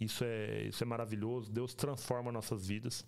[0.00, 1.52] isso é, isso é maravilhoso.
[1.52, 3.06] Deus transforma nossas vidas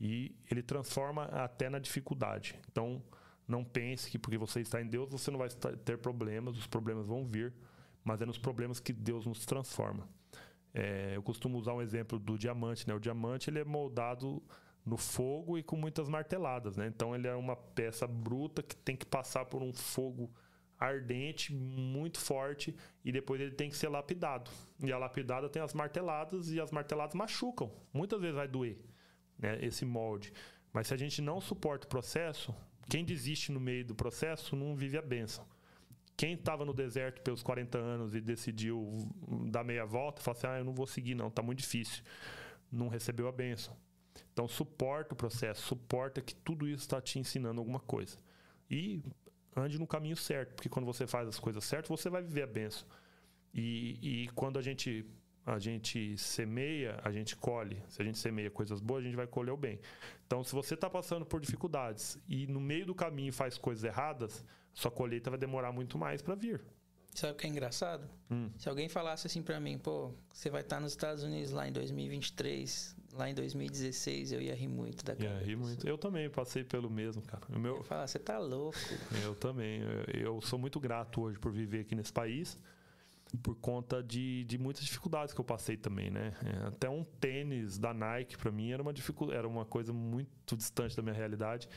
[0.00, 2.58] e ele transforma até na dificuldade.
[2.70, 3.02] Então,
[3.46, 5.48] não pense que porque você está em Deus, você não vai
[5.84, 7.52] ter problemas, os problemas vão vir,
[8.04, 10.08] mas é nos problemas que Deus nos transforma.
[10.72, 12.94] É, eu costumo usar um exemplo do diamante, né?
[12.94, 14.42] O diamante, ele é moldado
[14.84, 16.86] no fogo e com muitas marteladas, né?
[16.86, 20.30] Então ele é uma peça bruta que tem que passar por um fogo
[20.78, 22.74] ardente, muito forte,
[23.04, 24.50] e depois ele tem que ser lapidado.
[24.82, 27.70] E a lapidada tem as marteladas e as marteladas machucam.
[27.92, 28.78] Muitas vezes vai doer,
[29.38, 30.32] né, esse molde.
[30.72, 32.54] Mas se a gente não suporta o processo,
[32.88, 35.46] quem desiste no meio do processo não vive a bênção.
[36.20, 39.08] Quem estava no deserto pelos 40 anos e decidiu
[39.50, 42.04] dar meia volta, fala assim: "Ah, eu não vou seguir não, tá muito difícil".
[42.70, 43.74] Não recebeu a bênção.
[44.30, 48.18] Então, suporta o processo, suporta que tudo isso está te ensinando alguma coisa.
[48.70, 49.02] E
[49.56, 52.46] ande no caminho certo, porque quando você faz as coisas certas, você vai viver a
[52.46, 52.86] benção.
[53.54, 55.06] E, e quando a gente,
[55.44, 57.82] a gente semeia, a gente colhe.
[57.88, 59.80] Se a gente semeia coisas boas, a gente vai colher o bem.
[60.26, 64.44] Então, se você está passando por dificuldades e no meio do caminho faz coisas erradas,
[64.72, 66.60] sua colheita vai demorar muito mais para vir.
[67.14, 68.08] Sabe o que é engraçado?
[68.30, 68.50] Hum.
[68.56, 71.72] Se alguém falasse assim para mim, pô, você vai estar nos Estados Unidos lá em
[71.72, 75.28] 2023, lá em 2016, eu ia rir muito da cara.
[75.28, 75.86] Ia rir muito.
[75.86, 77.42] Eu também passei pelo mesmo, cara.
[77.48, 77.78] O meu...
[77.78, 78.78] Eu falar, você tá louco.
[79.24, 79.80] Eu também.
[80.14, 82.56] Eu sou muito grato hoje por viver aqui nesse país,
[83.38, 86.32] por conta de, de muitas dificuldades que eu passei também, né?
[86.44, 88.92] É, até um tênis da Nike, para mim, era uma,
[89.32, 91.68] era uma coisa muito distante da minha realidade.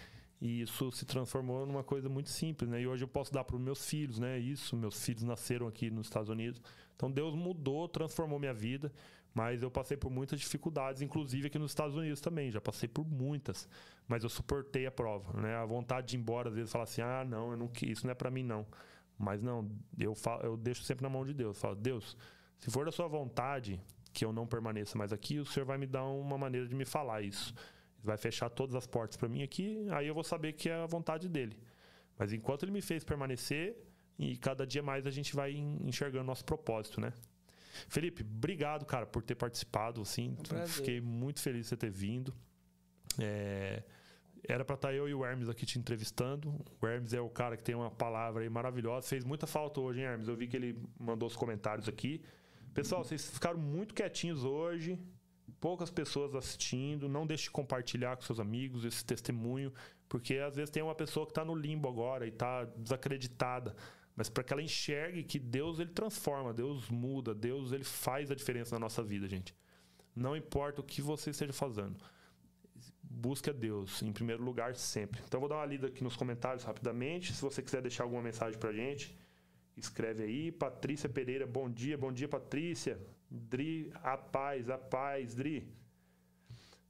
[0.42, 2.82] E isso se transformou numa coisa muito simples, né?
[2.82, 4.38] E hoje eu posso dar para os meus filhos, né?
[4.38, 6.62] Isso, meus filhos nasceram aqui nos Estados Unidos.
[6.96, 8.92] Então Deus mudou, transformou minha vida,
[9.34, 13.06] mas eu passei por muitas dificuldades, inclusive aqui nos Estados Unidos também, já passei por
[13.06, 13.68] muitas,
[14.08, 15.56] mas eu suportei a prova, né?
[15.56, 18.12] A vontade de ir embora às vezes falar assim: "Ah, não, eu não isso não
[18.12, 18.66] é para mim não".
[19.24, 21.56] Mas não, eu falo, eu deixo sempre na mão de Deus.
[21.56, 22.18] Eu falo: "Deus,
[22.60, 23.82] se for da sua vontade
[24.14, 26.86] que eu não permaneça mais aqui, o Senhor vai me dar uma maneira de me
[26.86, 27.54] falar isso"
[28.04, 30.86] vai fechar todas as portas para mim aqui, aí eu vou saber que é a
[30.86, 31.58] vontade dele.
[32.18, 33.76] Mas enquanto ele me fez permanecer,
[34.20, 37.14] e cada dia mais a gente vai enxergando nosso propósito, né?
[37.88, 40.32] Felipe, obrigado, cara, por ter participado, assim.
[40.32, 42.34] Um Fiquei muito feliz de você ter vindo.
[43.18, 43.84] É...
[44.48, 46.54] Era para estar tá eu e o Hermes aqui te entrevistando.
[46.82, 49.08] O Hermes é o cara que tem uma palavra aí maravilhosa.
[49.08, 50.28] Fez muita falta hoje, hein, Hermes?
[50.28, 52.22] Eu vi que ele mandou os comentários aqui.
[52.74, 55.00] Pessoal, vocês ficaram muito quietinhos hoje.
[55.62, 57.08] Poucas pessoas assistindo.
[57.08, 59.74] Não deixe de compartilhar com seus amigos esse testemunho,
[60.10, 63.74] porque às vezes tem uma pessoa que está no limbo agora e está desacreditada.
[64.16, 68.36] Mas para que ela enxergue que Deus ele transforma, Deus muda, Deus ele faz a
[68.36, 69.56] diferença na nossa vida, gente.
[70.16, 71.98] Não importa o que você esteja fazendo.
[73.16, 75.22] Busque a Deus em primeiro lugar sempre.
[75.28, 77.32] Então vou dar uma lida aqui nos comentários rapidamente.
[77.32, 79.16] Se você quiser deixar alguma mensagem pra gente,
[79.78, 80.52] escreve aí.
[80.52, 83.00] Patrícia Pereira, bom dia, bom dia, Patrícia.
[83.30, 85.72] Dri, a paz, a paz, Dri.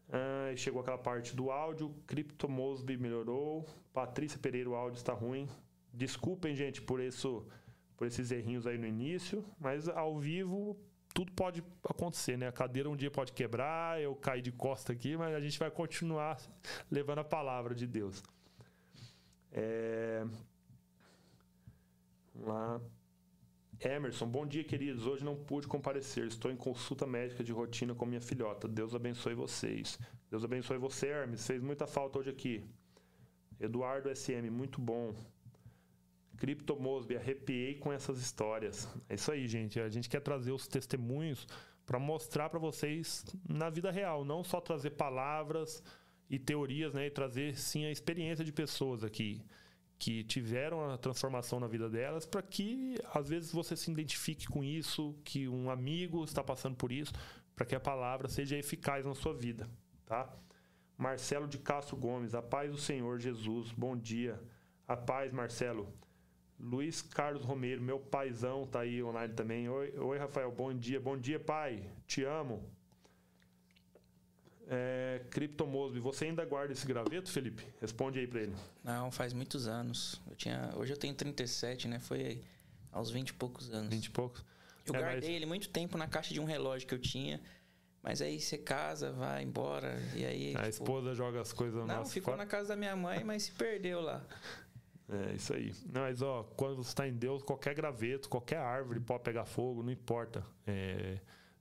[0.10, 1.94] Ah, chegou aquela parte do áudio.
[2.08, 3.68] Crypto Mosby melhorou.
[3.91, 5.48] Patrícia Pereira, o áudio está ruim.
[5.94, 7.45] Desculpem, gente, por isso,
[7.98, 10.80] por esses errinhos aí no início, mas ao vivo
[11.14, 12.48] tudo pode acontecer, né?
[12.48, 15.69] A cadeira um dia pode quebrar, eu cair de costa aqui, mas a gente vai
[15.69, 16.38] continuar
[16.90, 18.23] levando a palavra de Deus.
[19.52, 20.26] É...
[22.34, 22.81] Vamos lá.
[23.80, 25.06] Emerson, bom dia, queridos.
[25.06, 26.26] Hoje não pude comparecer.
[26.27, 28.68] Estou em consulta médica de rotina com minha filhota.
[28.68, 29.99] Deus abençoe vocês.
[30.31, 31.45] Deus abençoe você, Hermes.
[31.45, 32.65] Fez muita falta hoje aqui.
[33.60, 35.14] Eduardo SM, muito bom.
[36.44, 38.94] Crypto Mosby, arrepiei com essas histórias.
[39.07, 39.80] É isso aí, gente.
[39.80, 41.48] A gente quer trazer os testemunhos
[41.86, 45.82] para mostrar para vocês na vida real, não só trazer palavras
[46.30, 49.41] e teorias, né, e trazer sim a experiência de pessoas aqui
[49.98, 54.61] que tiveram a transformação na vida delas, para que às vezes você se identifique com
[54.61, 57.14] isso, que um amigo está passando por isso,
[57.56, 59.65] para que a palavra seja eficaz na sua vida,
[60.06, 60.30] tá?
[60.98, 64.44] Marcelo de Castro Gomes, a paz do Senhor Jesus, bom dia.
[64.86, 66.03] A paz, Marcelo.
[66.64, 69.68] Luiz Carlos Romero, meu paizão, tá aí online também.
[69.68, 70.98] Oi, oi Rafael, bom dia.
[70.98, 71.84] Bom dia, pai.
[72.07, 72.64] Te amo.
[74.69, 75.22] É,
[75.68, 77.68] Mosby, você ainda guarda esse graveto, Felipe?
[77.81, 78.56] Responde aí para ele.
[78.81, 80.22] Não, faz muitos anos.
[80.26, 81.99] Eu tinha, hoje eu tenho 37, né?
[81.99, 82.41] Foi
[82.94, 83.90] aos 20 e poucos anos.
[83.90, 84.45] 20 e poucos.
[84.85, 85.35] Eu é, guardei mas...
[85.35, 87.41] ele muito tempo na caixa de um relógio que eu tinha.
[88.02, 90.49] Mas aí você casa, vai embora, e aí.
[90.56, 90.69] A tipo...
[90.69, 92.38] esposa joga as coisas Não, ficou fora.
[92.38, 94.22] na casa da minha mãe, mas se perdeu lá.
[95.09, 95.73] É isso aí.
[95.91, 99.84] Não, mas ó, quando você está em Deus, qualquer graveto, qualquer árvore pode pegar fogo,
[99.84, 100.45] não importa.
[100.65, 101.19] É,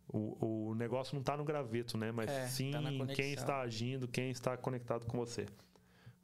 [0.08, 2.12] o, o negócio não está no graveto, né?
[2.12, 5.46] Mas é, sim tá quem está agindo, quem está conectado com você.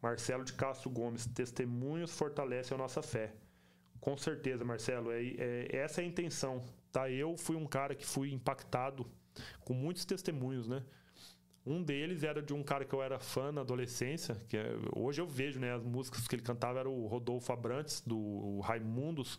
[0.00, 3.34] Marcelo de Castro Gomes, testemunhos fortalecem a nossa fé.
[4.00, 6.62] Com certeza, Marcelo, é, é, essa é a intenção.
[6.92, 7.10] Tá?
[7.10, 9.10] Eu fui um cara que fui impactado
[9.64, 10.84] com muitos testemunhos, né?
[11.68, 15.20] Um deles era de um cara que eu era fã na adolescência, que é, hoje
[15.20, 15.74] eu vejo, né?
[15.74, 19.38] As músicas que ele cantava era o Rodolfo Abrantes, do Raimundos.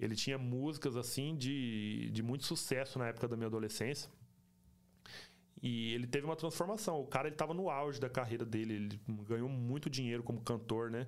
[0.00, 4.10] Ele tinha músicas, assim, de, de muito sucesso na época da minha adolescência.
[5.62, 7.02] E ele teve uma transformação.
[7.02, 8.72] O cara, ele tava no auge da carreira dele.
[8.74, 11.06] Ele ganhou muito dinheiro como cantor, né?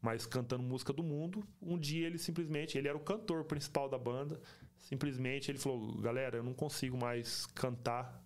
[0.00, 1.46] Mas cantando música do mundo.
[1.60, 2.78] Um dia ele simplesmente...
[2.78, 4.40] Ele era o cantor principal da banda.
[4.78, 6.00] Simplesmente ele falou...
[6.00, 8.25] Galera, eu não consigo mais cantar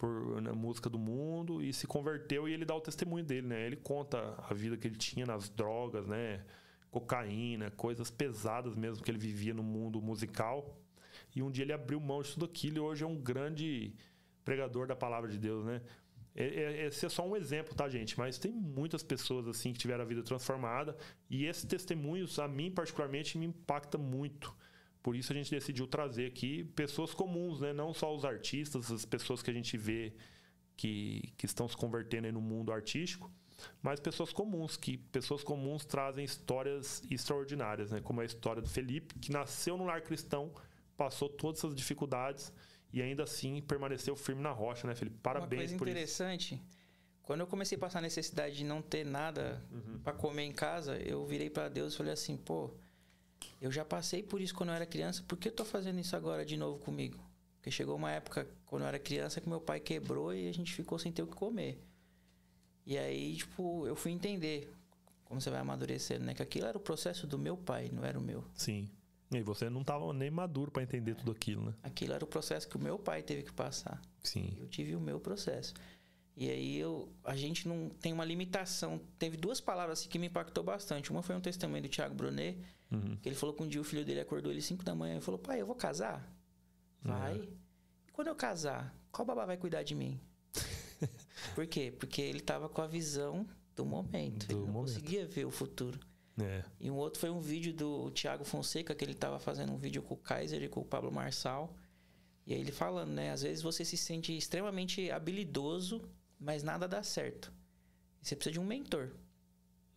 [0.00, 3.66] por na música do mundo e se converteu e ele dá o testemunho dele, né?
[3.66, 6.42] Ele conta a vida que ele tinha nas drogas, né?
[6.90, 10.74] Cocaína, coisas pesadas mesmo que ele vivia no mundo musical.
[11.36, 13.94] E um dia ele abriu mão de tudo aquilo e hoje é um grande
[14.42, 15.82] pregador da palavra de Deus, né?
[16.34, 18.18] Esse é só um exemplo, tá, gente?
[18.18, 20.96] Mas tem muitas pessoas assim que tiveram a vida transformada
[21.28, 24.56] e esses testemunhos, a mim particularmente, me impacta muito
[25.02, 27.72] por isso a gente decidiu trazer aqui pessoas comuns, né?
[27.72, 30.12] não só os artistas, as pessoas que a gente vê
[30.76, 33.32] que, que estão se convertendo no mundo artístico,
[33.82, 38.00] mas pessoas comuns, que pessoas comuns trazem histórias extraordinárias, né?
[38.00, 40.52] como a história do Felipe, que nasceu no lar cristão,
[40.96, 42.52] passou todas essas dificuldades
[42.92, 45.16] e ainda assim permaneceu firme na rocha, né, Felipe?
[45.22, 46.54] Parabéns por interessante.
[46.54, 46.80] Isso.
[47.22, 50.00] Quando eu comecei a passar a necessidade de não ter nada uhum.
[50.00, 52.74] para comer em casa, eu virei para Deus e falei assim, pô,
[53.60, 56.16] eu já passei por isso quando eu era criança, por que eu tô fazendo isso
[56.16, 57.18] agora de novo comigo?
[57.56, 60.72] Porque chegou uma época, quando eu era criança, que meu pai quebrou e a gente
[60.72, 61.78] ficou sem ter o que comer.
[62.86, 64.72] E aí, tipo, eu fui entender
[65.24, 66.34] como você vai amadurecendo, né?
[66.34, 68.44] Que aquilo era o processo do meu pai, não era o meu.
[68.54, 68.90] Sim.
[69.30, 71.14] E você não estava nem maduro para entender é.
[71.14, 71.74] tudo aquilo, né?
[71.82, 74.02] Aquilo era o processo que o meu pai teve que passar.
[74.24, 74.56] Sim.
[74.58, 75.74] Eu tive o meu processo.
[76.36, 79.00] E aí eu, a gente não tem uma limitação.
[79.18, 81.10] Teve duas palavras assim, que me impactou bastante.
[81.12, 82.58] Uma foi um testemunho do Thiago Brunet,
[82.90, 83.16] uhum.
[83.16, 85.20] que ele falou que um dia o filho dele acordou ele 5 da manhã e
[85.20, 86.32] falou: Pai, eu vou casar?
[87.02, 87.38] Vai.
[87.38, 87.48] Uhum.
[88.08, 90.20] E quando eu casar, qual babá vai cuidar de mim?
[91.54, 91.94] Por quê?
[91.98, 94.46] Porque ele estava com a visão do momento.
[94.46, 94.94] Do ele não momento.
[94.94, 95.98] conseguia ver o futuro.
[96.40, 96.64] É.
[96.78, 100.02] E um outro foi um vídeo do Thiago Fonseca, que ele estava fazendo um vídeo
[100.02, 101.74] com o Kaiser e com o Pablo Marçal.
[102.46, 103.30] E aí ele falando, né?
[103.30, 106.02] Às vezes você se sente extremamente habilidoso
[106.40, 107.52] mas nada dá certo.
[108.22, 109.10] E você precisa de um mentor.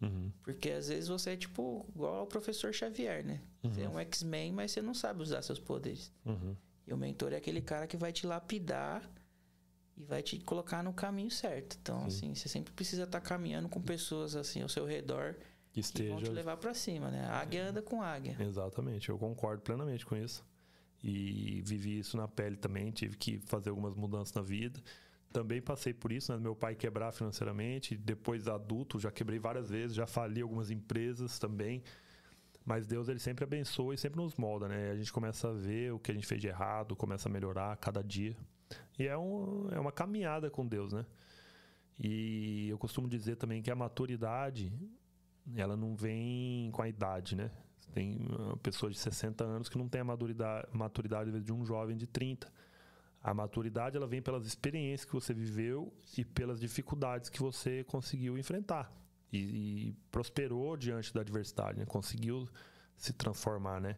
[0.03, 0.31] Uhum.
[0.43, 3.41] Porque às vezes você é tipo igual ao professor Xavier, né?
[3.63, 3.73] Uhum.
[3.73, 6.11] Você é um X-Men, mas você não sabe usar seus poderes.
[6.25, 6.55] Uhum.
[6.85, 9.09] E o mentor é aquele cara que vai te lapidar
[9.95, 11.77] e vai te colocar no caminho certo.
[11.81, 12.07] Então, Sim.
[12.07, 15.35] assim, você sempre precisa estar tá caminhando com pessoas assim ao seu redor
[15.71, 16.09] que, esteja...
[16.09, 17.25] que vão te levar para cima, né?
[17.25, 18.35] A águia anda com águia.
[18.39, 20.45] Exatamente, eu concordo plenamente com isso.
[21.03, 24.81] E vivi isso na pele também, tive que fazer algumas mudanças na vida.
[25.33, 26.39] Também passei por isso, né?
[26.39, 31.83] Meu pai quebrar financeiramente, depois adulto, já quebrei várias vezes, já fali algumas empresas também.
[32.63, 34.91] Mas Deus ele sempre abençoa e sempre nos molda, né?
[34.91, 37.75] A gente começa a ver o que a gente fez de errado, começa a melhorar
[37.77, 38.37] cada dia.
[38.97, 41.03] E é, um, é uma caminhada com Deus, né?
[41.99, 44.71] E eu costumo dizer também que a maturidade,
[45.55, 47.49] ela não vem com a idade, né?
[47.91, 48.19] Tem
[48.61, 52.51] pessoas de 60 anos que não tem a maturidade, maturidade de um jovem de 30.
[53.23, 58.37] A maturidade ela vem pelas experiências que você viveu e pelas dificuldades que você conseguiu
[58.37, 58.91] enfrentar
[59.31, 61.85] e, e prosperou diante da adversidade, né?
[61.85, 62.49] conseguiu
[62.97, 63.97] se transformar, né?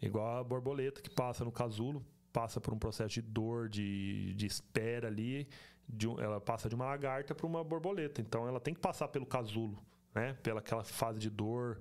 [0.00, 4.44] Igual a borboleta que passa no casulo, passa por um processo de dor, de, de
[4.44, 5.48] espera ali,
[5.88, 8.20] de, ela passa de uma lagarta para uma borboleta.
[8.20, 9.82] Então ela tem que passar pelo casulo,
[10.16, 10.32] né?
[10.42, 11.78] Pela aquela fase de dor.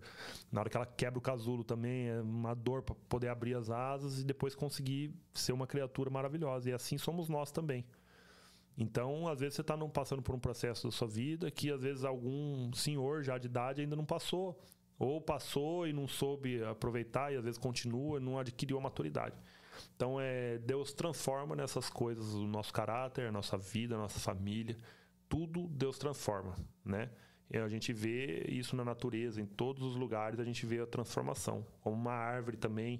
[0.51, 3.69] Na hora que ela quebra o casulo também é uma dor para poder abrir as
[3.69, 6.69] asas e depois conseguir ser uma criatura maravilhosa.
[6.69, 7.85] E assim somos nós também.
[8.77, 12.03] Então, às vezes você está passando por um processo da sua vida que às vezes
[12.03, 14.61] algum senhor já de idade ainda não passou.
[14.99, 19.35] Ou passou e não soube aproveitar e às vezes continua não adquiriu a maturidade.
[19.95, 24.77] Então, é, Deus transforma nessas coisas o nosso caráter, a nossa vida, a nossa família.
[25.29, 27.09] Tudo Deus transforma, né?
[27.49, 30.87] E a gente vê isso na natureza, em todos os lugares a gente vê a
[30.87, 31.65] transformação.
[31.81, 32.99] Como uma árvore também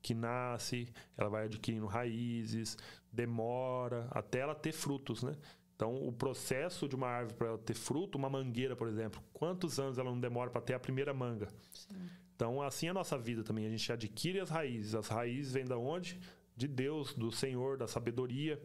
[0.00, 2.76] que nasce, ela vai adquirindo raízes,
[3.12, 5.36] demora até ela ter frutos, né?
[5.76, 9.80] Então, o processo de uma árvore para ela ter fruto, uma mangueira, por exemplo, quantos
[9.80, 11.48] anos ela não demora para ter a primeira manga?
[11.72, 11.96] Sim.
[12.34, 13.66] Então, assim é a nossa vida também.
[13.66, 14.94] A gente adquire as raízes.
[14.94, 16.20] As raízes vêm da onde?
[16.56, 18.60] De Deus, do Senhor, da sabedoria.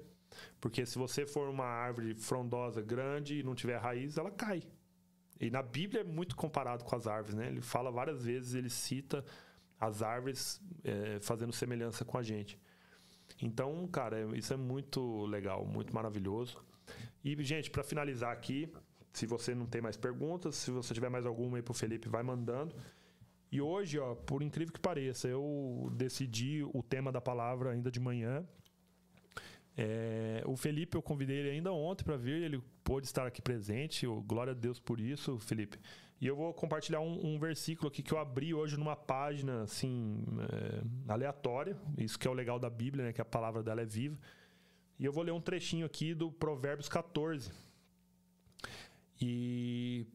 [0.59, 4.63] Porque se você for uma árvore frondosa, grande e não tiver raiz, ela cai.
[5.39, 7.47] E na Bíblia é muito comparado com as árvores, né?
[7.47, 9.23] Ele fala várias vezes, ele cita
[9.79, 12.59] as árvores é, fazendo semelhança com a gente.
[13.41, 16.57] Então, cara, isso é muito legal, muito maravilhoso.
[17.23, 18.71] E, gente, para finalizar aqui,
[19.13, 22.23] se você não tem mais perguntas, se você tiver mais alguma aí pro Felipe, vai
[22.23, 22.75] mandando.
[23.51, 27.99] E hoje, ó, por incrível que pareça, eu decidi o tema da palavra ainda de
[27.99, 28.45] manhã.
[29.79, 34.07] É, o Felipe, eu convidei ele ainda ontem para vir, ele pôde estar aqui presente.
[34.25, 35.77] glória a Deus por isso, Felipe.
[36.19, 40.25] E eu vou compartilhar um, um versículo aqui que eu abri hoje numa página assim
[40.51, 41.77] é, aleatória.
[41.95, 43.13] Isso que é o legal da Bíblia, né?
[43.13, 44.17] Que a palavra dela é viva.
[44.99, 47.51] E eu vou ler um trechinho aqui do Provérbios 14.
[49.21, 50.07] E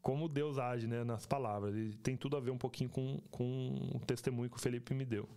[0.00, 1.76] como Deus age né, nas palavras.
[1.76, 5.04] E tem tudo a ver um pouquinho com, com o testemunho que o Felipe me
[5.04, 5.28] deu.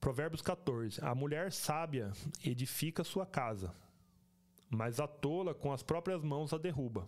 [0.00, 1.04] Provérbios 14.
[1.04, 2.12] A mulher sábia
[2.44, 3.74] edifica sua casa,
[4.70, 7.06] mas a tola com as próprias mãos a derruba.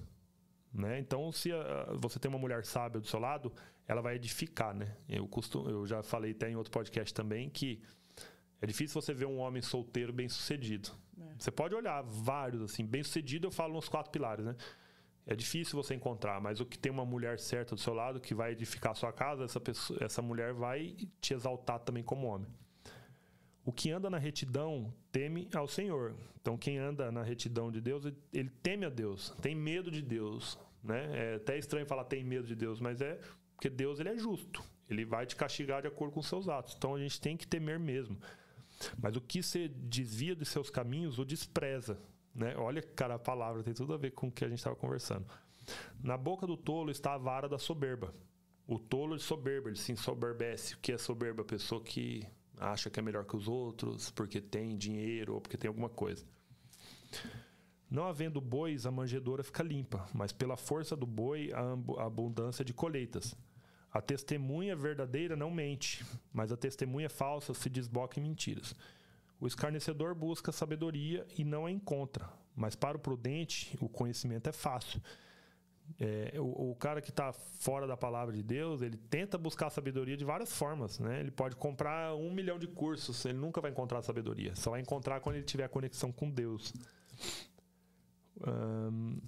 [0.73, 0.99] Né?
[0.99, 3.53] Então, se a, você tem uma mulher sábia do seu lado,
[3.87, 4.75] ela vai edificar.
[4.75, 4.95] Né?
[5.09, 7.81] Eu, costumo, eu já falei até em outro podcast também que
[8.61, 10.91] é difícil você ver um homem solteiro bem sucedido.
[11.19, 11.35] É.
[11.39, 14.55] Você pode olhar vários, assim, bem sucedido, eu falo nos quatro pilares, né?
[15.25, 18.35] É difícil você encontrar, mas o que tem uma mulher certa do seu lado que
[18.35, 22.49] vai edificar a sua casa, essa, pessoa, essa mulher vai te exaltar também como homem.
[23.65, 26.15] O que anda na retidão teme ao Senhor.
[26.41, 30.59] Então, quem anda na retidão de Deus, ele teme a Deus, tem medo de Deus.
[30.83, 31.33] Né?
[31.33, 33.21] É até estranho falar tem medo de Deus, mas é
[33.55, 34.63] porque Deus ele é justo.
[34.91, 36.75] Ele vai te castigar de acordo com seus atos.
[36.77, 38.19] Então, a gente tem que temer mesmo.
[39.01, 42.01] Mas o que se desvia dos seus caminhos o despreza.
[42.35, 42.57] Né?
[42.57, 45.25] Olha, cara, a palavra tem tudo a ver com o que a gente estava conversando.
[46.03, 48.13] Na boca do tolo está a vara da soberba.
[48.67, 50.75] O tolo de soberba, ele se ensoberbece.
[50.75, 51.43] O que é soberba?
[51.43, 52.27] A pessoa que
[52.71, 56.25] acha que é melhor que os outros porque tem dinheiro ou porque tem alguma coisa.
[57.91, 62.73] Não havendo bois, a manjedoura fica limpa, mas pela força do boi, a abundância de
[62.73, 63.37] colheitas.
[63.93, 66.03] A testemunha verdadeira não mente,
[66.33, 68.75] mas a testemunha falsa se desboca em mentiras.
[69.39, 72.27] O escarnecedor busca sabedoria e não a encontra,
[72.57, 75.03] mas para o prudente o conhecimento é fácil.
[76.01, 80.17] É, o, o, cara que está fora da palavra de Deus, ele tenta buscar sabedoria
[80.17, 80.99] de várias formas.
[80.99, 81.21] Né?
[81.21, 84.55] Ele pode comprar um milhão de cursos, ele nunca vai encontrar sabedoria.
[84.55, 86.73] Só vai encontrar quando ele tiver conexão com Deus.
[88.47, 89.21] Um,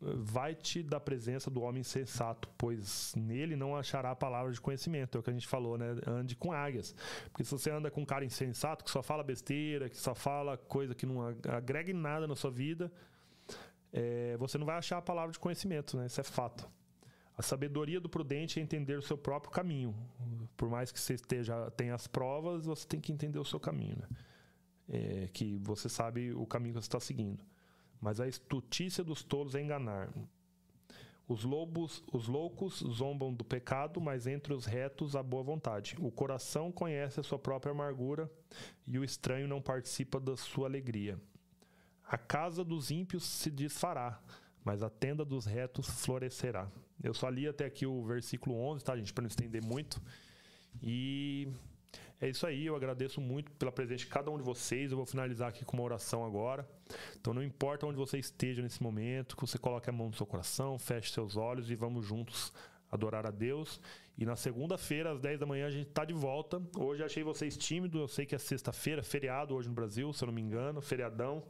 [0.00, 5.16] vai-te da presença do homem sensato, pois nele não achará a palavra de conhecimento.
[5.16, 5.96] É o que a gente falou, né?
[6.06, 6.94] Ande com águias.
[7.24, 10.56] Porque se você anda com um cara insensato, que só fala besteira, que só fala
[10.56, 12.90] coisa que não agrega em nada na sua vida,
[13.92, 16.06] é, você não vai achar a palavra de conhecimento, né?
[16.06, 16.68] Isso é fato.
[17.36, 19.94] A sabedoria do prudente é entender o seu próprio caminho.
[20.56, 23.96] Por mais que você esteja tenha as provas, você tem que entender o seu caminho,
[23.96, 24.08] né?
[24.88, 27.44] É, que você sabe o caminho que você está seguindo.
[28.00, 30.12] Mas a estutícia dos tolos é enganar.
[31.26, 35.94] Os lobos, os loucos zombam do pecado, mas entre os retos a boa vontade.
[36.00, 38.28] O coração conhece a sua própria amargura
[38.84, 41.20] e o estranho não participa da sua alegria.
[42.10, 44.20] A casa dos ímpios se desfará,
[44.64, 46.68] mas a tenda dos retos florescerá.
[47.00, 50.02] Eu só li até aqui o versículo 11, tá, gente, para não estender muito.
[50.82, 51.46] E
[52.20, 54.90] é isso aí, eu agradeço muito pela presença de cada um de vocês.
[54.90, 56.68] Eu vou finalizar aqui com uma oração agora.
[57.20, 60.26] Então, não importa onde você esteja nesse momento, que você coloque a mão no seu
[60.26, 62.52] coração, feche seus olhos e vamos juntos
[62.90, 63.80] adorar a Deus.
[64.18, 66.60] E na segunda-feira, às 10 da manhã, a gente está de volta.
[66.76, 70.26] Hoje achei vocês tímidos, eu sei que é sexta-feira, feriado hoje no Brasil, se eu
[70.26, 71.44] não me engano, feriadão.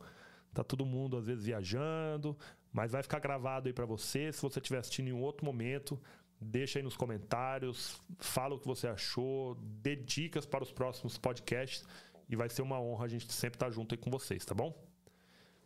[0.52, 2.36] Tá todo mundo às vezes viajando,
[2.72, 4.32] mas vai ficar gravado aí para você.
[4.32, 6.00] Se você estiver assistindo em um outro momento,
[6.40, 11.86] deixa aí nos comentários, fala o que você achou, dê dicas para os próximos podcasts
[12.28, 14.74] e vai ser uma honra a gente sempre estar junto aí com vocês, tá bom?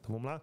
[0.01, 0.43] Então vamos lá.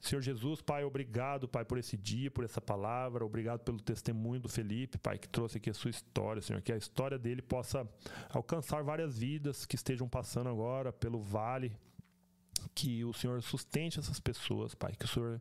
[0.00, 4.48] Senhor Jesus, Pai, obrigado, Pai, por esse dia, por essa palavra, obrigado pelo testemunho do
[4.48, 7.86] Felipe, Pai, que trouxe aqui a sua história, Senhor, que a história dele possa
[8.30, 11.76] alcançar várias vidas que estejam passando agora pelo vale,
[12.74, 15.40] que o Senhor sustente essas pessoas, Pai, que o Senhor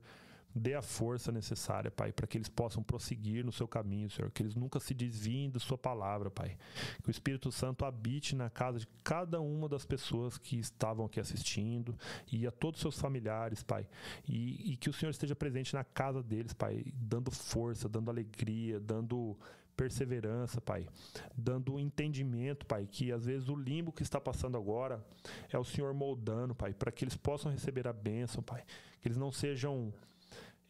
[0.57, 4.41] dê a força necessária, Pai, para que eles possam prosseguir no seu caminho, Senhor, que
[4.41, 6.57] eles nunca se desviem da sua palavra, Pai.
[7.03, 11.19] Que o Espírito Santo habite na casa de cada uma das pessoas que estavam aqui
[11.19, 11.95] assistindo
[12.31, 13.87] e a todos os seus familiares, Pai.
[14.27, 18.79] E, e que o Senhor esteja presente na casa deles, Pai, dando força, dando alegria,
[18.79, 19.37] dando
[19.77, 20.89] perseverança, Pai,
[21.37, 25.05] dando entendimento, Pai, que às vezes o limbo que está passando agora
[25.49, 28.65] é o Senhor moldando, Pai, para que eles possam receber a bênção, Pai,
[28.99, 29.93] que eles não sejam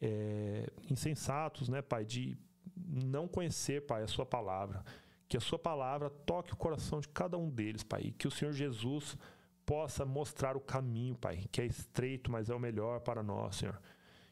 [0.02, 2.38] é, insensatos, né, Pai, de
[2.76, 4.84] não conhecer, Pai, a Sua palavra.
[5.30, 8.02] Que a Sua palavra toque o coração de cada um deles, Pai.
[8.06, 9.18] E que o Senhor Jesus
[9.66, 13.80] possa mostrar o caminho, Pai, que é estreito, mas é o melhor para nós, Senhor.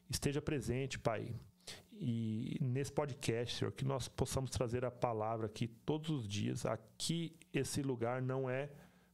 [0.10, 1.34] Esteja presente, Pai.
[1.98, 6.66] E nesse podcast, Senhor, que nós possamos trazer a palavra aqui todos os dias.
[6.66, 8.70] Aqui, esse lugar não é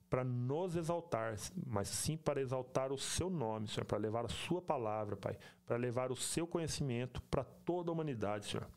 [0.09, 1.35] para nos exaltar,
[1.65, 5.77] mas sim para exaltar o seu nome, Senhor, para levar a sua palavra, Pai, para
[5.77, 8.67] levar o seu conhecimento para toda a humanidade, Senhor.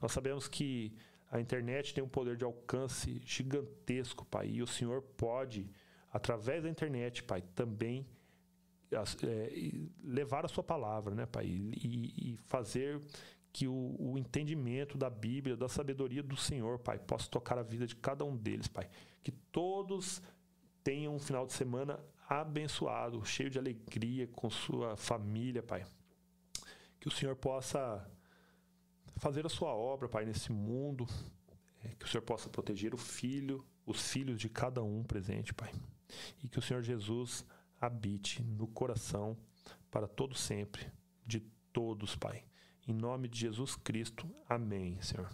[0.00, 0.92] Nós sabemos que
[1.30, 5.70] a internet tem um poder de alcance gigantesco, Pai, e o Senhor pode,
[6.12, 8.04] através da internet, Pai, também
[8.90, 13.00] é, levar a sua palavra, né, Pai, e, e fazer
[13.52, 17.86] que o, o, entendimento da Bíblia, da sabedoria do Senhor, Pai, possa tocar a vida
[17.86, 18.88] de cada um deles, Pai.
[19.22, 20.22] Que todos
[20.84, 21.98] tenha um final de semana
[22.28, 25.84] abençoado, cheio de alegria com sua família, Pai.
[27.00, 28.08] Que o Senhor possa
[29.16, 31.06] fazer a sua obra, Pai, nesse mundo.
[31.82, 35.72] É, que o Senhor possa proteger o filho, os filhos de cada um presente, Pai.
[36.42, 37.44] E que o Senhor Jesus
[37.80, 39.36] habite no coração
[39.90, 40.86] para todo sempre
[41.26, 41.40] de
[41.72, 42.44] todos, Pai.
[42.90, 44.28] Em nome de Jesus Cristo.
[44.48, 45.30] Amém, Senhor.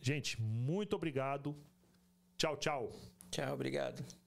[0.00, 1.54] Gente, muito obrigado.
[2.38, 2.90] Tchau, tchau.
[3.30, 4.21] Tchau, obrigado.